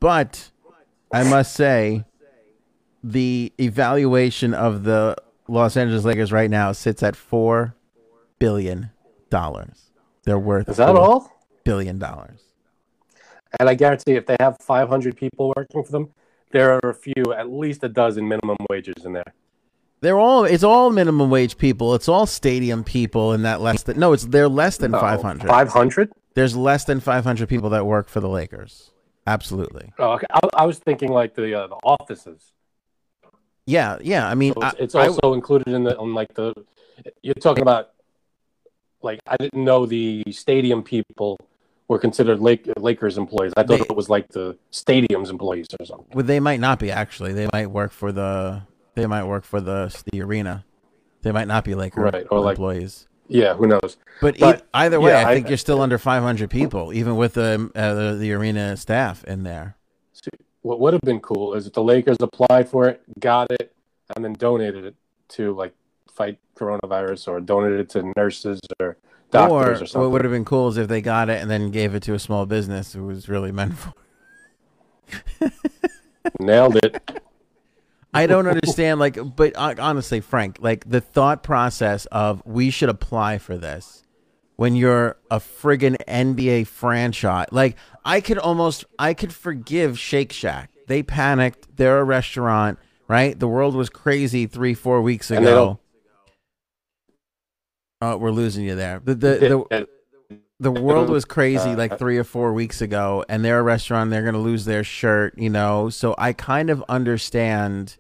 But 0.00 0.50
I 1.12 1.22
must 1.24 1.52
say 1.54 2.04
the 3.02 3.52
evaluation 3.60 4.54
of 4.54 4.84
the 4.84 5.16
Los 5.48 5.76
Angeles 5.76 6.04
Lakers 6.04 6.32
right 6.32 6.50
now 6.50 6.72
sits 6.72 7.02
at 7.02 7.14
4 7.14 7.74
billion 8.38 8.90
dollars. 9.28 9.90
They're 10.24 10.38
worth 10.38 10.68
Is 10.70 10.78
that 10.78 10.96
all? 10.96 11.30
billion 11.64 11.98
dollars. 11.98 12.40
And 13.60 13.68
I 13.68 13.74
guarantee 13.74 14.12
if 14.12 14.26
they 14.26 14.36
have 14.40 14.56
500 14.60 15.16
people 15.16 15.52
working 15.56 15.82
for 15.84 15.92
them, 15.92 16.10
there 16.50 16.72
are 16.72 16.90
a 16.90 16.94
few, 16.94 17.14
at 17.36 17.50
least 17.50 17.82
a 17.84 17.88
dozen 17.88 18.28
minimum 18.28 18.56
wages 18.70 19.04
in 19.04 19.12
there. 19.12 19.32
They're 20.00 20.18
all 20.18 20.44
it's 20.44 20.62
all 20.64 20.90
minimum 20.90 21.30
wage 21.30 21.56
people. 21.56 21.94
It's 21.94 22.08
all 22.08 22.26
stadium 22.26 22.84
people 22.84 23.32
and 23.32 23.44
that 23.46 23.62
less 23.62 23.84
than 23.84 23.98
no, 23.98 24.12
it's 24.12 24.24
they're 24.26 24.48
less 24.50 24.76
than 24.76 24.90
No, 24.90 25.00
500. 25.00 25.48
500? 25.48 26.12
There's 26.34 26.54
less 26.54 26.84
than 26.84 27.00
500 27.00 27.48
people 27.48 27.70
that 27.70 27.86
work 27.86 28.08
for 28.08 28.20
the 28.20 28.28
Lakers. 28.28 28.90
Absolutely. 29.26 29.92
Oh, 29.98 30.12
okay. 30.12 30.26
I, 30.30 30.40
I 30.58 30.66
was 30.66 30.78
thinking 30.78 31.10
like 31.10 31.34
the 31.34 31.54
uh, 31.58 31.66
the 31.68 31.76
offices. 31.76 32.52
Yeah, 33.66 33.96
yeah. 34.02 34.28
I 34.28 34.34
mean, 34.34 34.52
So 34.52 34.60
it's, 34.66 34.74
I- 34.74 34.82
it's 34.82 34.94
I- 34.94 35.06
also 35.06 35.32
included 35.32 35.68
in 35.68 35.84
the 35.84 35.96
on 35.96 36.12
like 36.12 36.34
the. 36.34 36.52
You're 37.22 37.34
talking 37.34 37.62
about, 37.62 37.90
like 39.00 39.20
I 39.26 39.36
didn't 39.38 39.64
know 39.64 39.86
the 39.86 40.22
stadium 40.32 40.82
people 40.82 41.38
were 41.88 41.98
considered 41.98 42.40
Lake, 42.40 42.68
Lakers 42.78 43.18
employees. 43.18 43.52
I 43.56 43.62
thought 43.62 43.78
They- 43.78 43.84
it 43.84 43.96
was 43.96 44.08
like 44.08 44.28
the 44.28 44.56
stadium's 44.70 45.30
employees 45.30 45.66
or 45.78 45.84
something. 45.84 46.06
well, 46.14 46.24
they 46.24 46.40
might 46.40 46.60
not 46.60 46.78
be 46.78 46.90
actually. 46.90 47.32
They 47.32 47.48
might 47.52 47.70
work 47.70 47.92
for 47.92 48.12
the 48.12 48.62
they 48.94 49.06
might 49.06 49.24
work 49.24 49.44
for 49.44 49.60
the 49.60 49.94
the 50.12 50.22
arena. 50.22 50.64
They 51.22 51.32
might 51.32 51.48
not 51.48 51.64
be 51.64 51.74
Laker 51.74 52.02
Right, 52.02 52.26
or 52.30 52.40
like- 52.40 52.52
employees. 52.56 53.06
Yeah, 53.26 53.54
who 53.54 53.66
knows? 53.66 53.96
But, 54.20 54.38
But, 54.38 54.58
e- 54.58 54.62
either 54.74 55.00
way, 55.00 55.12
yeah, 55.12 55.26
I 55.26 55.30
I- 55.30 55.34
think 55.34 55.48
you're 55.48 55.56
still 55.56 55.80
under 55.80 55.96
500 55.96 56.50
people, 56.50 56.92
even 56.92 57.16
with 57.16 57.32
the 57.34 57.70
uh, 57.74 57.94
the, 57.94 58.14
the 58.16 58.32
arena 58.32 58.76
staff 58.76 59.24
in 59.24 59.42
there. 59.44 59.76
What 60.60 60.80
would 60.80 60.92
have 60.94 61.02
been 61.02 61.20
cool 61.20 61.52
is 61.54 61.66
if 61.66 61.72
the 61.74 61.82
Lakers 61.82 62.16
applied 62.20 62.68
for 62.68 62.86
it, 62.88 63.02
got 63.20 63.50
it, 63.50 63.72
and 64.14 64.24
then 64.24 64.32
donated 64.34 64.84
it 64.86 64.94
to 65.30 65.52
like 65.54 65.74
fight 66.10 66.38
coronavirus 66.56 67.28
or 67.28 67.40
donated 67.40 67.80
it 67.80 67.88
to 67.90 68.12
nurses 68.16 68.60
or 68.80 68.96
doctors 69.34 69.80
or 69.80 69.84
or, 69.84 69.86
something. 69.86 70.00
what 70.00 70.10
would 70.12 70.24
have 70.24 70.32
been 70.32 70.44
cool 70.44 70.68
is 70.68 70.76
if 70.76 70.88
they 70.88 71.00
got 71.00 71.28
it 71.28 71.40
and 71.40 71.50
then 71.50 71.70
gave 71.70 71.94
it 71.94 72.02
to 72.04 72.14
a 72.14 72.18
small 72.18 72.46
business 72.46 72.92
who 72.92 73.04
was 73.04 73.28
really 73.28 73.52
meant 73.52 73.74
for. 73.76 73.92
Nailed 76.40 76.76
it. 76.76 77.20
I 78.14 78.26
don't 78.26 78.46
understand, 78.46 79.00
like, 79.00 79.18
but 79.36 79.54
uh, 79.56 79.74
honestly, 79.78 80.20
Frank, 80.20 80.58
like 80.60 80.88
the 80.88 81.00
thought 81.00 81.42
process 81.42 82.06
of 82.06 82.42
we 82.46 82.70
should 82.70 82.88
apply 82.88 83.38
for 83.38 83.56
this 83.56 84.04
when 84.56 84.76
you're 84.76 85.16
a 85.30 85.40
friggin' 85.40 85.96
NBA 86.06 86.68
franchise. 86.68 87.48
Like, 87.50 87.76
I 88.04 88.20
could 88.20 88.38
almost, 88.38 88.84
I 88.98 89.14
could 89.14 89.34
forgive 89.34 89.98
Shake 89.98 90.32
Shack. 90.32 90.70
They 90.86 91.02
panicked. 91.02 91.76
They're 91.76 91.98
a 91.98 92.04
restaurant, 92.04 92.78
right? 93.08 93.38
The 93.38 93.48
world 93.48 93.74
was 93.74 93.90
crazy 93.90 94.46
three, 94.46 94.74
four 94.74 95.02
weeks 95.02 95.30
And 95.30 95.44
they 95.44 95.50
ago. 95.50 95.80
Oh, 98.04 98.18
we're 98.18 98.30
losing 98.30 98.64
you 98.64 98.74
there. 98.74 99.00
The 99.02 99.14
the, 99.14 99.38
the 99.38 99.88
the 100.60 100.70
world 100.70 101.08
was 101.08 101.24
crazy 101.24 101.70
uh, 101.70 101.76
like 101.76 101.98
three 101.98 102.18
or 102.18 102.24
four 102.24 102.52
weeks 102.52 102.82
ago, 102.82 103.24
and 103.30 103.42
they're 103.42 103.58
a 103.58 103.62
restaurant. 103.62 104.10
They're 104.10 104.22
going 104.22 104.34
to 104.34 104.40
lose 104.40 104.66
their 104.66 104.84
shirt, 104.84 105.38
you 105.38 105.48
know. 105.48 105.88
So 105.88 106.14
I 106.18 106.34
kind 106.34 106.68
of 106.68 106.84
understand 106.88 107.96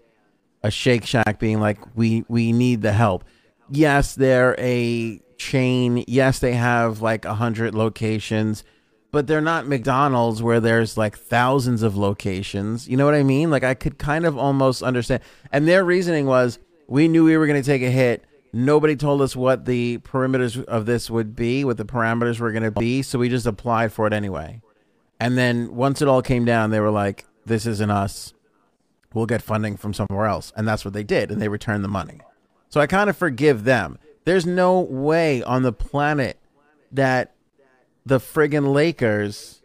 a 0.62 0.70
Shake 0.70 1.06
Shack 1.06 1.38
being 1.38 1.58
like, 1.58 1.78
we 1.96 2.24
we 2.28 2.52
need 2.52 2.82
the 2.82 2.92
help. 2.92 3.24
Yes, 3.70 4.14
they're 4.14 4.54
a 4.58 5.20
chain. 5.38 6.04
Yes, 6.06 6.38
they 6.38 6.52
have 6.52 7.00
like 7.00 7.24
a 7.24 7.34
hundred 7.34 7.74
locations, 7.74 8.62
but 9.10 9.26
they're 9.26 9.40
not 9.40 9.66
McDonald's 9.66 10.42
where 10.42 10.60
there's 10.60 10.98
like 10.98 11.16
thousands 11.16 11.82
of 11.82 11.96
locations. 11.96 12.86
You 12.86 12.98
know 12.98 13.06
what 13.06 13.14
I 13.14 13.22
mean? 13.22 13.50
Like 13.50 13.64
I 13.64 13.72
could 13.72 13.98
kind 13.98 14.26
of 14.26 14.36
almost 14.36 14.82
understand. 14.82 15.22
And 15.50 15.66
their 15.66 15.82
reasoning 15.82 16.26
was, 16.26 16.58
we 16.88 17.08
knew 17.08 17.24
we 17.24 17.38
were 17.38 17.46
going 17.46 17.62
to 17.62 17.66
take 17.66 17.82
a 17.82 17.90
hit. 17.90 18.24
Nobody 18.54 18.94
told 18.94 19.20
us 19.20 19.34
what 19.34 19.64
the 19.64 19.98
perimeters 19.98 20.62
of 20.66 20.86
this 20.86 21.10
would 21.10 21.34
be, 21.34 21.64
what 21.64 21.76
the 21.76 21.84
parameters 21.84 22.38
were 22.38 22.52
going 22.52 22.62
to 22.62 22.70
be, 22.70 23.02
so 23.02 23.18
we 23.18 23.28
just 23.28 23.46
applied 23.46 23.92
for 23.92 24.06
it 24.06 24.12
anyway. 24.12 24.62
And 25.18 25.36
then 25.36 25.74
once 25.74 26.00
it 26.00 26.06
all 26.06 26.22
came 26.22 26.44
down, 26.44 26.70
they 26.70 26.78
were 26.78 26.92
like, 26.92 27.26
"This 27.44 27.66
isn't 27.66 27.90
us. 27.90 28.32
We'll 29.12 29.26
get 29.26 29.42
funding 29.42 29.76
from 29.76 29.92
somewhere 29.92 30.26
else." 30.26 30.52
And 30.56 30.68
that's 30.68 30.84
what 30.84 30.94
they 30.94 31.02
did, 31.02 31.32
and 31.32 31.42
they 31.42 31.48
returned 31.48 31.82
the 31.82 31.88
money. 31.88 32.20
So 32.68 32.80
I 32.80 32.86
kind 32.86 33.10
of 33.10 33.16
forgive 33.16 33.64
them. 33.64 33.98
There's 34.24 34.46
no 34.46 34.80
way 34.80 35.42
on 35.42 35.64
the 35.64 35.72
planet 35.72 36.38
that 36.92 37.34
the 38.06 38.20
friggin' 38.20 38.72
Lakers 38.72 39.62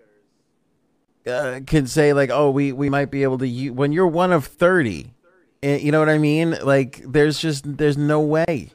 uh, 1.27 1.59
can 1.67 1.85
say 1.85 2.11
like, 2.13 2.31
"Oh, 2.31 2.49
we 2.49 2.71
we 2.71 2.89
might 2.89 3.11
be 3.11 3.21
able 3.21 3.37
to." 3.37 3.47
u-" 3.47 3.73
When 3.73 3.91
you're 3.91 4.07
one 4.07 4.31
of 4.31 4.45
thirty, 4.45 5.13
eh, 5.61 5.77
you 5.77 5.91
know 5.91 5.99
what 5.99 6.09
I 6.09 6.17
mean? 6.17 6.57
Like, 6.63 7.03
there's 7.05 7.39
just 7.39 7.77
there's 7.77 7.95
no 7.97 8.19
way. 8.19 8.71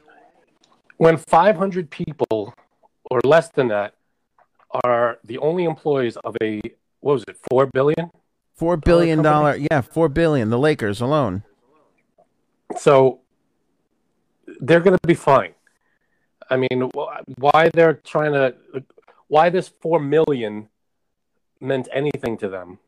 When 0.97 1.17
500 1.17 1.89
people 1.89 2.53
or 3.11 3.21
less 3.23 3.49
than 3.49 3.67
that 3.69 3.95
are 4.83 5.19
the 5.23 5.37
only 5.39 5.63
employees 5.65 6.17
of 6.17 6.35
a 6.41 6.61
what 6.99 7.13
was 7.13 7.23
it 7.27 7.37
4 7.49 7.67
billion? 7.67 8.09
Four 8.55 8.77
billion 8.77 9.21
dollar, 9.21 9.55
yeah, 9.55 9.81
four 9.81 10.07
billion. 10.09 10.49
The 10.49 10.57
Lakers 10.57 11.01
alone. 11.01 11.43
so 12.77 13.19
they're 14.61 14.79
going 14.79 14.97
to 14.97 15.07
be 15.07 15.13
fine. 15.13 15.53
I 16.49 16.57
mean 16.57 16.89
wh- 16.95 17.39
why 17.39 17.69
they're 17.73 17.95
trying 17.95 18.33
to 18.33 18.55
why 19.27 19.49
this 19.49 19.67
4 19.81 19.99
million 19.99 20.69
meant 21.59 21.87
anything 21.91 22.37
to 22.37 22.47
them? 22.47 22.79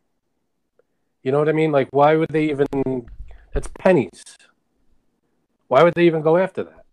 You 1.24 1.32
know 1.32 1.40
what 1.40 1.50
i 1.50 1.54
mean? 1.54 1.72
Like 1.72 1.90
why 1.92 2.16
would 2.16 2.30
they 2.30 2.46
even 2.50 2.68
that's 3.54 3.70
pennies. 3.80 4.24
Why 5.68 5.84
would 5.84 5.96
they 5.96 6.06
even 6.06 6.22
go 6.22 6.38
after 6.38 6.64
that 6.64 6.87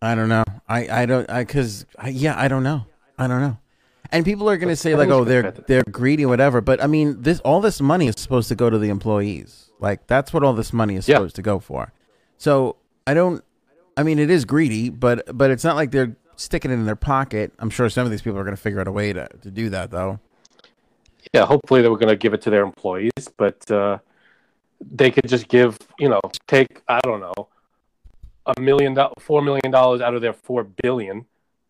I 0.00 0.14
don't 0.14 0.28
know. 0.28 0.44
I 0.68 1.02
I 1.02 1.06
don't. 1.06 1.28
I 1.30 1.42
because 1.44 1.86
I, 1.98 2.08
yeah, 2.10 2.38
I 2.40 2.48
don't 2.48 2.62
know. 2.62 2.86
I 3.18 3.26
don't 3.26 3.40
know. 3.40 3.58
And 4.10 4.24
people 4.24 4.48
are 4.48 4.56
going 4.56 4.70
to 4.70 4.76
say 4.76 4.94
like, 4.94 5.08
oh, 5.10 5.24
they're 5.24 5.50
they're 5.50 5.82
greedy, 5.90 6.24
whatever. 6.24 6.60
But 6.60 6.82
I 6.82 6.86
mean, 6.86 7.20
this 7.22 7.40
all 7.40 7.60
this 7.60 7.80
money 7.80 8.06
is 8.08 8.14
supposed 8.18 8.48
to 8.48 8.54
go 8.54 8.70
to 8.70 8.78
the 8.78 8.88
employees. 8.88 9.70
Like 9.80 10.06
that's 10.06 10.32
what 10.32 10.42
all 10.44 10.52
this 10.54 10.72
money 10.72 10.96
is 10.96 11.08
Yeah. 11.08 11.16
supposed 11.16 11.36
to 11.36 11.42
go 11.42 11.58
for. 11.58 11.92
So 12.38 12.76
I 13.06 13.14
don't. 13.14 13.44
I 13.96 14.04
mean, 14.04 14.18
it 14.20 14.30
is 14.30 14.44
greedy, 14.44 14.88
but 14.90 15.36
but 15.36 15.50
it's 15.50 15.64
not 15.64 15.74
like 15.76 15.90
they're 15.90 16.16
sticking 16.36 16.70
it 16.70 16.74
in 16.74 16.86
their 16.86 16.96
pocket. 16.96 17.52
I'm 17.58 17.68
sure 17.70 17.90
some 17.90 18.04
of 18.04 18.10
these 18.12 18.22
people 18.22 18.38
are 18.38 18.44
going 18.44 18.56
to 18.56 18.62
figure 18.62 18.80
out 18.80 18.86
a 18.88 18.92
way 18.92 19.12
to 19.12 19.26
to 19.42 19.50
do 19.50 19.68
that, 19.70 19.90
though. 19.90 20.20
yeah, 21.34 21.44
hopefully 21.44 21.82
they 21.82 21.88
were 21.88 21.98
going 21.98 22.08
to 22.08 22.16
give 22.16 22.32
it 22.32 22.40
to 22.42 22.50
their 22.50 22.62
employees, 22.62 23.10
but 23.36 23.68
uh, 23.70 23.98
they 24.92 25.10
could 25.10 25.28
just 25.28 25.48
give, 25.48 25.76
you 25.98 26.08
know, 26.08 26.20
take 26.46 26.80
I 26.88 27.00
don't 27.00 27.20
know, 27.20 27.48
a 28.56 28.60
million, 28.60 28.96
four 29.18 29.42
million 29.42 29.70
dollars 29.70 30.00
out 30.00 30.14
of 30.14 30.22
their 30.22 30.32
four 30.32 30.64
billion, 30.64 31.26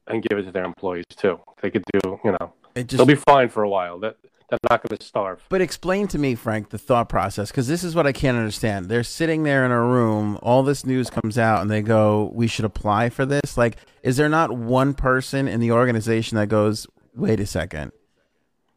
and 0.07 0.23
give 0.23 0.38
it 0.38 0.45
to 0.45 0.53
their 0.53 0.64
employees 0.64 1.05
too. 1.17 1.41
They 1.61 1.71
could 1.71 1.85
do, 1.93 2.21
you 2.25 2.33
know, 2.33 2.53
just 2.77 2.97
they'll 2.97 3.07
be 3.07 3.14
fine 3.14 3.49
for 3.49 3.62
a 3.62 3.69
while. 3.69 3.99
That 3.99 4.17
they're 4.49 4.59
not 4.71 4.83
going 4.83 4.97
to 4.97 5.05
starve. 5.05 5.43
But 5.51 5.61
explain 5.61 6.09
to 6.09 6.19
me, 6.19 6.35
Frank, 6.35 6.71
the 6.71 6.79
thought 6.79 7.09
process, 7.09 7.51
because 7.51 7.69
this 7.69 7.85
is 7.85 7.95
what 7.95 8.07
I 8.07 8.12
can't 8.12 8.38
understand. 8.38 8.87
They're 8.87 9.03
sitting 9.05 9.43
there 9.43 9.64
in 9.64 9.71
a 9.71 9.83
room, 9.83 10.38
all 10.43 10.62
this 10.62 10.87
news 10.87 11.11
comes 11.11 11.37
out, 11.37 11.61
and 11.61 11.71
they 11.71 11.83
go, 11.83 12.31
We 12.33 12.47
should 12.47 12.64
apply 12.64 13.11
for 13.11 13.27
this. 13.27 13.59
Like, 13.59 13.77
is 14.03 14.17
there 14.17 14.29
not 14.29 14.51
one 14.51 14.95
person 14.95 15.49
in 15.49 15.61
the 15.61 15.73
organization 15.73 16.37
that 16.37 16.49
goes, 16.49 16.87
Wait 17.14 17.41
a 17.41 17.47
second. 17.47 17.93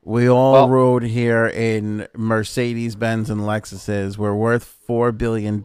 We 0.04 0.28
all 0.28 0.54
Well- 0.54 0.70
rode 0.70 1.04
here 1.04 1.46
in 1.46 2.08
Mercedes 2.18 2.96
Benz 2.96 3.30
and 3.30 3.42
Lexuses. 3.42 4.18
We're 4.18 4.34
worth 4.34 4.80
$4 4.90 5.16
billion. 5.16 5.62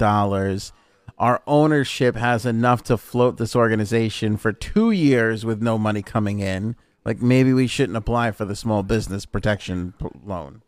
Our 1.19 1.43
ownership 1.47 2.15
has 2.17 2.45
enough 2.45 2.83
to 2.85 2.99
float 2.99 3.39
this 3.39 3.57
organization 3.57 4.37
for 4.37 4.53
two 4.53 4.91
years 4.91 5.47
with 5.47 5.63
no 5.63 5.79
money 5.79 6.03
coming 6.03 6.41
in. 6.41 6.77
Like, 7.07 7.23
maybe 7.23 7.55
we 7.55 7.67
shouldn't 7.67 7.97
apply 7.97 8.33
for 8.33 8.45
the 8.45 8.55
small 8.55 8.83
business 8.83 9.25
protection 9.25 9.95
loan. 10.25 10.63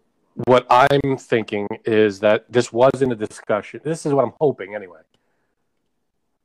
What 0.46 0.66
I'm 0.70 1.18
thinking 1.18 1.66
is 1.84 2.20
that 2.20 2.50
this 2.50 2.72
wasn't 2.72 3.12
a 3.12 3.16
discussion. 3.16 3.80
This 3.84 4.06
is 4.06 4.14
what 4.14 4.24
I'm 4.24 4.32
hoping 4.40 4.74
anyway. 4.74 5.00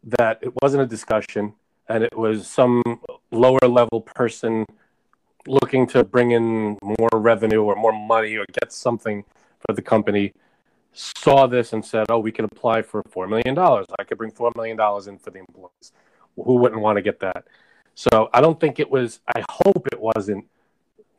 That 0.04 0.40
it 0.42 0.52
wasn't 0.62 0.84
a 0.84 0.88
discussion, 0.88 1.54
and 1.88 2.04
it 2.04 2.18
was 2.18 2.48
some 2.48 2.82
lower 3.32 3.60
level 3.66 4.02
person 4.02 4.66
looking 5.48 5.88
to 5.88 6.04
bring 6.04 6.32
in 6.32 6.78
more 6.82 7.10
revenue 7.14 7.64
or 7.64 7.76
more 7.76 7.94
money 7.94 8.36
or 8.36 8.46
get 8.52 8.74
something 8.74 9.24
for 9.66 9.74
the 9.74 9.82
company 9.82 10.34
saw 10.94 11.48
this 11.48 11.74
and 11.74 11.84
said, 11.84 12.08
"Oh, 12.10 12.20
we 12.20 12.32
could 12.32 12.46
apply 12.46 12.82
for 12.84 13.04
four 13.10 13.28
million 13.28 13.56
dollars. 13.56 13.86
I 14.00 14.04
could 14.04 14.18
bring 14.18 14.32
four 14.32 14.52
million 14.56 14.78
dollars 14.78 15.08
in 15.08 15.18
for 15.18 15.32
the 15.32 15.40
employees. 15.40 15.92
Who 16.36 16.56
wouldn't 16.56 16.82
want 16.82 16.98
to 16.98 17.02
get 17.02 17.20
that?" 17.20 17.46
So 17.96 18.30
I 18.34 18.42
don't 18.42 18.60
think 18.60 18.80
it 18.80 18.90
was. 18.90 19.20
I 19.36 19.44
hope 19.50 19.88
it 19.92 20.00
wasn't 20.00 20.46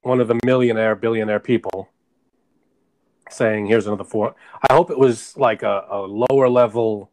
one 0.02 0.20
of 0.20 0.28
the 0.28 0.38
millionaire, 0.44 0.94
billionaire 0.94 1.40
people 1.40 1.88
saying, 3.30 3.66
"Here's 3.66 3.86
another 3.86 4.04
four. 4.04 4.34
I 4.68 4.74
hope 4.74 4.90
it 4.90 4.98
was 4.98 5.36
like 5.36 5.62
a, 5.62 5.86
a 5.90 6.00
lower 6.00 6.48
level 6.48 7.10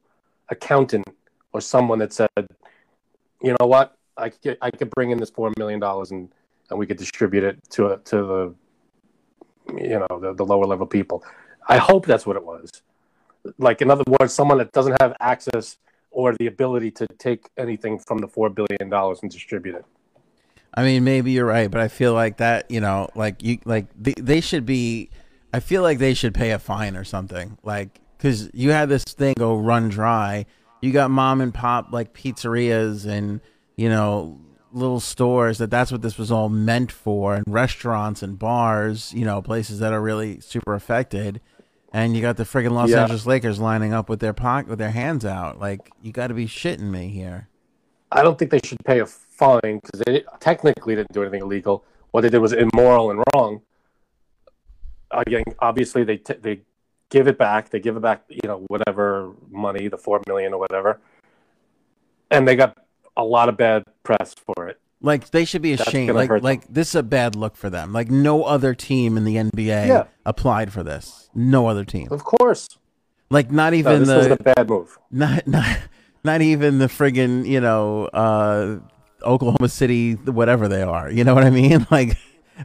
accountant 0.50 1.08
or 1.54 1.62
someone 1.62 2.00
that 2.00 2.14
said, 2.14 2.30
"You 3.42 3.56
know 3.60 3.68
what? 3.68 3.98
I 4.18 4.30
could 4.30 4.58
I 4.62 4.72
could 4.72 4.90
bring 4.92 5.12
in 5.12 5.18
this 5.18 5.30
four 5.30 5.52
million 5.58 5.80
dollars 5.80 6.12
and 6.12 6.30
and 6.70 6.80
we 6.80 6.86
could 6.86 6.98
distribute 6.98 7.44
it 7.44 7.58
to 7.72 8.00
to 8.06 8.16
the 8.16 8.56
you 9.78 10.00
know 10.00 10.20
the, 10.20 10.34
the 10.34 10.46
lower 10.46 10.66
level 10.66 10.86
people." 10.86 11.24
I 11.68 11.78
hope 11.78 12.06
that's 12.06 12.26
what 12.26 12.36
it 12.36 12.46
was. 12.46 12.70
Like 13.58 13.82
in 13.82 13.90
other 13.90 14.04
words, 14.08 14.34
someone 14.34 14.58
that 14.60 14.72
doesn't 14.72 15.02
have 15.02 15.16
access 15.20 15.78
or 16.12 16.36
the 16.36 16.48
ability 16.48 16.92
to 16.92 17.08
take 17.18 17.50
anything 17.58 17.98
from 18.00 18.20
the 18.20 18.28
four 18.28 18.50
billion 18.50 18.90
dollars 18.90 19.20
and 19.22 19.32
distribute 19.32 19.76
it. 19.76 19.86
I 20.74 20.84
mean, 20.84 21.04
maybe 21.04 21.32
you're 21.32 21.46
right, 21.46 21.70
but 21.70 21.82
I 21.82 21.88
feel 21.88 22.14
like 22.14 22.38
that, 22.38 22.70
you 22.72 22.80
know, 22.80 23.10
like 23.16 23.44
you, 23.44 23.60
like 23.66 23.88
they, 24.00 24.14
they 24.18 24.42
should 24.42 24.66
be. 24.66 25.10
I 25.54 25.60
feel 25.60 25.82
like 25.82 25.98
they 25.98 26.14
should 26.14 26.34
pay 26.34 26.52
a 26.52 26.60
fine 26.60 26.96
or 26.96 27.04
something, 27.04 27.58
like 27.64 28.00
because 28.18 28.50
you 28.54 28.72
had 28.72 28.88
this 28.88 29.04
thing 29.04 29.34
go 29.38 29.58
run 29.58 29.90
dry. 29.90 30.46
You 30.82 30.92
got 30.92 31.12
mom 31.12 31.42
and 31.42 31.54
pop 31.54 31.92
like 31.92 32.14
pizzerias 32.14 33.06
and 33.06 33.42
you 33.76 33.90
know 33.90 34.40
little 34.74 35.02
stores 35.02 35.58
that 35.58 35.70
that's 35.70 35.92
what 35.92 36.02
this 36.02 36.18
was 36.18 36.32
all 36.32 36.48
meant 36.48 36.92
for, 36.92 37.36
and 37.36 37.44
restaurants 37.48 38.24
and 38.24 38.40
bars, 38.40 39.14
you 39.14 39.26
know, 39.26 39.42
places 39.42 39.80
that 39.80 39.92
are 39.92 40.02
really 40.02 40.40
super 40.40 40.74
affected. 40.74 41.42
And 41.94 42.16
you 42.16 42.22
got 42.22 42.38
the 42.38 42.44
friggin' 42.44 42.72
Los 42.72 42.90
Yeah. 42.90 43.02
Angeles 43.02 43.26
Lakers 43.26 43.60
lining 43.60 43.94
up 43.94 44.08
with 44.08 44.20
their 44.20 44.34
pocket 44.34 44.70
with 44.70 44.80
their 44.80 44.92
hands 44.92 45.26
out. 45.26 45.60
Like 45.60 45.92
you 46.02 46.12
got 46.12 46.28
to 46.28 46.34
be 46.34 46.48
shitting 46.48 46.90
me 46.90 47.10
here. 47.10 47.48
I 48.12 48.24
don't 48.24 48.38
think 48.38 48.52
they 48.52 48.60
should 48.64 48.84
pay 48.84 49.00
a 49.00 49.06
fine 49.06 49.80
because 49.82 50.02
they 50.06 50.24
technically 50.40 50.96
didn't 50.96 51.14
do 51.14 51.22
anything 51.22 51.42
illegal. 51.42 51.86
What 52.12 52.22
they 52.22 52.30
did 52.30 52.40
was 52.40 52.54
immoral 52.54 53.12
and 53.12 53.24
wrong. 53.34 53.62
Again, 55.12 55.44
obviously 55.60 56.04
they 56.04 56.18
t- 56.18 56.36
they 56.42 56.62
give 57.10 57.28
it 57.28 57.38
back. 57.38 57.70
They 57.70 57.80
give 57.80 57.96
it 57.96 58.02
back, 58.02 58.24
you 58.30 58.42
know, 58.46 58.66
whatever 58.68 59.34
money, 59.50 59.88
the 59.88 59.98
four 59.98 60.22
million 60.28 60.54
or 60.54 60.60
whatever, 60.60 61.00
and 62.30 62.48
they 62.48 62.56
got 62.56 62.78
a 63.16 63.24
lot 63.24 63.48
of 63.50 63.58
bad 63.58 63.84
press 64.04 64.34
for 64.34 64.68
it. 64.68 64.81
Like 65.02 65.32
they 65.32 65.46
should 65.46 65.62
be 65.64 65.74
ashamed. 65.74 66.08
gonna 66.10 66.20
Like 66.20 66.30
them. 66.30 66.42
like 66.42 66.68
this 66.68 66.90
is 66.90 66.96
a 66.96 67.04
bad 67.04 67.36
look 67.36 67.56
for 67.56 67.70
them. 67.70 67.92
Like 67.92 68.12
no 68.12 68.44
other 68.44 68.74
team 68.76 69.18
in 69.18 69.24
the 69.26 69.36
NBA 69.38 69.88
Yeah. 69.88 70.04
applied 70.26 70.72
for 70.72 70.84
this. 70.84 71.30
No 71.34 71.68
other 71.68 71.84
team. 71.86 72.08
Of 72.12 72.24
course, 72.24 72.78
Like 73.30 73.50
not 73.52 73.74
no, 73.74 73.80
even 73.80 74.00
this 74.02 74.10
was 74.10 74.28
the 74.28 74.34
a 74.34 74.38
bad 74.38 74.70
move. 74.70 74.98
not 75.10 75.48
not 75.58 75.78
not 76.24 76.42
even 76.42 76.78
the 76.78 76.86
friggin' 76.88 77.46
you 77.48 77.60
know 77.60 78.06
uh, 78.14 78.78
Oklahoma 79.24 79.70
City 79.70 80.14
whatever 80.14 80.68
they 80.68 80.84
are. 80.84 81.10
You 81.10 81.24
know 81.24 81.34
what 81.34 81.44
I 81.44 81.50
mean? 81.50 81.88
Like 81.92 82.18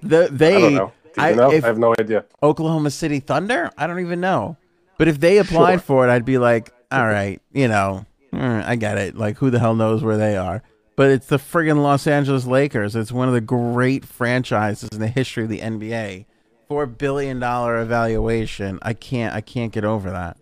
the 0.03 0.29
they 0.31 0.57
I 0.57 0.61
don't 0.61 0.75
know. 0.75 0.93
I- 1.19 1.33
know? 1.33 1.51
if- 1.53 1.65
I 1.65 1.69
have 1.69 1.79
no 1.79 1.95
idea. 1.99 2.27
Oklahoma 2.43 2.91
City 2.91 3.21
Thunder? 3.21 3.71
I 3.79 3.87
don't 3.87 4.01
even 4.01 4.21
know. 4.21 4.59
But 4.99 5.09
if 5.09 5.21
they 5.21 5.39
applied 5.39 5.77
Sure. 5.77 5.81
for 5.81 6.09
it, 6.09 6.11
I'd 6.13 6.25
be 6.27 6.37
like, 6.39 6.71
all 6.91 7.07
right, 7.07 7.41
you 7.53 7.69
know, 7.69 8.05
mm, 8.33 8.65
I 8.67 8.77
get 8.77 8.97
it. 8.99 9.15
Like, 9.17 9.37
who 9.39 9.51
the 9.51 9.59
hell 9.59 9.75
knows 9.75 10.03
where 10.03 10.17
they 10.17 10.37
are? 10.39 10.63
But 10.97 11.11
it's 11.11 11.27
the 11.27 11.37
friggin' 11.37 11.83
Los 11.83 12.07
Angeles 12.07 12.47
Lakers. 12.47 12.97
It's 12.97 13.13
one 13.13 13.29
of 13.29 13.35
the 13.35 13.41
great 13.43 14.05
franchises 14.07 14.89
in 14.91 14.99
the 14.99 15.09
history 15.09 15.45
of 15.45 15.51
the 15.51 15.61
NBA. 15.61 16.25
Four 16.69 16.87
billion 16.87 17.39
dollar 17.39 17.81
evaluation. 17.81 18.79
I 18.83 18.95
can't. 18.95 19.35
I 19.35 19.43
can't 19.43 19.73
get 19.73 19.85
over 19.85 20.11
that. 20.11 20.39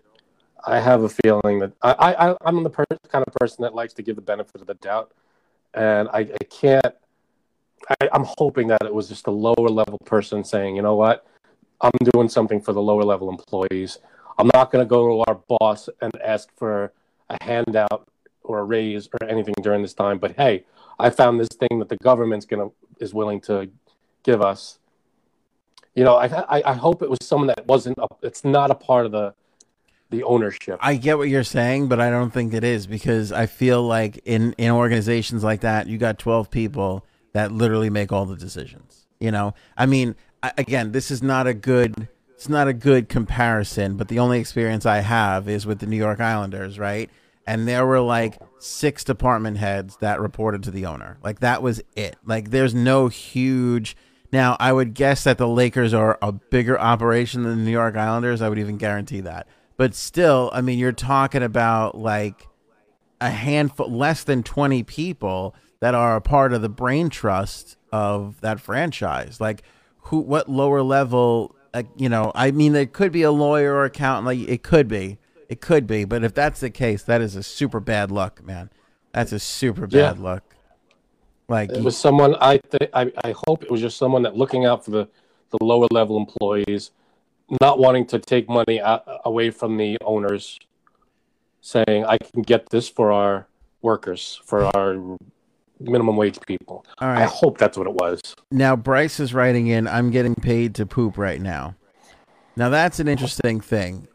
I 0.65 0.79
have 0.79 1.03
a 1.03 1.09
feeling 1.09 1.59
that 1.59 1.73
I, 1.81 1.91
I 2.29 2.37
I'm 2.45 2.63
the 2.63 2.69
per- 2.69 2.85
kind 3.09 3.23
of 3.27 3.33
person 3.35 3.61
that 3.63 3.75
likes 3.75 3.93
to 3.93 4.01
give 4.01 4.15
the 4.15 4.21
benefit 4.21 4.61
of 4.61 4.67
the 4.67 4.73
doubt, 4.75 5.11
and 5.73 6.09
I, 6.09 6.19
I 6.19 6.43
can't. 6.49 6.95
I, 8.01 8.09
I'm 8.13 8.25
hoping 8.37 8.67
that 8.69 8.81
it 8.83 8.93
was 8.93 9.07
just 9.09 9.27
a 9.27 9.31
lower 9.31 9.69
level 9.69 9.99
person 10.05 10.43
saying, 10.43 10.75
you 10.75 10.81
know 10.81 10.95
what, 10.95 11.27
I'm 11.81 11.91
doing 12.13 12.29
something 12.29 12.61
for 12.61 12.73
the 12.73 12.81
lower 12.81 13.03
level 13.03 13.29
employees. 13.29 13.99
I'm 14.39 14.49
not 14.53 14.71
going 14.71 14.83
to 14.83 14.89
go 14.89 15.07
to 15.07 15.23
our 15.27 15.35
boss 15.47 15.89
and 16.01 16.11
ask 16.23 16.49
for 16.57 16.91
a 17.29 17.43
handout 17.43 18.07
or 18.45 18.59
a 18.59 18.63
raise 18.63 19.07
or 19.13 19.27
anything 19.27 19.55
during 19.61 19.81
this 19.81 19.93
time. 19.93 20.17
But 20.17 20.35
hey, 20.37 20.65
I 20.99 21.09
found 21.09 21.39
this 21.39 21.49
thing 21.49 21.79
that 21.79 21.89
the 21.89 21.97
government's 21.97 22.45
gonna 22.45 22.69
is 22.99 23.13
willing 23.13 23.41
to 23.41 23.69
give 24.23 24.41
us. 24.41 24.79
You 25.93 26.03
know, 26.03 26.15
I 26.15 26.25
I, 26.25 26.63
I 26.71 26.73
hope 26.73 27.01
it 27.01 27.09
was 27.09 27.19
someone 27.21 27.47
that 27.47 27.65
wasn't. 27.67 27.97
A, 27.97 28.07
it's 28.21 28.43
not 28.43 28.71
a 28.71 28.75
part 28.75 29.05
of 29.05 29.11
the 29.11 29.33
the 30.09 30.23
ownership. 30.23 30.77
I 30.81 30.95
get 30.95 31.17
what 31.17 31.29
you're 31.29 31.43
saying, 31.43 31.87
but 31.87 31.99
I 31.99 32.09
don't 32.09 32.31
think 32.31 32.53
it 32.53 32.63
is 32.63 32.87
because 32.87 33.31
I 33.31 33.45
feel 33.45 33.83
like 33.83 34.21
in 34.25 34.53
in 34.57 34.71
organizations 34.71 35.43
like 35.43 35.61
that, 35.61 35.87
you 35.87 35.97
got 35.97 36.19
12 36.19 36.49
people 36.49 37.05
that 37.33 37.51
literally 37.51 37.89
make 37.89 38.11
all 38.11 38.25
the 38.25 38.35
decisions. 38.35 39.07
You 39.19 39.31
know, 39.31 39.53
I 39.77 39.85
mean, 39.85 40.15
I, 40.43 40.51
again, 40.57 40.91
this 40.91 41.11
is 41.11 41.23
not 41.23 41.47
a 41.47 41.53
good 41.53 42.07
it's 42.35 42.49
not 42.49 42.67
a 42.67 42.73
good 42.73 43.07
comparison, 43.09 43.95
but 43.95 44.09
the 44.09 44.19
only 44.19 44.39
experience 44.39 44.85
I 44.85 44.99
have 44.99 45.47
is 45.47 45.65
with 45.65 45.79
the 45.79 45.87
New 45.87 45.97
York 45.97 46.19
Islanders, 46.19 46.77
right? 46.77 47.09
And 47.47 47.67
there 47.67 47.85
were 47.85 47.99
like 47.99 48.39
six 48.59 49.03
department 49.03 49.57
heads 49.57 49.97
that 49.97 50.19
reported 50.19 50.63
to 50.63 50.71
the 50.71 50.85
owner. 50.85 51.19
Like 51.23 51.41
that 51.41 51.61
was 51.61 51.81
it. 51.95 52.15
Like 52.25 52.49
there's 52.49 52.73
no 52.73 53.07
huge 53.07 53.95
now, 54.35 54.57
I 54.59 54.73
would 54.73 54.93
guess 54.93 55.23
that 55.23 55.37
the 55.37 55.47
Lakers 55.47 55.93
are 55.93 56.17
a 56.21 56.33
bigger 56.33 56.77
operation 56.77 57.43
than 57.43 57.59
the 57.59 57.63
New 57.63 57.71
York 57.71 57.95
Islanders. 57.95 58.41
I 58.41 58.49
would 58.49 58.59
even 58.59 58.77
guarantee 58.77 59.21
that. 59.21 59.47
But 59.77 59.95
still, 59.95 60.49
I 60.53 60.59
mean, 60.59 60.79
you're 60.79 60.91
talking 60.91 61.41
about 61.41 61.97
like 61.97 62.47
a 63.21 63.29
handful, 63.29 63.89
less 63.89 64.25
than 64.25 64.43
20 64.43 64.83
people 64.83 65.55
that 65.79 65.95
are 65.95 66.17
a 66.17 66.21
part 66.21 66.51
of 66.51 66.61
the 66.61 66.67
brain 66.67 67.09
trust 67.09 67.77
of 67.93 68.41
that 68.41 68.59
franchise. 68.59 69.39
Like, 69.39 69.63
who, 69.99 70.19
what 70.19 70.49
lower 70.49 70.81
level, 70.81 71.55
like, 71.73 71.87
you 71.95 72.09
know, 72.09 72.33
I 72.35 72.51
mean, 72.51 72.75
it 72.75 72.93
could 72.93 73.13
be 73.13 73.23
a 73.23 73.31
lawyer 73.31 73.73
or 73.73 73.85
accountant. 73.85 74.25
Like, 74.25 74.49
it 74.49 74.63
could 74.63 74.87
be. 74.87 75.17
It 75.49 75.61
could 75.61 75.87
be. 75.87 76.05
But 76.05 76.23
if 76.23 76.33
that's 76.33 76.59
the 76.59 76.69
case, 76.69 77.03
that 77.03 77.21
is 77.21 77.35
a 77.35 77.43
super 77.43 77.79
bad 77.79 78.11
luck, 78.11 78.43
man. 78.43 78.69
That's 79.13 79.31
a 79.31 79.39
super 79.39 79.87
Yeah. 79.89 80.11
bad 80.11 80.19
luck. 80.19 80.43
Like, 81.47 81.71
It 81.71 81.83
was 81.83 81.97
someone 81.97 82.35
I 82.41 82.57
think 82.57 82.89
I, 82.93 83.11
I 83.23 83.35
hope 83.47 83.63
it 83.63 83.69
was 83.71 83.79
just 83.81 83.97
someone 83.97 84.23
that 84.23 84.35
looking 84.35 84.65
out 84.65 84.83
for 84.83 84.91
the, 84.91 85.07
the 85.51 85.63
lower 85.63 85.87
level 85.91 86.17
employees, 86.17 86.91
not 87.61 87.77
wanting 87.77 88.07
to 88.07 88.19
take 88.19 88.49
money 88.49 88.81
out, 88.81 89.03
away 89.25 89.51
from 89.51 89.77
the 89.77 89.97
owners, 90.03 90.57
saying 91.61 92.05
I 92.05 92.17
can 92.17 92.41
get 92.41 92.69
this 92.69 92.89
for 92.89 93.11
our 93.11 93.47
workers, 93.83 94.41
for 94.43 94.75
our 94.75 95.17
minimum 95.79 96.15
wage 96.17 96.39
people. 96.47 96.83
All 96.99 97.09
right. 97.09 97.21
I 97.21 97.25
hope 97.25 97.59
that's 97.59 97.77
what 97.77 97.85
it 97.85 97.93
was. 97.93 98.21
Now 98.51 98.75
Bryce 98.75 99.19
is 99.19 99.33
writing 99.33 99.67
in, 99.67 99.87
I'm 99.87 100.09
getting 100.09 100.33
paid 100.33 100.73
to 100.75 100.85
poop 100.87 101.17
right 101.17 101.41
now. 101.41 101.75
Now 102.55 102.69
that's 102.69 102.99
an 102.99 103.07
interesting 103.07 103.61
thing. 103.61 104.07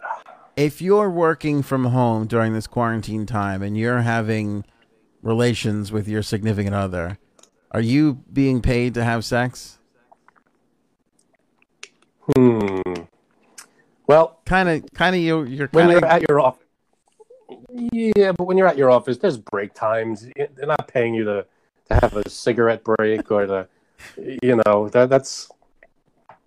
If 0.61 0.83
you're 0.83 1.09
working 1.09 1.63
from 1.63 1.87
home 1.87 2.27
during 2.27 2.53
this 2.53 2.67
quarantine 2.67 3.25
time 3.25 3.63
and 3.63 3.79
you're 3.79 4.03
having 4.03 4.67
relations 5.23 5.91
with 5.91 6.07
your 6.07 6.23
significant 6.23 6.75
other, 6.75 7.19
are 7.71 7.81
you 7.81 8.23
being 8.31 8.61
paid 8.61 8.93
to 8.93 9.03
have 9.03 9.25
sex? 9.25 9.79
Hmm. 12.37 12.77
Well, 14.07 14.41
Kind 14.45 14.69
of, 14.69 14.85
kind 14.93 15.17
of. 15.17 15.23
You, 15.23 15.45
you're 15.45 15.69
when 15.69 15.87
kind 15.87 15.93
you're 15.93 16.05
of. 16.05 16.11
at 16.11 16.29
your 16.29 16.41
office, 16.41 16.67
yeah, 17.93 18.33
but 18.33 18.45
when 18.45 18.59
you're 18.59 18.67
at 18.69 18.77
your 18.77 18.91
office, 18.91 19.17
there's 19.17 19.39
break 19.39 19.73
times. 19.73 20.29
They're 20.37 20.67
not 20.67 20.89
paying 20.89 21.15
you 21.15 21.25
to, 21.25 21.47
to 21.89 21.95
have 21.95 22.15
a 22.19 22.29
cigarette 22.29 22.85
break 22.85 23.31
or 23.31 23.47
to, 23.47 23.69
you 24.43 24.61
know, 24.67 24.91
that 24.91 25.09
that's 25.09 25.49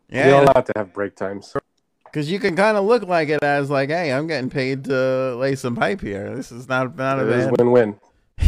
you're 0.08 0.28
Yeah, 0.28 0.42
allowed 0.44 0.68
to 0.68 0.74
have 0.76 0.94
break 0.94 1.16
times. 1.16 1.56
Because 2.14 2.30
you 2.32 2.40
can 2.40 2.56
kind 2.56 2.78
of 2.78 2.86
look 2.86 3.04
like 3.04 3.30
it 3.30 3.44
as 3.44 3.72
like, 3.72 3.90
hey, 3.90 4.14
I'm 4.14 4.28
getting 4.28 4.52
paid 4.52 4.84
to 4.86 5.36
lay 5.36 5.56
some 5.56 5.76
pipe 5.76 6.00
here. 6.00 6.36
This 6.36 6.52
is 6.52 6.70
not 6.70 6.96
not 6.96 7.20
a 7.20 7.26
bad. 7.26 7.52
win-win. 7.58 8.00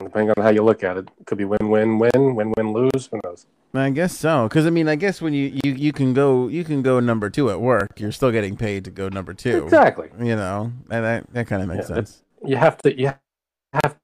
Depending 0.00 0.30
on 0.36 0.42
how 0.42 0.50
you 0.50 0.62
look 0.64 0.82
at 0.82 0.96
it, 0.96 1.08
it 1.20 1.26
could 1.26 1.38
be 1.38 1.44
win-win, 1.44 1.98
win, 2.00 2.34
win-win, 2.34 2.72
lose. 2.72 3.08
Who 3.12 3.20
knows? 3.22 3.46
I 3.72 3.90
guess 3.90 4.16
so. 4.16 4.48
Because 4.48 4.66
I 4.66 4.70
mean, 4.70 4.88
I 4.88 4.96
guess 4.96 5.20
when 5.22 5.32
you, 5.32 5.60
you 5.62 5.72
you 5.72 5.92
can 5.92 6.12
go 6.12 6.48
you 6.48 6.64
can 6.64 6.82
go 6.82 6.98
number 6.98 7.30
two 7.30 7.50
at 7.50 7.60
work, 7.60 8.00
you're 8.00 8.12
still 8.12 8.32
getting 8.32 8.56
paid 8.56 8.84
to 8.86 8.90
go 8.90 9.08
number 9.08 9.32
two. 9.32 9.62
Exactly. 9.64 10.08
You 10.18 10.34
know, 10.34 10.72
and 10.90 11.04
that 11.04 11.32
that 11.32 11.46
kind 11.46 11.62
of 11.62 11.68
makes 11.68 11.88
Yeah, 11.88 11.96
sense. 11.96 12.24
You 12.44 12.56
have 12.56 12.78
to. 12.78 12.98
You 12.98 13.12
have 13.84 13.96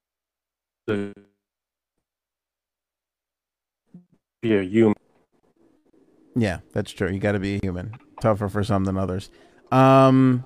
to 0.88 1.12
be 4.40 4.56
a 4.56 4.62
human. 4.62 4.94
Yeah, 6.36 6.60
that's 6.72 6.90
true. 6.90 7.08
You 7.08 7.18
got 7.18 7.32
to 7.32 7.38
be 7.38 7.58
human. 7.62 7.94
Tougher 8.20 8.48
for 8.48 8.64
some 8.64 8.84
than 8.84 8.96
others. 8.96 9.30
Um, 9.70 10.44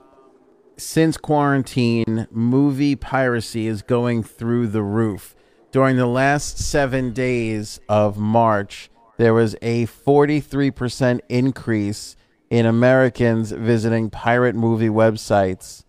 since 0.76 1.16
quarantine, 1.16 2.26
movie 2.30 2.97
piracy 2.97 3.66
is 3.66 3.82
going 3.82 4.22
through 4.22 4.68
the 4.68 4.82
roof. 4.82 5.34
During 5.70 5.97
the 5.97 6.07
last 6.07 6.59
seven 6.59 7.12
days 7.12 7.80
of 7.89 8.16
March, 8.16 8.91
there 9.16 9.34
was 9.34 9.55
a 9.61 9.86
43% 9.86 11.20
increase 11.28 12.16
in 12.49 12.64
Americans 12.64 13.51
visiting 13.53 14.09
pirate 14.09 14.55
movie 14.55 14.89
websites. 14.89 15.84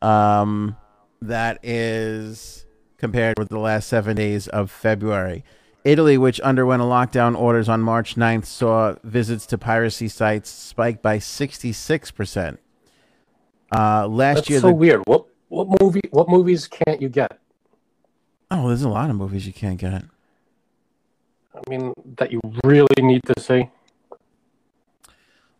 Um, 0.00 0.76
that 1.20 1.58
is 1.62 2.64
compared 2.96 3.38
with 3.38 3.48
the 3.48 3.58
last 3.58 3.88
seven 3.88 4.16
days 4.16 4.48
of 4.48 4.70
February. 4.70 5.44
Italy, 5.84 6.18
which 6.18 6.40
underwent 6.40 6.82
a 6.82 6.84
lockdown 6.84 7.38
orders 7.38 7.68
on 7.68 7.80
March 7.80 8.16
9th, 8.16 8.44
saw 8.44 8.96
visits 9.04 9.46
to 9.46 9.58
piracy 9.58 10.08
sites 10.08 10.50
spike 10.50 11.02
by 11.02 11.18
66%. 11.18 12.58
Uh, 13.70 14.06
last 14.08 14.36
That's 14.36 14.50
year, 14.50 14.60
so 14.60 14.68
the, 14.68 14.74
weird. 14.74 15.02
What 15.06 15.26
what 15.48 15.80
movie? 15.80 16.00
What 16.10 16.28
movies 16.28 16.66
can't 16.66 17.02
you 17.02 17.08
get? 17.08 17.38
oh, 18.50 18.68
there's 18.68 18.82
a 18.82 18.88
lot 18.88 19.10
of 19.10 19.16
movies 19.16 19.46
you 19.46 19.52
can't 19.52 19.78
get. 19.78 20.04
I 21.54 21.60
mean, 21.68 21.92
that 22.16 22.32
you 22.32 22.40
really 22.64 22.86
need 22.98 23.22
to 23.24 23.40
see. 23.40 23.68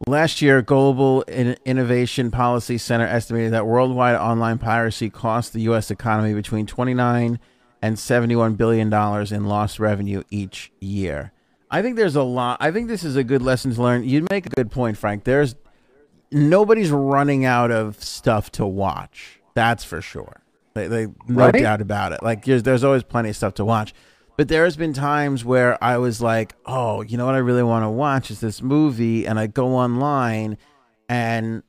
Last 0.06 0.40
year, 0.40 0.62
Global 0.62 1.22
Innovation 1.22 2.30
Policy 2.30 2.78
Center 2.78 3.06
estimated 3.06 3.52
that 3.52 3.66
worldwide 3.66 4.14
online 4.14 4.58
piracy 4.58 5.10
cost 5.10 5.52
the 5.52 5.62
U.S. 5.62 5.90
economy 5.90 6.34
between 6.34 6.66
29 6.66 7.40
and 7.82 7.96
$71 7.96 8.56
billion 8.56 8.92
in 8.92 9.44
lost 9.46 9.78
revenue 9.78 10.22
each 10.30 10.72
year. 10.80 11.32
I 11.70 11.82
think 11.82 11.96
there's 11.96 12.16
a 12.16 12.22
lot. 12.22 12.58
I 12.60 12.70
think 12.70 12.88
this 12.88 13.04
is 13.04 13.16
a 13.16 13.24
good 13.24 13.42
lesson 13.42 13.74
to 13.74 13.82
learn. 13.82 14.04
You 14.04 14.26
make 14.30 14.46
a 14.46 14.50
good 14.50 14.70
point, 14.70 14.96
Frank. 14.96 15.24
There's 15.24 15.54
nobody's 16.30 16.90
running 16.90 17.44
out 17.44 17.70
of 17.70 18.02
stuff 18.02 18.50
to 18.52 18.66
watch. 18.66 19.40
That's 19.54 19.84
for 19.84 20.00
sure. 20.00 20.40
They, 20.74 20.86
they 20.86 21.06
no 21.06 21.46
Right? 21.46 21.54
doubt 21.54 21.80
about 21.80 22.12
it. 22.12 22.22
Like 22.22 22.44
there's, 22.44 22.62
there's 22.62 22.84
always 22.84 23.02
plenty 23.02 23.30
of 23.30 23.36
stuff 23.36 23.54
to 23.54 23.64
watch. 23.64 23.92
But 24.36 24.48
there 24.48 24.64
has 24.64 24.76
been 24.76 24.92
times 24.92 25.44
where 25.44 25.82
I 25.82 25.98
was 25.98 26.22
like, 26.22 26.54
oh, 26.64 27.02
you 27.02 27.18
know 27.18 27.26
what 27.26 27.34
I 27.34 27.38
really 27.38 27.64
want 27.64 27.84
to 27.84 27.90
watch 27.90 28.30
is 28.30 28.38
this 28.40 28.62
movie, 28.62 29.26
and 29.26 29.36
I 29.36 29.48
go 29.48 29.74
online, 29.74 30.56
and 31.08 31.64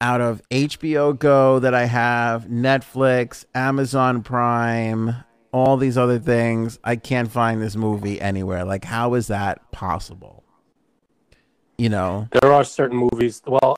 out 0.00 0.20
of 0.20 0.42
HBO 0.50 1.16
Go 1.16 1.60
that 1.60 1.72
I 1.72 1.84
have, 1.84 2.46
Netflix, 2.46 3.44
Amazon 3.54 4.22
Prime, 4.24 5.14
all 5.52 5.76
these 5.76 5.98
other 5.98 6.18
things, 6.18 6.78
I 6.84 6.96
can't 6.96 7.30
find 7.30 7.60
this 7.60 7.74
movie 7.76 8.20
anywhere. 8.20 8.64
Like, 8.64 8.84
how 8.84 9.14
is 9.14 9.26
that 9.28 9.70
possible? 9.72 10.44
You 11.78 11.88
know, 11.88 12.28
There 12.40 12.52
are 12.52 12.62
certain 12.64 12.96
movies. 12.96 13.42
Well, 13.46 13.76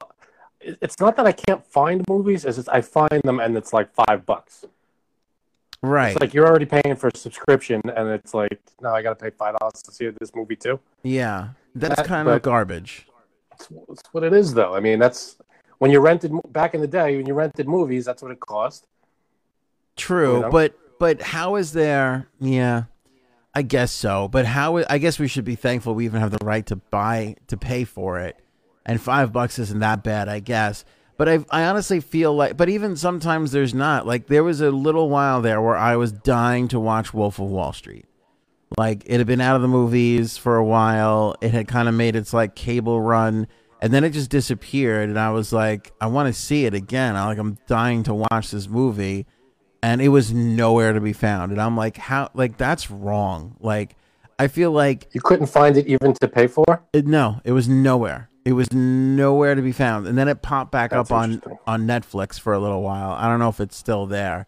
it's 0.61 0.99
not 1.01 1.17
that 1.17 1.27
I 1.27 1.33
can't 1.33 1.65
find 1.65 2.05
movies. 2.09 2.45
It's 2.45 2.57
just 2.57 2.69
I 2.69 2.81
find 2.81 3.23
them 3.23 3.41
and 3.41 3.57
it's 3.57 3.73
like 3.73 3.93
five 3.95 4.27
bucks. 4.27 4.65
right? 5.83 6.13
It's 6.13 6.21
like 6.21 6.35
you're 6.35 6.47
already 6.47 6.67
paying 6.67 6.97
for 6.97 7.09
a 7.09 7.17
subscription, 7.17 7.81
and 7.97 8.09
it's 8.09 8.35
like 8.35 8.61
now 8.81 8.95
I 8.95 9.03
got 9.03 9.19
to 9.19 9.25
pay 9.25 9.31
five 9.31 9.57
dollars 9.59 9.83
to 9.85 9.93
see 9.93 10.09
this 10.21 10.35
movie 10.35 10.57
too. 10.57 10.79
yeah, 11.03 11.49
that's 11.75 11.97
that- 11.97 12.07
kind 12.07 12.29
of 12.29 12.43
garbage. 12.43 13.07
It's, 13.55 13.69
it's 13.91 14.03
what 14.13 14.25
it 14.25 14.33
is, 14.33 14.55
though. 14.55 14.75
I 14.75 14.81
mean, 14.81 14.99
that's 14.99 15.37
when 15.79 15.91
you 15.93 16.01
rented 16.01 16.33
back 16.49 16.75
in 16.75 16.81
the 16.81 16.87
day 16.89 17.17
when 17.17 17.27
you 17.27 17.35
rented 17.35 17.69
movies. 17.69 18.05
That's 18.05 18.23
what 18.23 18.33
it 18.33 18.41
cost. 18.41 18.87
True, 19.97 20.37
you 20.37 20.41
know? 20.43 20.51
but 20.51 20.77
but 21.03 21.21
how 21.21 21.57
is 21.57 21.73
there? 21.73 22.29
Yeah, 22.39 22.85
I 23.53 23.63
guess 23.63 23.91
so. 23.91 24.29
But 24.29 24.47
how? 24.47 24.85
I 24.89 24.99
guess 24.99 25.19
we 25.19 25.27
should 25.27 25.45
be 25.45 25.57
thankful 25.57 25.97
we 25.97 26.05
even 26.05 26.21
have 26.21 26.31
the 26.31 26.45
right 26.45 26.65
to 26.67 26.77
buy 26.77 27.35
to 27.49 27.57
pay 27.57 27.83
for 27.83 28.21
it, 28.21 28.39
and 28.87 29.01
five 29.01 29.33
bucks 29.33 29.59
isn't 29.59 29.81
that 29.81 30.05
bad, 30.05 30.29
I 30.29 30.39
guess. 30.39 30.85
But 31.17 31.29
I 31.29 31.45
I 31.51 31.65
honestly 31.65 31.99
feel 31.99 32.33
like, 32.37 32.57
but 32.57 32.69
even 32.69 32.95
sometimes 32.95 33.51
there's 33.51 33.75
not. 33.75 34.07
Like 34.07 34.29
there 34.29 34.45
was 34.45 34.61
a 34.61 34.71
little 34.71 35.09
while 35.11 35.43
there 35.43 35.61
where 35.61 35.77
I 35.77 35.97
was 35.97 36.13
dying 36.13 36.69
to 36.69 36.79
watch 36.79 37.13
Wolf 37.13 37.41
of 37.41 37.51
Wall 37.51 37.73
Street. 37.73 38.07
Like 38.79 39.03
it 39.05 39.19
had 39.19 39.27
been 39.27 39.41
out 39.41 39.57
of 39.57 39.63
the 39.63 39.67
movies 39.67 40.39
for 40.39 40.57
a 40.57 40.65
while. 40.65 41.35
It 41.41 41.51
had 41.51 41.67
kind 41.67 41.89
of 41.89 41.97
made 41.97 42.15
its 42.15 42.33
like 42.33 42.55
cable 42.55 43.01
run, 43.01 43.49
and 43.81 43.93
then 43.93 44.05
it 44.05 44.11
just 44.11 44.31
disappeared. 44.31 45.09
And 45.09 45.19
I 45.19 45.31
was 45.31 45.53
like, 45.53 45.91
I 46.01 46.07
want 46.07 46.33
to 46.33 46.41
see 46.41 46.65
it 46.65 46.75
again. 46.75 47.17
I 47.17 47.27
like 47.27 47.39
I'm 47.39 47.59
dying 47.67 48.05
to 48.05 48.15
watch 48.15 48.53
this 48.53 48.69
movie, 48.69 49.27
and 49.83 50.01
it 50.01 50.09
was 50.09 50.33
nowhere 50.33 50.93
to 50.93 51.01
be 51.01 51.13
found. 51.13 51.53
And 51.53 51.61
I'm 51.61 51.77
like, 51.77 51.97
how? 51.97 52.31
Like 52.35 52.57
that's 52.57 52.91
wrong. 52.91 53.57
Like 53.61 53.97
I 54.39 54.49
feel 54.49 54.71
like 54.71 55.09
You 55.13 55.21
couldn't 55.21 55.47
find 55.47 55.77
it 55.77 55.87
even 55.87 56.15
to 56.15 56.29
pay 56.29 56.47
for. 56.47 56.83
it, 56.93 57.07
no, 57.07 57.41
it 57.45 57.53
was 57.53 57.69
nowhere. 57.69 58.29
It 58.45 58.55
was 58.55 58.73
nowhere 58.73 59.55
to 59.55 59.63
be 59.63 59.73
found. 59.73 60.07
And 60.07 60.19
then 60.19 60.27
it 60.29 60.43
popped 60.43 60.73
back 60.73 60.91
That's 60.91 61.11
up 61.11 61.17
on 61.17 61.43
on 61.67 61.87
Netflix 61.87 62.41
for 62.41 62.53
a 62.53 62.59
little 62.59 62.83
while. 62.83 63.13
I 63.13 63.27
don't 63.29 63.39
know 63.39 63.49
if 63.49 63.61
it's 63.61 63.77
still 63.77 64.07
there, 64.07 64.47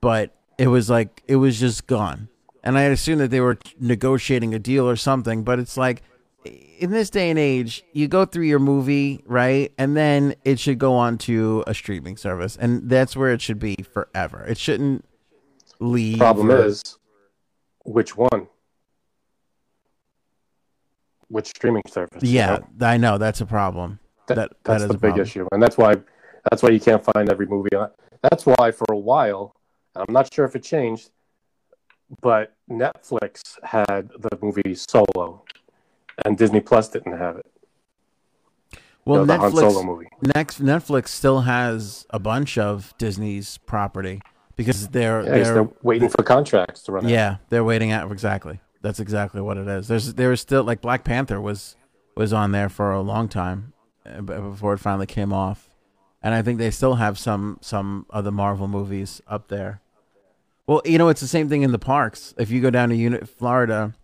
but 0.00 0.34
it 0.58 0.68
was 0.68 0.88
like 0.88 1.22
it 1.26 1.36
was 1.36 1.58
just 1.58 1.86
gone. 1.86 2.28
And 2.62 2.76
I 2.76 2.82
assumed 2.82 3.20
that 3.20 3.30
they 3.30 3.40
were 3.40 3.58
negotiating 3.78 4.52
a 4.54 4.58
deal 4.58 4.88
or 4.88 4.96
something, 4.96 5.44
but 5.44 5.58
it's 5.58 5.76
like 5.76 6.02
in 6.78 6.90
this 6.90 7.10
day 7.10 7.30
and 7.30 7.38
age, 7.38 7.84
you 7.92 8.08
go 8.08 8.24
through 8.24 8.44
your 8.44 8.58
movie, 8.58 9.22
right? 9.26 9.72
And 9.78 9.96
then 9.96 10.34
it 10.44 10.58
should 10.58 10.78
go 10.78 10.94
on 10.94 11.18
to 11.18 11.64
a 11.66 11.74
streaming 11.74 12.16
service. 12.16 12.56
And 12.56 12.88
that's 12.88 13.16
where 13.16 13.32
it 13.32 13.40
should 13.40 13.58
be 13.58 13.76
forever. 13.92 14.44
It 14.44 14.58
shouldn't 14.58 15.04
leave. 15.80 16.18
Problem 16.18 16.50
or- 16.50 16.64
is, 16.64 16.82
which 17.84 18.16
one? 18.16 18.48
Which 21.28 21.46
streaming 21.48 21.82
service? 21.88 22.22
you 22.22 22.30
Yeah, 22.30 22.58
know? 22.78 22.86
I 22.86 22.96
know 22.98 23.18
that's 23.18 23.40
a 23.40 23.46
problem. 23.46 23.98
That, 24.28 24.34
that- 24.36 24.48
that 24.50 24.56
that's 24.64 24.82
is 24.84 24.88
the 24.88 24.94
a 24.94 24.98
big 24.98 25.00
problem. 25.10 25.22
issue, 25.22 25.48
and 25.52 25.62
that's 25.62 25.76
why 25.76 25.94
that's 26.50 26.62
why 26.62 26.70
you 26.70 26.80
can't 26.80 27.02
find 27.02 27.30
every 27.30 27.46
movie. 27.46 27.74
on 27.74 27.90
That's 28.22 28.46
why 28.46 28.70
for 28.70 28.86
a 28.90 28.96
while, 28.96 29.54
and 29.94 30.04
I'm 30.06 30.12
not 30.12 30.32
sure 30.32 30.44
if 30.44 30.54
it 30.54 30.62
changed, 30.62 31.10
but 32.22 32.54
Netflix 32.70 33.42
had 33.64 34.08
the 34.18 34.38
movie 34.40 34.74
Solo, 34.74 35.44
and 36.24 36.36
Disney 36.38 36.60
Plus 36.60 36.88
didn't 36.88 37.16
have 37.18 37.36
it. 37.36 37.46
Well, 39.04 39.20
you 39.20 39.26
know, 39.26 39.34
the 39.34 39.38
Han 39.38 39.52
Netflix 39.52 39.72
Solo 39.72 39.82
movie. 39.84 40.08
Next, 40.34 40.60
Netflix 40.62 41.08
still 41.08 41.42
has 41.42 42.06
a 42.10 42.18
bunch 42.18 42.58
of 42.58 42.92
Disney's 42.98 43.58
property 43.58 44.20
because 44.56 44.88
they're 44.88 45.22
Yeah, 45.22 45.30
they're, 45.30 45.54
they're 45.54 45.68
waiting 45.82 46.08
for 46.08 46.22
contracts 46.24 46.82
to 46.84 46.92
run 46.92 47.04
out. 47.04 47.10
yeah 47.10 47.36
they're 47.50 47.64
waiting 47.64 47.92
out 47.92 48.10
exactly. 48.10 48.60
That's 48.82 48.98
exactly 49.00 49.40
what 49.40 49.58
it 49.58 49.68
is. 49.68 49.88
There's 49.88 50.14
there 50.14 50.30
was 50.30 50.40
still 50.40 50.64
like 50.64 50.80
Black 50.80 51.04
Panther 51.04 51.40
was 51.40 51.76
was 52.16 52.32
on 52.32 52.52
there 52.52 52.68
for 52.68 52.92
a 52.92 53.00
long 53.00 53.28
time 53.28 53.72
uh, 54.04 54.22
before 54.22 54.74
it 54.74 54.78
finally 54.78 55.06
came 55.06 55.32
off, 55.32 55.68
and 56.22 56.34
I 56.34 56.42
think 56.42 56.58
they 56.58 56.70
still 56.70 56.94
have 56.94 57.18
some 57.18 57.58
some 57.60 58.06
of 58.10 58.24
the 58.24 58.32
Marvel 58.32 58.66
movies 58.68 59.20
up 59.28 59.48
there. 59.48 59.80
Well, 60.66 60.82
you 60.84 60.98
know, 60.98 61.08
it's 61.08 61.20
the 61.20 61.28
same 61.28 61.48
thing 61.48 61.62
in 61.62 61.70
the 61.70 61.78
parks. 61.78 62.34
If 62.38 62.50
you 62.50 62.60
go 62.60 62.70
down 62.70 62.88
to 62.88 62.96
Unit 62.96 63.28
Florida, 63.28 63.94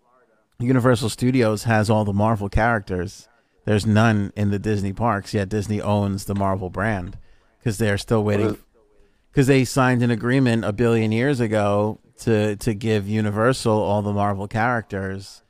Universal 0.63 1.11
Studios 1.11 1.65
has 1.65 1.91
all 1.91 2.05
the 2.05 2.13
Marvel 2.13 2.49
characters. 2.49 3.29
There's 3.65 3.87
none 3.87 4.33
in 4.37 4.51
the 4.51 4.59
Disney 4.59 4.93
parks 4.93 5.35
yet. 5.35 5.49
Disney 5.49 5.81
owns 5.81 6.25
the 6.25 6.35
Marvel 6.35 6.71
brand 6.71 7.19
because 7.59 7.79
they 7.79 7.91
are 7.91 7.99
still 7.99 8.25
waiting. 8.25 8.59
Because 9.31 9.47
they 9.47 9.65
signed 9.65 10.03
an 10.03 10.11
agreement 10.11 10.65
a 10.65 10.73
billion 10.73 11.13
years 11.13 11.41
ago 11.41 12.01
to 12.21 12.57
to 12.57 12.75
give 12.75 13.09
Universal 13.09 13.73
all 13.73 14.03
the 14.03 14.13
Marvel 14.13 14.47
characters, 14.49 15.43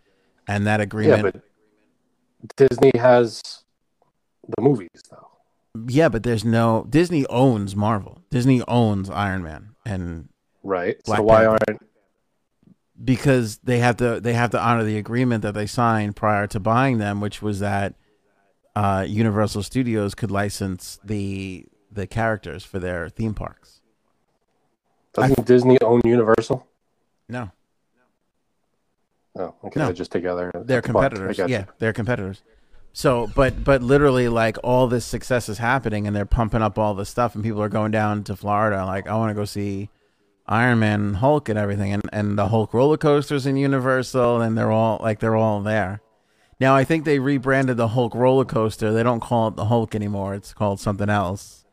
and 0.46 0.66
that 0.66 0.80
agreement. 0.80 1.24
Yeah, 1.24 1.40
but 2.46 2.56
Disney 2.56 2.92
has 2.94 3.42
the 4.48 4.60
movies 4.62 4.90
though. 5.10 5.28
yeah, 5.88 6.08
but 6.08 6.22
there's 6.22 6.44
no 6.44 6.86
Disney 6.88 7.26
owns 7.26 7.74
Marvel. 7.74 8.22
Disney 8.30 8.62
owns 8.68 9.10
Iron 9.10 9.42
Man, 9.42 9.70
and 9.84 10.28
Right. 10.62 11.02
Black 11.04 11.18
so 11.18 11.22
why 11.24 11.44
Panther. 11.44 11.64
aren't 11.68 11.82
because 13.02 13.58
they 13.58 13.78
have 13.78 13.96
to 13.98 14.20
they 14.20 14.32
have 14.34 14.50
to 14.50 14.60
honor 14.60 14.84
the 14.84 14.98
agreement 14.98 15.42
that 15.42 15.54
they 15.54 15.66
signed 15.66 16.16
prior 16.16 16.46
to 16.48 16.60
buying 16.60 16.98
them, 16.98 17.20
which 17.20 17.40
was 17.42 17.60
that 17.60 17.94
uh, 18.74 19.04
Universal 19.08 19.62
Studios 19.64 20.14
could 20.14 20.30
license 20.30 20.98
the 21.04 21.66
the 21.90 22.06
characters 22.06 22.64
for 22.64 22.78
their 22.78 23.08
theme 23.08 23.34
parks. 23.34 23.80
doesn't 25.12 25.46
Disney 25.46 25.78
own 25.82 26.00
Universal? 26.04 26.66
No, 27.28 27.50
Oh, 29.34 29.54
okay, 29.64 29.80
No. 29.80 29.86
they're 29.86 29.94
just 29.94 30.12
together. 30.12 30.50
they're. 30.54 30.78
I 30.78 30.80
competitors. 30.82 31.38
you. 31.38 31.46
Yeah, 31.48 31.64
they're 31.78 31.92
competitors. 31.94 32.42
So, 32.92 33.30
but 33.34 33.64
but 33.64 33.82
literally, 33.82 34.28
like 34.28 34.58
all 34.62 34.86
this 34.86 35.06
success 35.06 35.48
is 35.48 35.56
happening, 35.58 36.06
and 36.06 36.14
they're 36.14 36.26
pumping 36.26 36.60
up 36.60 36.78
all 36.78 36.94
this 36.94 37.08
stuff, 37.08 37.34
and 37.34 37.42
people 37.42 37.62
are 37.62 37.70
going 37.70 37.90
down 37.90 38.24
to 38.24 38.36
Florida. 38.36 38.84
Like, 38.84 39.08
I 39.08 39.14
want 39.16 39.30
to 39.30 39.34
go 39.34 39.46
see 39.46 39.88
Iron 40.46 40.80
Man, 40.80 41.00
and 41.00 41.16
Hulk, 41.16 41.48
and 41.48 41.58
everything, 41.58 41.92
and 41.92 42.02
and 42.12 42.38
the 42.38 42.48
Hulk 42.48 42.74
roller 42.74 42.96
coasters 42.96 43.46
in 43.46 43.56
Universal, 43.56 44.40
and 44.40 44.56
they're 44.56 44.72
all 44.72 44.98
like 45.00 45.20
they're 45.20 45.36
all 45.36 45.60
there. 45.60 46.00
Now, 46.62 46.76
I 46.76 46.84
think 46.84 47.04
they 47.04 47.18
rebranded 47.18 47.76
the 47.76 47.88
Hulk 47.88 48.14
roller 48.14 48.44
coaster. 48.44 48.92
They 48.92 49.02
don't 49.02 49.18
call 49.18 49.48
it 49.48 49.56
the 49.56 49.64
Hulk 49.64 49.96
anymore. 49.96 50.34
It's 50.34 50.54
called 50.54 50.78
something 50.78 51.08
else. 51.08 51.64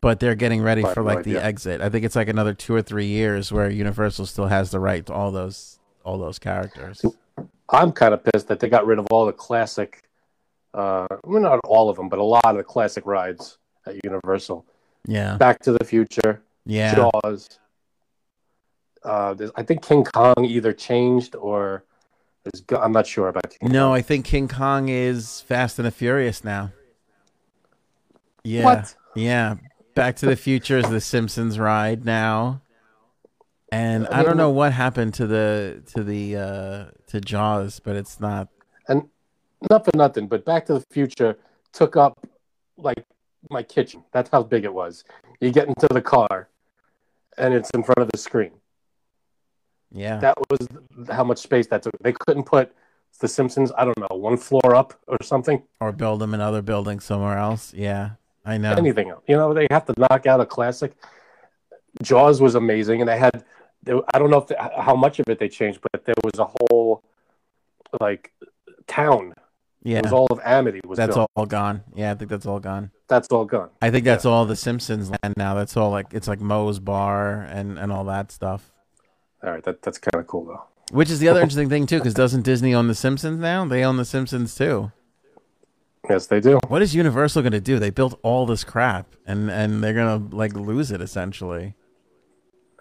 But 0.00 0.20
they're 0.20 0.36
getting 0.36 0.62
ready 0.62 0.82
for 0.82 1.02
like 1.02 1.24
the 1.24 1.38
exit. 1.38 1.80
I 1.80 1.88
think 1.88 2.04
it's 2.04 2.14
like 2.14 2.28
another 2.28 2.54
two 2.54 2.72
or 2.72 2.80
three 2.80 3.06
years 3.06 3.50
where 3.50 3.68
Universal 3.68 4.26
still 4.26 4.46
has 4.46 4.70
the 4.70 4.78
right 4.78 5.04
to 5.06 5.12
all 5.12 5.32
those 5.32 5.80
all 6.04 6.18
those 6.18 6.38
characters. 6.38 7.04
I'm 7.68 7.90
kind 7.90 8.14
of 8.14 8.22
pissed 8.22 8.46
that 8.46 8.60
they 8.60 8.68
got 8.68 8.86
rid 8.86 9.00
of 9.00 9.08
all 9.10 9.26
the 9.26 9.32
classic, 9.32 10.04
uh, 10.72 11.08
well, 11.24 11.42
not 11.42 11.58
all 11.64 11.90
of 11.90 11.96
them, 11.96 12.08
but 12.08 12.20
a 12.20 12.24
lot 12.24 12.46
of 12.46 12.56
the 12.56 12.62
classic 12.62 13.04
rides 13.06 13.58
at 13.86 13.96
Universal. 14.04 14.64
Yeah, 15.04 15.36
Back 15.36 15.58
to 15.64 15.72
the 15.72 15.84
Future, 15.84 16.42
yeah. 16.64 16.94
Jaws. 16.94 17.58
Uh, 19.04 19.34
I 19.56 19.62
think 19.62 19.82
King 19.82 20.04
Kong 20.04 20.44
either 20.44 20.72
changed 20.72 21.36
or 21.36 21.84
is, 22.52 22.64
I'm 22.76 22.92
not 22.92 23.06
sure 23.06 23.28
about 23.28 23.50
King 23.50 23.70
No, 23.70 23.88
Kong. 23.88 23.96
I 23.96 24.02
think 24.02 24.24
King 24.24 24.48
Kong 24.48 24.88
is 24.88 25.40
Fast 25.42 25.78
and 25.78 25.86
the 25.86 25.90
Furious 25.90 26.44
now. 26.44 26.72
Yeah. 28.44 28.64
What? 28.64 28.94
Yeah. 29.14 29.56
Back 29.94 30.16
to 30.16 30.26
the 30.26 30.36
Future 30.36 30.78
is 30.78 30.88
the 30.88 31.00
Simpsons 31.00 31.58
ride 31.58 32.04
now. 32.04 32.62
And 33.70 34.06
I 34.08 34.20
I, 34.20 34.22
don't 34.22 34.36
know 34.36 34.50
what 34.50 34.72
happened 34.72 35.14
to 35.14 35.26
the 35.26 35.82
to 35.94 36.02
the 36.02 36.36
uh 36.36 36.84
to 37.08 37.20
Jaws, 37.20 37.80
but 37.80 37.96
it's 37.96 38.18
not 38.18 38.48
And 38.88 39.08
not 39.68 39.84
for 39.84 39.90
nothing, 39.94 40.26
but 40.26 40.44
Back 40.44 40.66
to 40.66 40.74
the 40.74 40.84
Future 40.90 41.36
took 41.72 41.96
up 41.96 42.26
like 42.78 43.04
my 43.50 43.62
kitchen. 43.62 44.04
That's 44.12 44.30
how 44.30 44.42
big 44.42 44.64
it 44.64 44.72
was. 44.72 45.04
You 45.40 45.50
get 45.50 45.68
into 45.68 45.86
the 45.90 46.00
car, 46.00 46.48
and 47.36 47.52
it's 47.52 47.70
in 47.70 47.82
front 47.82 47.98
of 47.98 48.08
the 48.10 48.18
screen. 48.18 48.52
Yeah. 49.92 50.18
That 50.18 50.36
was 50.50 50.68
how 51.10 51.24
much 51.24 51.38
space 51.38 51.66
that 51.68 51.82
took. 51.82 51.98
They 52.00 52.12
couldn't 52.12 52.44
put 52.44 52.72
The 53.20 53.28
Simpsons. 53.28 53.72
I 53.76 53.84
don't 53.84 53.98
know, 53.98 54.16
one 54.16 54.36
floor 54.36 54.74
up 54.74 54.94
or 55.06 55.18
something. 55.22 55.62
or 55.80 55.92
build 55.92 56.20
them 56.20 56.34
in 56.34 56.40
another 56.40 56.62
building 56.62 57.00
somewhere 57.00 57.38
else. 57.38 57.72
Yeah. 57.74 58.10
I 58.44 58.56
know. 58.58 58.72
Anything 58.72 59.10
else? 59.10 59.22
You 59.26 59.36
know, 59.36 59.52
they 59.52 59.66
have 59.70 59.84
to 59.86 59.94
knock 59.98 60.26
out 60.26 60.40
a 60.40 60.46
classic. 60.46 60.94
Jaws 62.02 62.40
was 62.40 62.54
amazing, 62.54 63.00
and 63.00 63.08
they 63.08 63.18
had 63.18 63.44
there, 63.82 64.00
I 64.14 64.18
don't 64.18 64.30
know 64.30 64.38
if 64.38 64.46
the, 64.46 64.56
how 64.80 64.94
much 64.96 65.18
of 65.18 65.28
it 65.28 65.38
they 65.38 65.48
changed, 65.48 65.80
but 65.92 66.04
there 66.04 66.14
was 66.24 66.38
a 66.38 66.46
whole 66.46 67.02
like 68.00 68.32
town. 68.86 69.34
Yeah, 69.82 69.98
It 69.98 70.04
was 70.04 70.12
all 70.12 70.26
of 70.30 70.40
Amity 70.44 70.80
was 70.86 70.96
that's 70.98 71.14
built. 71.14 71.30
all 71.36 71.46
gone. 71.46 71.82
Yeah, 71.94 72.10
I 72.10 72.14
think 72.14 72.30
that's 72.30 72.46
all 72.46 72.58
gone. 72.60 72.90
That's 73.08 73.28
all 73.28 73.44
gone. 73.44 73.70
I 73.80 73.90
think 73.90 74.04
that's 74.04 74.24
all 74.24 74.44
the 74.44 74.56
Simpsons 74.56 75.10
land 75.10 75.34
now. 75.36 75.54
That's 75.54 75.76
all 75.76 75.90
like 75.90 76.06
it's 76.12 76.28
like 76.28 76.40
Moe's 76.40 76.78
Bar 76.78 77.42
and 77.42 77.78
and 77.78 77.92
all 77.92 78.04
that 78.04 78.30
stuff. 78.32 78.70
All 79.42 79.50
right, 79.50 79.62
that 79.64 79.82
that's 79.82 79.98
kind 79.98 80.20
of 80.20 80.26
cool 80.26 80.44
though. 80.46 80.64
Which 80.90 81.10
is 81.10 81.18
the 81.20 81.28
other 81.28 81.40
interesting 81.40 81.68
thing 81.68 81.86
too, 81.86 81.98
because 81.98 82.14
doesn't 82.14 82.42
Disney 82.42 82.74
own 82.74 82.88
the 82.88 82.94
Simpsons 82.94 83.38
now? 83.38 83.64
They 83.66 83.84
own 83.84 83.96
the 83.98 84.04
Simpsons 84.04 84.54
too. 84.54 84.90
Yes, 86.08 86.26
they 86.26 86.40
do. 86.40 86.58
What 86.68 86.80
is 86.80 86.94
Universal 86.94 87.42
going 87.42 87.52
to 87.52 87.60
do? 87.60 87.78
They 87.78 87.90
built 87.90 88.18
all 88.22 88.46
this 88.46 88.64
crap, 88.64 89.14
and 89.26 89.50
and 89.50 89.82
they're 89.84 89.92
gonna 89.94 90.34
like 90.34 90.54
lose 90.54 90.90
it 90.90 91.00
essentially. 91.00 91.74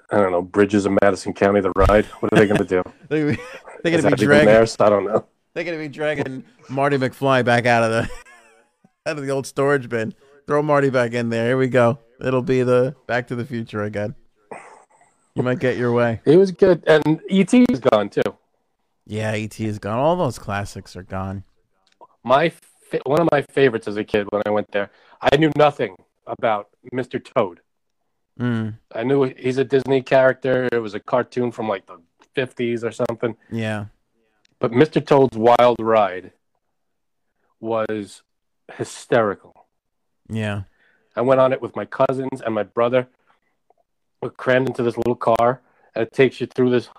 I 0.10 0.18
don't 0.18 0.32
know. 0.32 0.41
Bridges 0.41 0.86
of 0.86 0.97
Madison 1.01 1.34
County, 1.34 1.60
the 1.60 1.72
ride. 1.76 2.05
What 2.05 2.32
are 2.32 2.38
they 2.38 2.47
going 2.47 2.66
to 2.66 2.66
do? 2.66 2.84
They, 3.10 3.91
they're 3.91 4.01
gonna 4.01 4.16
be 4.16 4.24
even 4.24 4.28
dragging. 4.28 4.45
theirs? 4.47 4.76
I 4.80 4.89
don't 4.89 5.05
know. 5.05 5.26
They're 5.53 5.64
gonna 5.64 5.78
be 5.78 5.88
dragging 5.88 6.43
Marty 6.68 6.97
McFly 6.97 7.45
back 7.45 7.66
out 7.66 7.84
of 7.84 7.91
the 7.91 8.10
out 9.05 9.18
of 9.18 9.24
the 9.24 9.30
old 9.30 9.45
storage 9.45 9.88
bin. 9.88 10.14
Throw 10.47 10.64
Marty 10.64 10.89
back 10.89 11.14
in 11.14 11.30
there. 11.30 11.47
Here 11.47 11.58
we 11.58 11.68
go. 11.68 11.99
It'll 12.20 12.41
be 12.41 12.64
the 12.64 12.95
Back 13.05 13.28
to 13.28 13.36
the 13.36 13.45
Future 13.45 13.84
again. 13.84 14.16
You 15.38 15.44
might 15.44 15.60
get 15.60 15.78
your 15.78 15.92
way. 15.94 16.20
It 16.26 16.36
was 16.36 16.52
good, 16.52 16.84
and 16.88 17.22
ET 17.30 17.54
is 17.54 17.80
gone 17.80 18.10
too. 18.10 18.24
Yeah, 19.06 19.32
ET 19.34 19.60
is 19.60 19.78
gone. 19.78 20.00
All 20.00 20.16
those 20.16 20.40
classics 20.40 20.96
are 20.96 21.04
gone. 21.04 21.44
My 22.24 22.50
fa- 22.50 23.02
one 23.06 23.22
of 23.22 23.30
my 23.32 23.44
favorites 23.44 23.88
as 23.88 23.98
a 23.98 24.04
kid 24.04 24.26
when 24.32 24.42
I 24.48 24.50
went 24.50 24.72
there. 24.72 24.90
I 25.22 25.38
knew 25.38 25.52
nothing 25.56 25.96
about 26.26 26.70
Mr. 26.92 27.24
Toad. 27.24 27.60
Mm, 28.40 28.80
I 28.96 29.04
knew 29.04 29.24
he's 29.38 29.60
a 29.60 29.64
Disney 29.64 30.02
character. 30.02 30.68
It 30.72 30.80
was 30.80 30.96
a 30.96 31.00
cartoon 31.00 31.52
from 31.52 31.68
like 31.68 31.86
the 31.86 32.00
50s 32.36 32.84
or 32.84 32.92
something. 32.92 33.36
yeah. 33.52 33.86
But 34.60 34.72
Mr. 34.72 35.06
Toad's 35.06 35.38
Wild 35.38 35.78
Ride 35.80 36.32
was 37.60 38.24
hysterical. 38.74 39.68
Yeah. 40.30 40.64
I 41.16 41.22
went 41.22 41.40
on 41.40 41.54
it 41.54 41.62
with 41.62 41.76
my 41.76 41.86
cousins 41.86 42.42
and 42.44 42.56
my 42.56 42.64
brother. 42.64 43.08
We're 44.22 44.30
crammed 44.32 44.68
into 44.68 44.84
this 44.84 44.97
little 44.97 45.15
car, 45.15 45.61
and 45.95 46.01
it 46.03 46.11
takes 46.13 46.41
you 46.41 46.47
through 46.47 46.72
this 46.72 46.89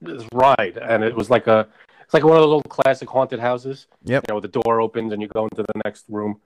this 0.00 0.24
ride, 0.32 0.78
and 0.80 1.04
it 1.04 1.14
was 1.14 1.30
like 1.30 1.46
a 1.46 1.68
it's 2.04 2.14
like 2.14 2.24
one 2.24 2.36
of 2.36 2.42
those 2.42 2.52
old 2.52 2.68
classic 2.68 3.08
haunted 3.08 3.38
houses. 3.40 3.86
Yep. 4.04 4.24
You 4.28 4.34
know, 4.34 4.40
the 4.40 4.48
door 4.48 4.80
opens 4.80 5.12
and 5.12 5.22
you 5.22 5.28
go 5.28 5.44
into 5.44 5.62
the 5.62 5.80
next 5.84 6.06
room. 6.08 6.40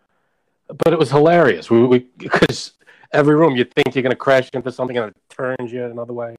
But 0.69 0.93
it 0.93 0.99
was 0.99 1.11
hilarious. 1.11 1.71
We 1.71 1.85
we 1.87 1.99
because 2.17 2.73
every 3.13 3.35
room 3.35 3.57
you 3.57 3.65
think 3.65 3.95
you're 3.95 4.03
gonna 4.03 4.15
crash 4.17 4.51
into 4.53 4.71
something 4.73 4.97
and 4.99 5.09
it 5.11 5.17
turns 5.31 5.73
you 5.73 5.85
another 5.85 6.13
way. 6.13 6.37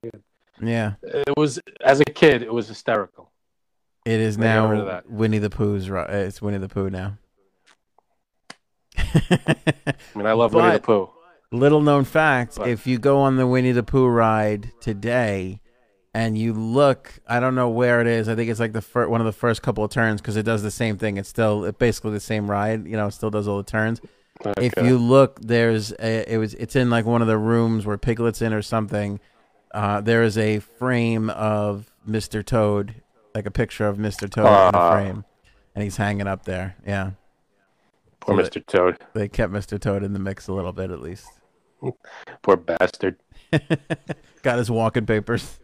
Yeah. 0.62 0.94
It 1.04 1.36
was 1.36 1.60
as 1.82 2.00
a 2.00 2.06
kid, 2.06 2.42
it 2.42 2.54
was 2.54 2.68
hysterical. 2.68 3.32
It 4.06 4.20
is 4.20 4.38
They 4.38 4.44
got 4.46 4.70
rid 4.70 4.86
now. 4.86 5.02
Winnie 5.10 5.40
the 5.40 5.50
Pooh's. 5.50 5.90
ri- 5.90 6.00
uh, 6.00 6.06
It's 6.28 6.42
Winnie 6.42 6.60
the 6.60 6.70
Pooh 6.70 6.90
now. 6.90 7.18
I 8.98 9.56
mean, 10.16 10.26
I 10.26 10.34
love 10.34 10.54
Winnie 10.54 10.74
the 10.74 10.80
Pooh. 10.80 11.10
Little 11.56 11.82
known 11.82 12.04
fact: 12.04 12.58
But- 12.58 12.68
if 12.70 12.86
you 12.88 12.98
go 13.00 13.20
on 13.20 13.38
the 13.38 13.48
Winnie 13.48 13.72
the 13.72 13.84
Pooh 13.84 14.08
ride 14.08 14.72
today, 14.82 15.62
and 16.14 16.38
you 16.38 16.54
look, 16.54 17.14
I 17.28 17.40
don't 17.40 17.56
know 17.56 17.70
where 17.70 18.02
it 18.02 18.08
is. 18.08 18.30
I 18.30 18.36
think 18.36 18.50
it's 18.50 18.60
like 18.60 18.74
the 18.74 18.82
fir- 18.82 19.08
one 19.08 19.22
of 19.22 19.26
the 19.26 19.34
first 19.34 19.62
couple 19.62 19.84
of 19.84 19.92
turns 19.92 20.22
because 20.22 20.36
it 20.38 20.44
does 20.44 20.64
the 20.64 20.72
same 20.72 20.98
thing. 20.98 21.18
It's 21.18 21.30
still 21.30 21.66
it 21.66 21.78
basically 21.80 22.12
the 22.12 22.20
same 22.20 22.50
ride. 22.50 22.86
You 22.88 22.98
know, 22.98 23.08
it 23.08 23.12
still 23.12 23.30
does 23.32 23.48
all 23.48 23.58
the 23.58 23.64
turns. 23.64 24.02
If 24.58 24.74
you 24.78 24.98
look, 24.98 25.40
there's 25.42 25.92
a, 25.94 26.32
it 26.34 26.38
was 26.38 26.54
it's 26.56 26.76
in 26.76 26.90
like 26.90 27.06
one 27.06 27.22
of 27.22 27.28
the 27.28 27.38
rooms 27.38 27.86
where 27.86 27.98
Piglet's 27.98 28.42
in 28.42 28.54
or 28.54 28.62
something. 28.62 29.20
Uh, 29.74 30.00
there 30.02 30.24
is 30.24 30.38
a 30.38 30.60
frame 30.60 31.30
of 31.32 31.92
Mr. 32.08 32.46
Toad, 32.46 32.96
like 33.34 33.46
a 33.46 33.52
picture 33.52 33.88
of 33.88 33.98
Mr. 33.98 34.30
Toad 34.30 34.46
in 34.46 34.72
the 34.72 34.78
Ah. 34.78 34.92
frame, 34.94 35.26
and 35.74 35.84
he's 35.84 35.98
hanging 35.98 36.28
up 36.28 36.44
there. 36.46 36.76
Yeah, 36.86 37.12
Poor 38.22 38.42
so 38.42 38.50
Mr. 38.50 38.66
Toad. 38.66 38.98
they 39.14 39.28
kept 39.28 39.52
Mr. 39.52 39.80
Toad 39.80 40.04
in 40.04 40.14
the 40.14 40.20
mix 40.20 40.48
a 40.48 40.54
little 40.54 40.72
bit 40.74 40.92
at 40.92 41.02
least. 41.02 41.28
Poor 42.42 42.58
bastard. 42.58 43.18
Got 44.44 44.58
his 44.58 44.72
walking 44.72 45.06
papers. 45.06 45.60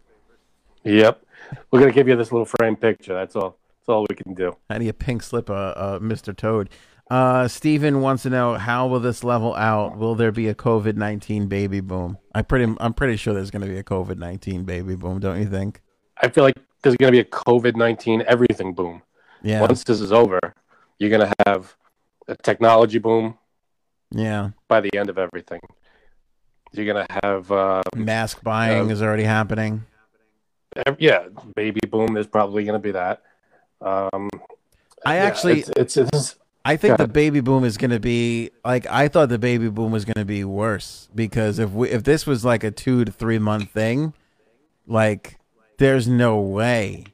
Yep. 0.83 1.23
We're 1.71 1.79
gonna 1.79 1.91
give 1.91 2.07
you 2.07 2.15
this 2.15 2.31
little 2.31 2.45
frame 2.45 2.75
picture. 2.75 3.13
That's 3.13 3.35
all. 3.35 3.57
That's 3.79 3.89
all 3.89 4.05
we 4.09 4.15
can 4.15 4.33
do. 4.33 4.55
I 4.69 4.77
need 4.77 4.89
a 4.89 4.93
pink 4.93 5.23
slip, 5.23 5.49
uh, 5.49 5.53
uh, 5.53 5.99
Mr. 5.99 6.35
Toad. 6.35 6.69
Uh, 7.09 7.47
Steven 7.47 8.01
wants 8.01 8.23
to 8.23 8.29
know 8.29 8.53
how 8.53 8.87
will 8.87 8.99
this 8.99 9.23
level 9.23 9.53
out? 9.55 9.97
Will 9.97 10.15
there 10.15 10.31
be 10.31 10.47
a 10.47 10.55
COVID 10.55 10.95
nineteen 10.95 11.47
baby 11.47 11.81
boom? 11.81 12.17
I 12.33 12.41
pretty, 12.41 12.73
I'm 12.79 12.93
pretty 12.93 13.17
sure 13.17 13.33
there's 13.33 13.51
going 13.51 13.63
to 13.63 13.67
be 13.67 13.77
a 13.77 13.83
COVID 13.83 14.17
nineteen 14.17 14.63
baby 14.63 14.95
boom. 14.95 15.19
Don't 15.19 15.39
you 15.39 15.47
think? 15.47 15.81
I 16.21 16.29
feel 16.29 16.43
like 16.43 16.55
there's 16.83 16.95
gonna 16.95 17.11
be 17.11 17.19
a 17.19 17.25
COVID 17.25 17.75
nineteen 17.75 18.23
everything 18.27 18.73
boom. 18.73 19.01
Yeah, 19.43 19.61
Once 19.61 19.83
this 19.83 19.99
is 20.01 20.11
over, 20.11 20.39
you're 20.99 21.09
gonna 21.09 21.33
have 21.47 21.75
a 22.27 22.35
technology 22.35 22.99
boom 22.99 23.37
yeah. 24.11 24.51
by 24.67 24.81
the 24.81 24.95
end 24.95 25.09
of 25.09 25.17
everything. 25.17 25.59
You're 26.73 26.85
gonna 26.85 27.07
have 27.23 27.51
uh, 27.51 27.81
Mask 27.95 28.41
buying 28.43 28.89
Uh, 28.89 28.93
is 28.93 29.01
already 29.01 29.23
happening. 29.23 29.85
yeah, 30.99 31.27
baby 31.55 31.81
boom. 31.89 32.17
is 32.17 32.27
probably 32.27 32.63
gonna 32.63 32.79
be 32.79 32.91
that. 32.91 33.21
Um, 33.81 34.29
I 35.05 35.15
yeah, 35.15 35.23
actually, 35.23 35.59
it's, 35.61 35.69
it's, 35.75 35.97
it's 35.97 36.35
I 36.63 36.77
think 36.77 36.97
the 36.97 37.07
baby 37.07 37.39
boom 37.39 37.63
is 37.63 37.77
going 37.77 37.89
to 37.89 37.99
be 37.99 38.51
like 38.63 38.85
I 38.85 39.07
thought 39.07 39.29
the 39.29 39.39
baby 39.39 39.69
boom 39.69 39.91
was 39.91 40.05
going 40.05 40.15
to 40.15 40.25
be 40.25 40.43
worse 40.43 41.09
because 41.15 41.57
if 41.57 41.71
we 41.71 41.89
if 41.89 42.03
this 42.03 42.27
was 42.27 42.45
like 42.45 42.63
a 42.63 42.69
two 42.69 43.03
to 43.05 43.11
three 43.11 43.39
month 43.39 43.71
thing, 43.71 44.13
like 44.85 45.39
there's 45.77 46.07
no 46.07 46.39
way. 46.39 47.05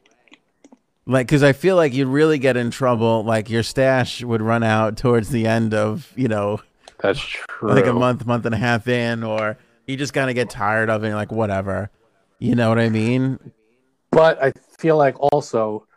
Like, 1.06 1.28
because 1.28 1.42
I 1.42 1.54
feel 1.54 1.78
like 1.78 1.94
you'd 1.94 2.10
really 2.10 2.38
get 2.38 2.58
in 2.58 2.70
trouble. 2.70 3.24
Like 3.24 3.50
your 3.50 3.64
stash 3.64 4.22
would 4.22 4.42
run 4.42 4.64
out 4.64 4.98
towards 4.98 5.30
the 5.30 5.48
end 5.48 5.74
of 5.74 6.12
you 6.18 6.28
know 6.28 6.60
that's 7.00 7.20
true. 7.20 7.70
like 7.70 7.86
a 7.86 7.94
month, 7.94 8.26
month 8.26 8.46
and 8.46 8.56
a 8.56 8.58
half 8.58 8.88
in, 8.88 9.24
or 9.24 9.58
you 9.86 9.98
just 9.98 10.14
kind 10.14 10.30
of 10.30 10.36
get 10.36 10.50
tired 10.50 10.90
of 10.90 11.04
it. 11.04 11.14
Like 11.14 11.32
whatever, 11.32 11.90
you 12.40 12.56
know 12.56 12.70
what 12.70 12.80
I 12.80 12.90
mean? 12.90 13.40
But 14.12 14.42
I 14.42 14.52
feel 14.78 14.98
like 14.98 15.16
also, 15.20 15.88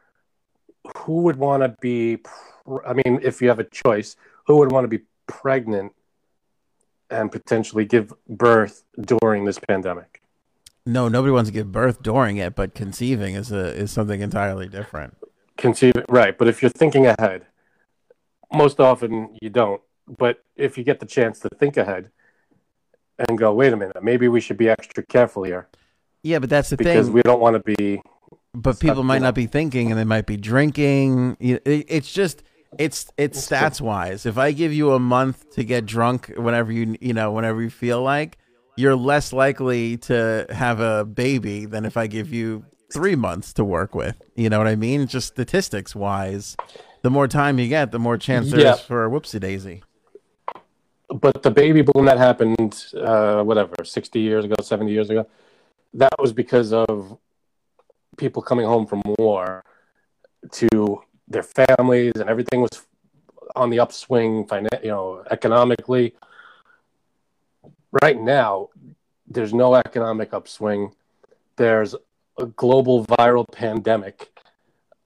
who 0.98 1.22
would 1.22 1.36
want 1.36 1.62
to 1.62 1.74
be? 1.80 2.18
pr- 2.18 2.86
I 2.86 2.92
mean, 2.92 3.20
if 3.22 3.40
you 3.40 3.48
have 3.48 3.58
a 3.58 3.64
choice, 3.64 4.16
who 4.46 4.58
would 4.58 4.72
want 4.72 4.84
to 4.84 4.88
be 4.88 5.04
pregnant 5.26 5.92
and 7.10 7.30
potentially 7.30 7.84
give 7.84 8.12
birth 8.28 8.84
during 9.00 9.44
this 9.44 9.58
pandemic? 9.58 10.22
No, 10.86 11.08
nobody 11.08 11.32
wants 11.32 11.50
to 11.50 11.54
give 11.54 11.70
birth 11.70 12.02
during 12.02 12.38
it, 12.38 12.54
but 12.54 12.74
conceiving 12.74 13.34
is 13.34 13.52
a 13.52 13.74
is 13.74 13.90
something 13.90 14.20
entirely 14.20 14.68
different. 14.68 15.16
Conceiving, 15.56 16.04
right, 16.08 16.36
but 16.36 16.48
if 16.48 16.62
you're 16.62 16.70
thinking 16.70 17.06
ahead, 17.06 17.46
most 18.52 18.80
often 18.80 19.36
you 19.42 19.50
don't. 19.50 19.80
But 20.18 20.42
if 20.56 20.76
you 20.76 20.84
get 20.84 21.00
the 21.00 21.06
chance 21.06 21.38
to 21.40 21.48
think 21.58 21.76
ahead 21.76 22.10
and 23.28 23.38
go, 23.38 23.52
wait 23.54 23.72
a 23.72 23.76
minute, 23.76 24.02
maybe 24.02 24.28
we 24.28 24.40
should 24.40 24.56
be 24.56 24.68
extra 24.68 25.04
careful 25.04 25.42
here. 25.44 25.68
Yeah, 26.22 26.38
but 26.38 26.50
that's 26.50 26.70
the 26.70 26.76
because 26.76 26.90
thing. 26.92 26.96
Because 26.98 27.10
we 27.10 27.22
don't 27.22 27.40
want 27.40 27.56
to 27.64 27.74
be. 27.76 28.02
but 28.54 28.80
people 28.80 29.04
might 29.04 29.22
not 29.22 29.34
be 29.34 29.46
thinking 29.46 29.90
and 29.90 29.98
they 29.98 30.04
might 30.04 30.26
be 30.26 30.36
drinking. 30.36 31.36
You- 31.40 31.60
it's 31.64 32.12
just 32.12 32.42
it's 32.78 33.10
it's 33.18 33.48
stats 33.48 33.80
wise 33.80 34.24
if 34.26 34.38
i 34.38 34.52
give 34.52 34.72
you 34.72 34.92
a 34.92 34.98
month 35.00 35.50
to 35.50 35.64
get 35.64 35.84
drunk 35.86 36.32
whenever 36.36 36.70
you 36.70 36.94
you 37.00 37.12
know 37.12 37.32
whenever 37.32 37.60
you 37.60 37.68
feel 37.68 38.00
like 38.00 38.38
you're 38.76 38.94
less 38.94 39.32
likely 39.32 39.96
to 39.96 40.46
have 40.50 40.78
a 40.78 41.04
baby 41.04 41.64
than 41.66 41.84
if 41.84 41.96
i 41.96 42.06
give 42.06 42.32
you 42.32 42.64
three 42.92 43.16
months 43.16 43.52
to 43.54 43.64
work 43.64 43.92
with. 43.92 44.22
You 44.36 44.48
know 44.50 44.58
what 44.58 44.68
i 44.68 44.76
mean? 44.76 45.08
Just 45.08 45.26
statistics 45.28 45.96
wise 45.96 46.56
the 47.02 47.10
more 47.10 47.26
time 47.26 47.58
you 47.58 47.66
get 47.68 47.90
the 47.90 47.98
more 47.98 48.16
chance 48.16 48.50
there 48.52 48.60
is 48.60 48.64
Yeah. 48.64 48.74
for 48.76 49.04
a 49.04 49.10
whoopsie 49.10 49.40
daisy 49.40 49.82
But 51.12 51.42
the 51.42 51.50
baby 51.50 51.82
boom 51.82 52.04
that 52.04 52.18
happened, 52.18 52.84
uh, 52.96 53.42
whatever, 53.42 53.74
60 53.82 54.20
years 54.20 54.44
ago, 54.44 54.54
70 54.62 54.92
years 54.92 55.10
ago, 55.10 55.26
that 55.94 56.14
was 56.18 56.32
because 56.32 56.72
of 56.72 57.18
people 58.16 58.42
coming 58.42 58.66
home 58.66 58.86
from 58.86 59.02
war 59.18 59.64
to 60.52 61.02
their 61.26 61.42
families 61.42 62.12
and 62.16 62.28
everything 62.28 62.60
was 62.60 62.86
on 63.56 63.70
the 63.70 63.80
upswing, 63.80 64.46
you 64.82 64.90
know, 64.90 65.24
economically. 65.30 66.14
Right 68.02 68.20
now, 68.20 68.68
there's 69.26 69.52
no 69.52 69.74
economic 69.74 70.32
upswing. 70.32 70.94
There's 71.56 71.94
a 72.38 72.46
global 72.46 73.04
viral 73.06 73.50
pandemic. 73.50 74.30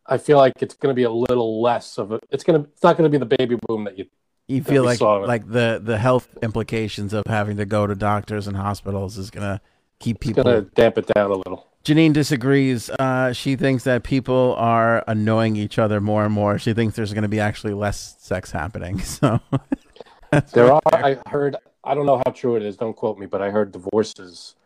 I 0.07 0.19
feel 0.19 0.37
like 0.37 0.53
it's 0.61 0.75
going 0.75 0.93
to 0.93 0.97
be 0.97 1.05
a 1.05 1.11
little 1.11 1.63
less 1.63 1.97
of 1.99 2.13
a. 2.13 2.21
It's 2.31 2.45
going 2.45 2.63
to. 2.63 2.69
It's 2.69 2.83
not 2.83 2.99
going 2.99 3.11
to 3.11 3.19
be 3.19 3.23
the 3.25 3.37
baby 3.39 3.57
boom 3.67 3.85
that 3.85 3.97
you 3.99 4.07
you 4.49 4.63
feel 4.63 4.85
like 4.85 5.01
like 5.01 5.49
the 5.51 5.81
the 5.83 5.99
health 5.99 6.37
implications 6.43 7.13
of 7.13 7.25
having 7.27 7.57
to 7.57 7.65
go 7.65 7.87
to 7.87 7.95
doctors 7.95 8.47
and 8.47 8.57
hospitals 8.57 9.17
is 9.19 9.31
gonna 9.31 9.61
keep 10.01 10.17
It's 10.17 10.27
people 10.27 10.45
going 10.45 10.65
to 10.65 10.71
damp 10.73 10.99
it 10.99 11.07
down 11.15 11.31
a 11.31 11.35
little. 11.35 11.67
Janine 11.85 12.13
disagrees. 12.13 12.91
Uh, 12.91 13.33
she 13.33 13.57
thinks 13.57 13.85
that 13.85 14.03
people 14.05 14.55
are 14.59 15.05
annoying 15.07 15.57
each 15.57 15.79
other 15.79 16.01
more 16.01 16.25
and 16.25 16.33
more. 16.33 16.59
She 16.59 16.73
thinks 16.75 16.97
there's 16.97 17.13
going 17.13 17.23
to 17.23 17.29
be 17.29 17.41
actually 17.41 17.75
less 17.75 18.17
sex 18.19 18.51
happening. 18.51 19.01
So 19.05 19.41
There 20.53 20.73
are. 20.73 20.81
I 20.93 21.19
heard. 21.29 21.57
I 21.85 21.95
don't 21.95 22.07
know 22.07 22.21
how 22.25 22.33
true 22.33 22.57
it 22.57 22.63
is. 22.63 22.77
Don't 22.77 22.97
quote 22.97 23.19
me, 23.19 23.27
but 23.27 23.41
I 23.41 23.51
heard 23.51 23.71
divorces 23.71 24.57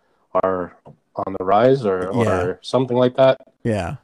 are 0.43 0.77
on 1.15 1.35
the 1.39 1.45
rise 1.45 1.85
or, 1.85 2.11
Yeah. 2.15 2.41
or 2.41 2.59
something 2.63 2.97
like 2.97 3.17
that. 3.17 3.41
Yeah. 3.65 3.97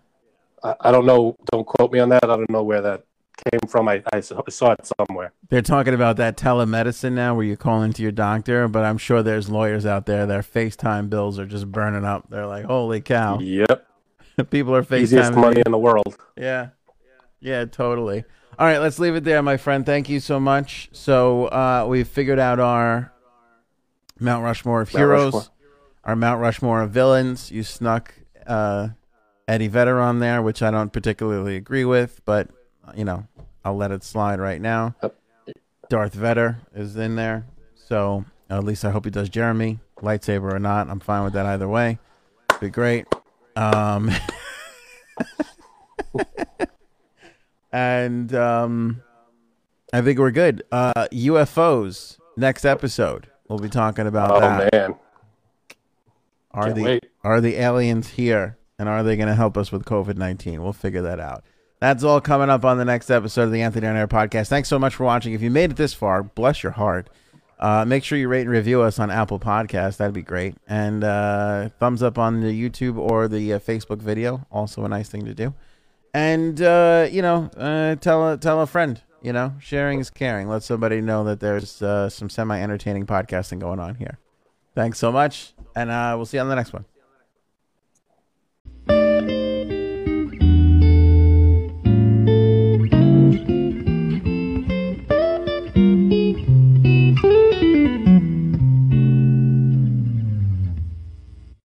I, 0.62 0.74
I 0.80 0.92
don't 0.92 1.06
know. 1.06 1.36
Don't 1.50 1.64
quote 1.66 1.90
me 1.92 2.00
on 2.00 2.08
that. 2.10 2.24
I 2.24 2.36
don't 2.36 2.50
know 2.50 2.62
where 2.64 2.82
that 2.82 3.04
came 3.50 3.60
from. 3.68 3.88
I, 3.88 4.02
I 4.12 4.20
saw 4.20 4.42
it 4.72 4.90
somewhere. 4.98 5.32
They're 5.48 5.62
talking 5.62 5.94
about 5.94 6.16
that 6.16 6.36
telemedicine 6.36 7.12
now 7.12 7.34
where 7.34 7.44
you 7.44 7.56
call 7.56 7.82
into 7.82 8.02
your 8.02 8.12
doctor, 8.12 8.68
but 8.68 8.84
I'm 8.84 8.98
sure 8.98 9.22
there's 9.22 9.48
lawyers 9.48 9.86
out 9.86 10.06
there, 10.06 10.26
their 10.26 10.42
FaceTime 10.42 11.10
bills 11.10 11.38
are 11.38 11.46
just 11.46 11.70
burning 11.70 12.04
up. 12.04 12.28
They're 12.30 12.46
like, 12.46 12.64
holy 12.64 13.00
cow. 13.00 13.38
Yep. 13.38 13.86
People 14.50 14.74
are 14.74 14.82
FaceTime. 14.82 15.00
Easiest 15.00 15.34
money 15.34 15.62
in 15.64 15.72
the 15.72 15.78
world. 15.78 16.16
Yeah. 16.36 16.70
Yeah, 17.40 17.66
totally. 17.66 18.24
All 18.58 18.66
right, 18.66 18.78
let's 18.78 18.98
leave 18.98 19.16
it 19.16 19.24
there, 19.24 19.42
my 19.42 19.56
friend. 19.56 19.84
Thank 19.84 20.08
you 20.08 20.20
so 20.20 20.38
much. 20.40 20.88
So 20.92 21.46
uh, 21.46 21.86
we've 21.88 22.08
figured 22.08 22.38
out 22.38 22.60
our 22.60 23.12
Mount 24.18 24.44
Rushmore 24.44 24.80
of 24.80 24.94
Mount 24.94 24.98
heroes, 24.98 25.34
Rushmore. 25.34 25.52
our 26.04 26.16
Mount 26.16 26.40
Rushmore 26.40 26.82
of 26.82 26.90
villains. 26.90 27.50
You 27.50 27.64
snuck 27.64 28.14
uh, 28.46 28.88
Eddie 29.48 29.68
Vedder 29.68 30.00
on 30.00 30.20
there, 30.20 30.40
which 30.40 30.62
I 30.62 30.70
don't 30.70 30.92
particularly 30.92 31.56
agree 31.56 31.84
with, 31.84 32.24
but, 32.24 32.48
you 32.94 33.04
know, 33.04 33.26
I'll 33.64 33.76
let 33.76 33.90
it 33.92 34.02
slide 34.04 34.40
right 34.40 34.60
now. 34.60 34.94
Darth 35.88 36.14
Vedder 36.14 36.58
is 36.74 36.96
in 36.96 37.16
there. 37.16 37.46
So 37.74 38.24
at 38.50 38.64
least 38.64 38.84
I 38.84 38.90
hope 38.90 39.04
he 39.04 39.10
does 39.10 39.28
Jeremy, 39.28 39.78
lightsaber 39.98 40.52
or 40.52 40.58
not. 40.58 40.88
I'm 40.88 41.00
fine 41.00 41.24
with 41.24 41.32
that 41.34 41.46
either 41.46 41.68
way. 41.68 41.98
Be 42.60 42.68
great. 42.70 43.06
Um, 43.56 44.10
and 47.72 48.34
um, 48.34 49.02
I 49.92 50.00
think 50.02 50.18
we're 50.18 50.30
good. 50.30 50.62
Uh, 50.70 51.06
UFOs 51.12 52.18
next 52.36 52.64
episode. 52.64 53.28
We'll 53.48 53.58
be 53.58 53.68
talking 53.68 54.06
about 54.06 54.30
Oh 54.30 54.40
that. 54.40 54.72
man. 54.72 54.94
Are 56.52 56.64
Can't 56.64 56.74
the 56.76 56.82
wait. 56.82 57.04
are 57.24 57.40
the 57.40 57.56
aliens 57.56 58.10
here, 58.10 58.56
and 58.78 58.88
are 58.88 59.02
they 59.02 59.16
going 59.16 59.28
to 59.28 59.34
help 59.34 59.56
us 59.58 59.72
with 59.72 59.84
COVID 59.84 60.16
nineteen? 60.16 60.62
We'll 60.62 60.72
figure 60.72 61.02
that 61.02 61.18
out. 61.18 61.42
That's 61.80 62.02
all 62.02 62.20
coming 62.20 62.50
up 62.50 62.64
on 62.64 62.78
the 62.78 62.84
next 62.84 63.10
episode 63.10 63.42
of 63.42 63.52
the 63.52 63.62
Anthony 63.62 63.86
on 63.86 63.96
Air 63.96 64.08
podcast. 64.08 64.48
Thanks 64.48 64.68
so 64.68 64.78
much 64.78 64.94
for 64.94 65.04
watching. 65.04 65.34
If 65.34 65.42
you 65.42 65.50
made 65.50 65.72
it 65.72 65.76
this 65.76 65.92
far, 65.92 66.22
bless 66.22 66.62
your 66.62 66.72
heart. 66.72 67.10
Uh, 67.58 67.84
make 67.84 68.04
sure 68.04 68.18
you 68.18 68.28
rate 68.28 68.42
and 68.42 68.50
review 68.50 68.82
us 68.82 68.98
on 68.98 69.10
Apple 69.10 69.38
Podcasts. 69.38 69.96
That'd 69.96 70.14
be 70.14 70.22
great. 70.22 70.54
And 70.66 71.04
uh, 71.04 71.70
thumbs 71.78 72.02
up 72.02 72.18
on 72.18 72.40
the 72.40 72.48
YouTube 72.48 72.98
or 72.98 73.28
the 73.28 73.54
uh, 73.54 73.58
Facebook 73.58 73.98
video. 73.98 74.46
Also 74.50 74.84
a 74.84 74.88
nice 74.88 75.08
thing 75.08 75.24
to 75.24 75.34
do. 75.34 75.54
And 76.12 76.60
uh, 76.62 77.08
you 77.10 77.22
know, 77.22 77.50
uh, 77.56 77.96
tell 77.96 78.32
a 78.32 78.36
tell 78.36 78.60
a 78.60 78.66
friend. 78.66 79.00
You 79.22 79.32
know, 79.32 79.54
sharing 79.58 80.00
is 80.00 80.10
caring. 80.10 80.48
Let 80.48 80.62
somebody 80.62 81.00
know 81.00 81.24
that 81.24 81.40
there's 81.40 81.80
uh, 81.80 82.10
some 82.10 82.28
semi 82.28 82.60
entertaining 82.60 83.06
podcasting 83.06 83.58
going 83.58 83.80
on 83.80 83.94
here. 83.94 84.18
Thanks 84.74 84.98
so 84.98 85.10
much, 85.10 85.54
and 85.74 85.88
we'll 86.16 86.26
see 86.26 86.36
you 86.36 86.42
on 86.42 86.48
the 86.48 86.56
next 86.56 86.72
one. 86.72 86.84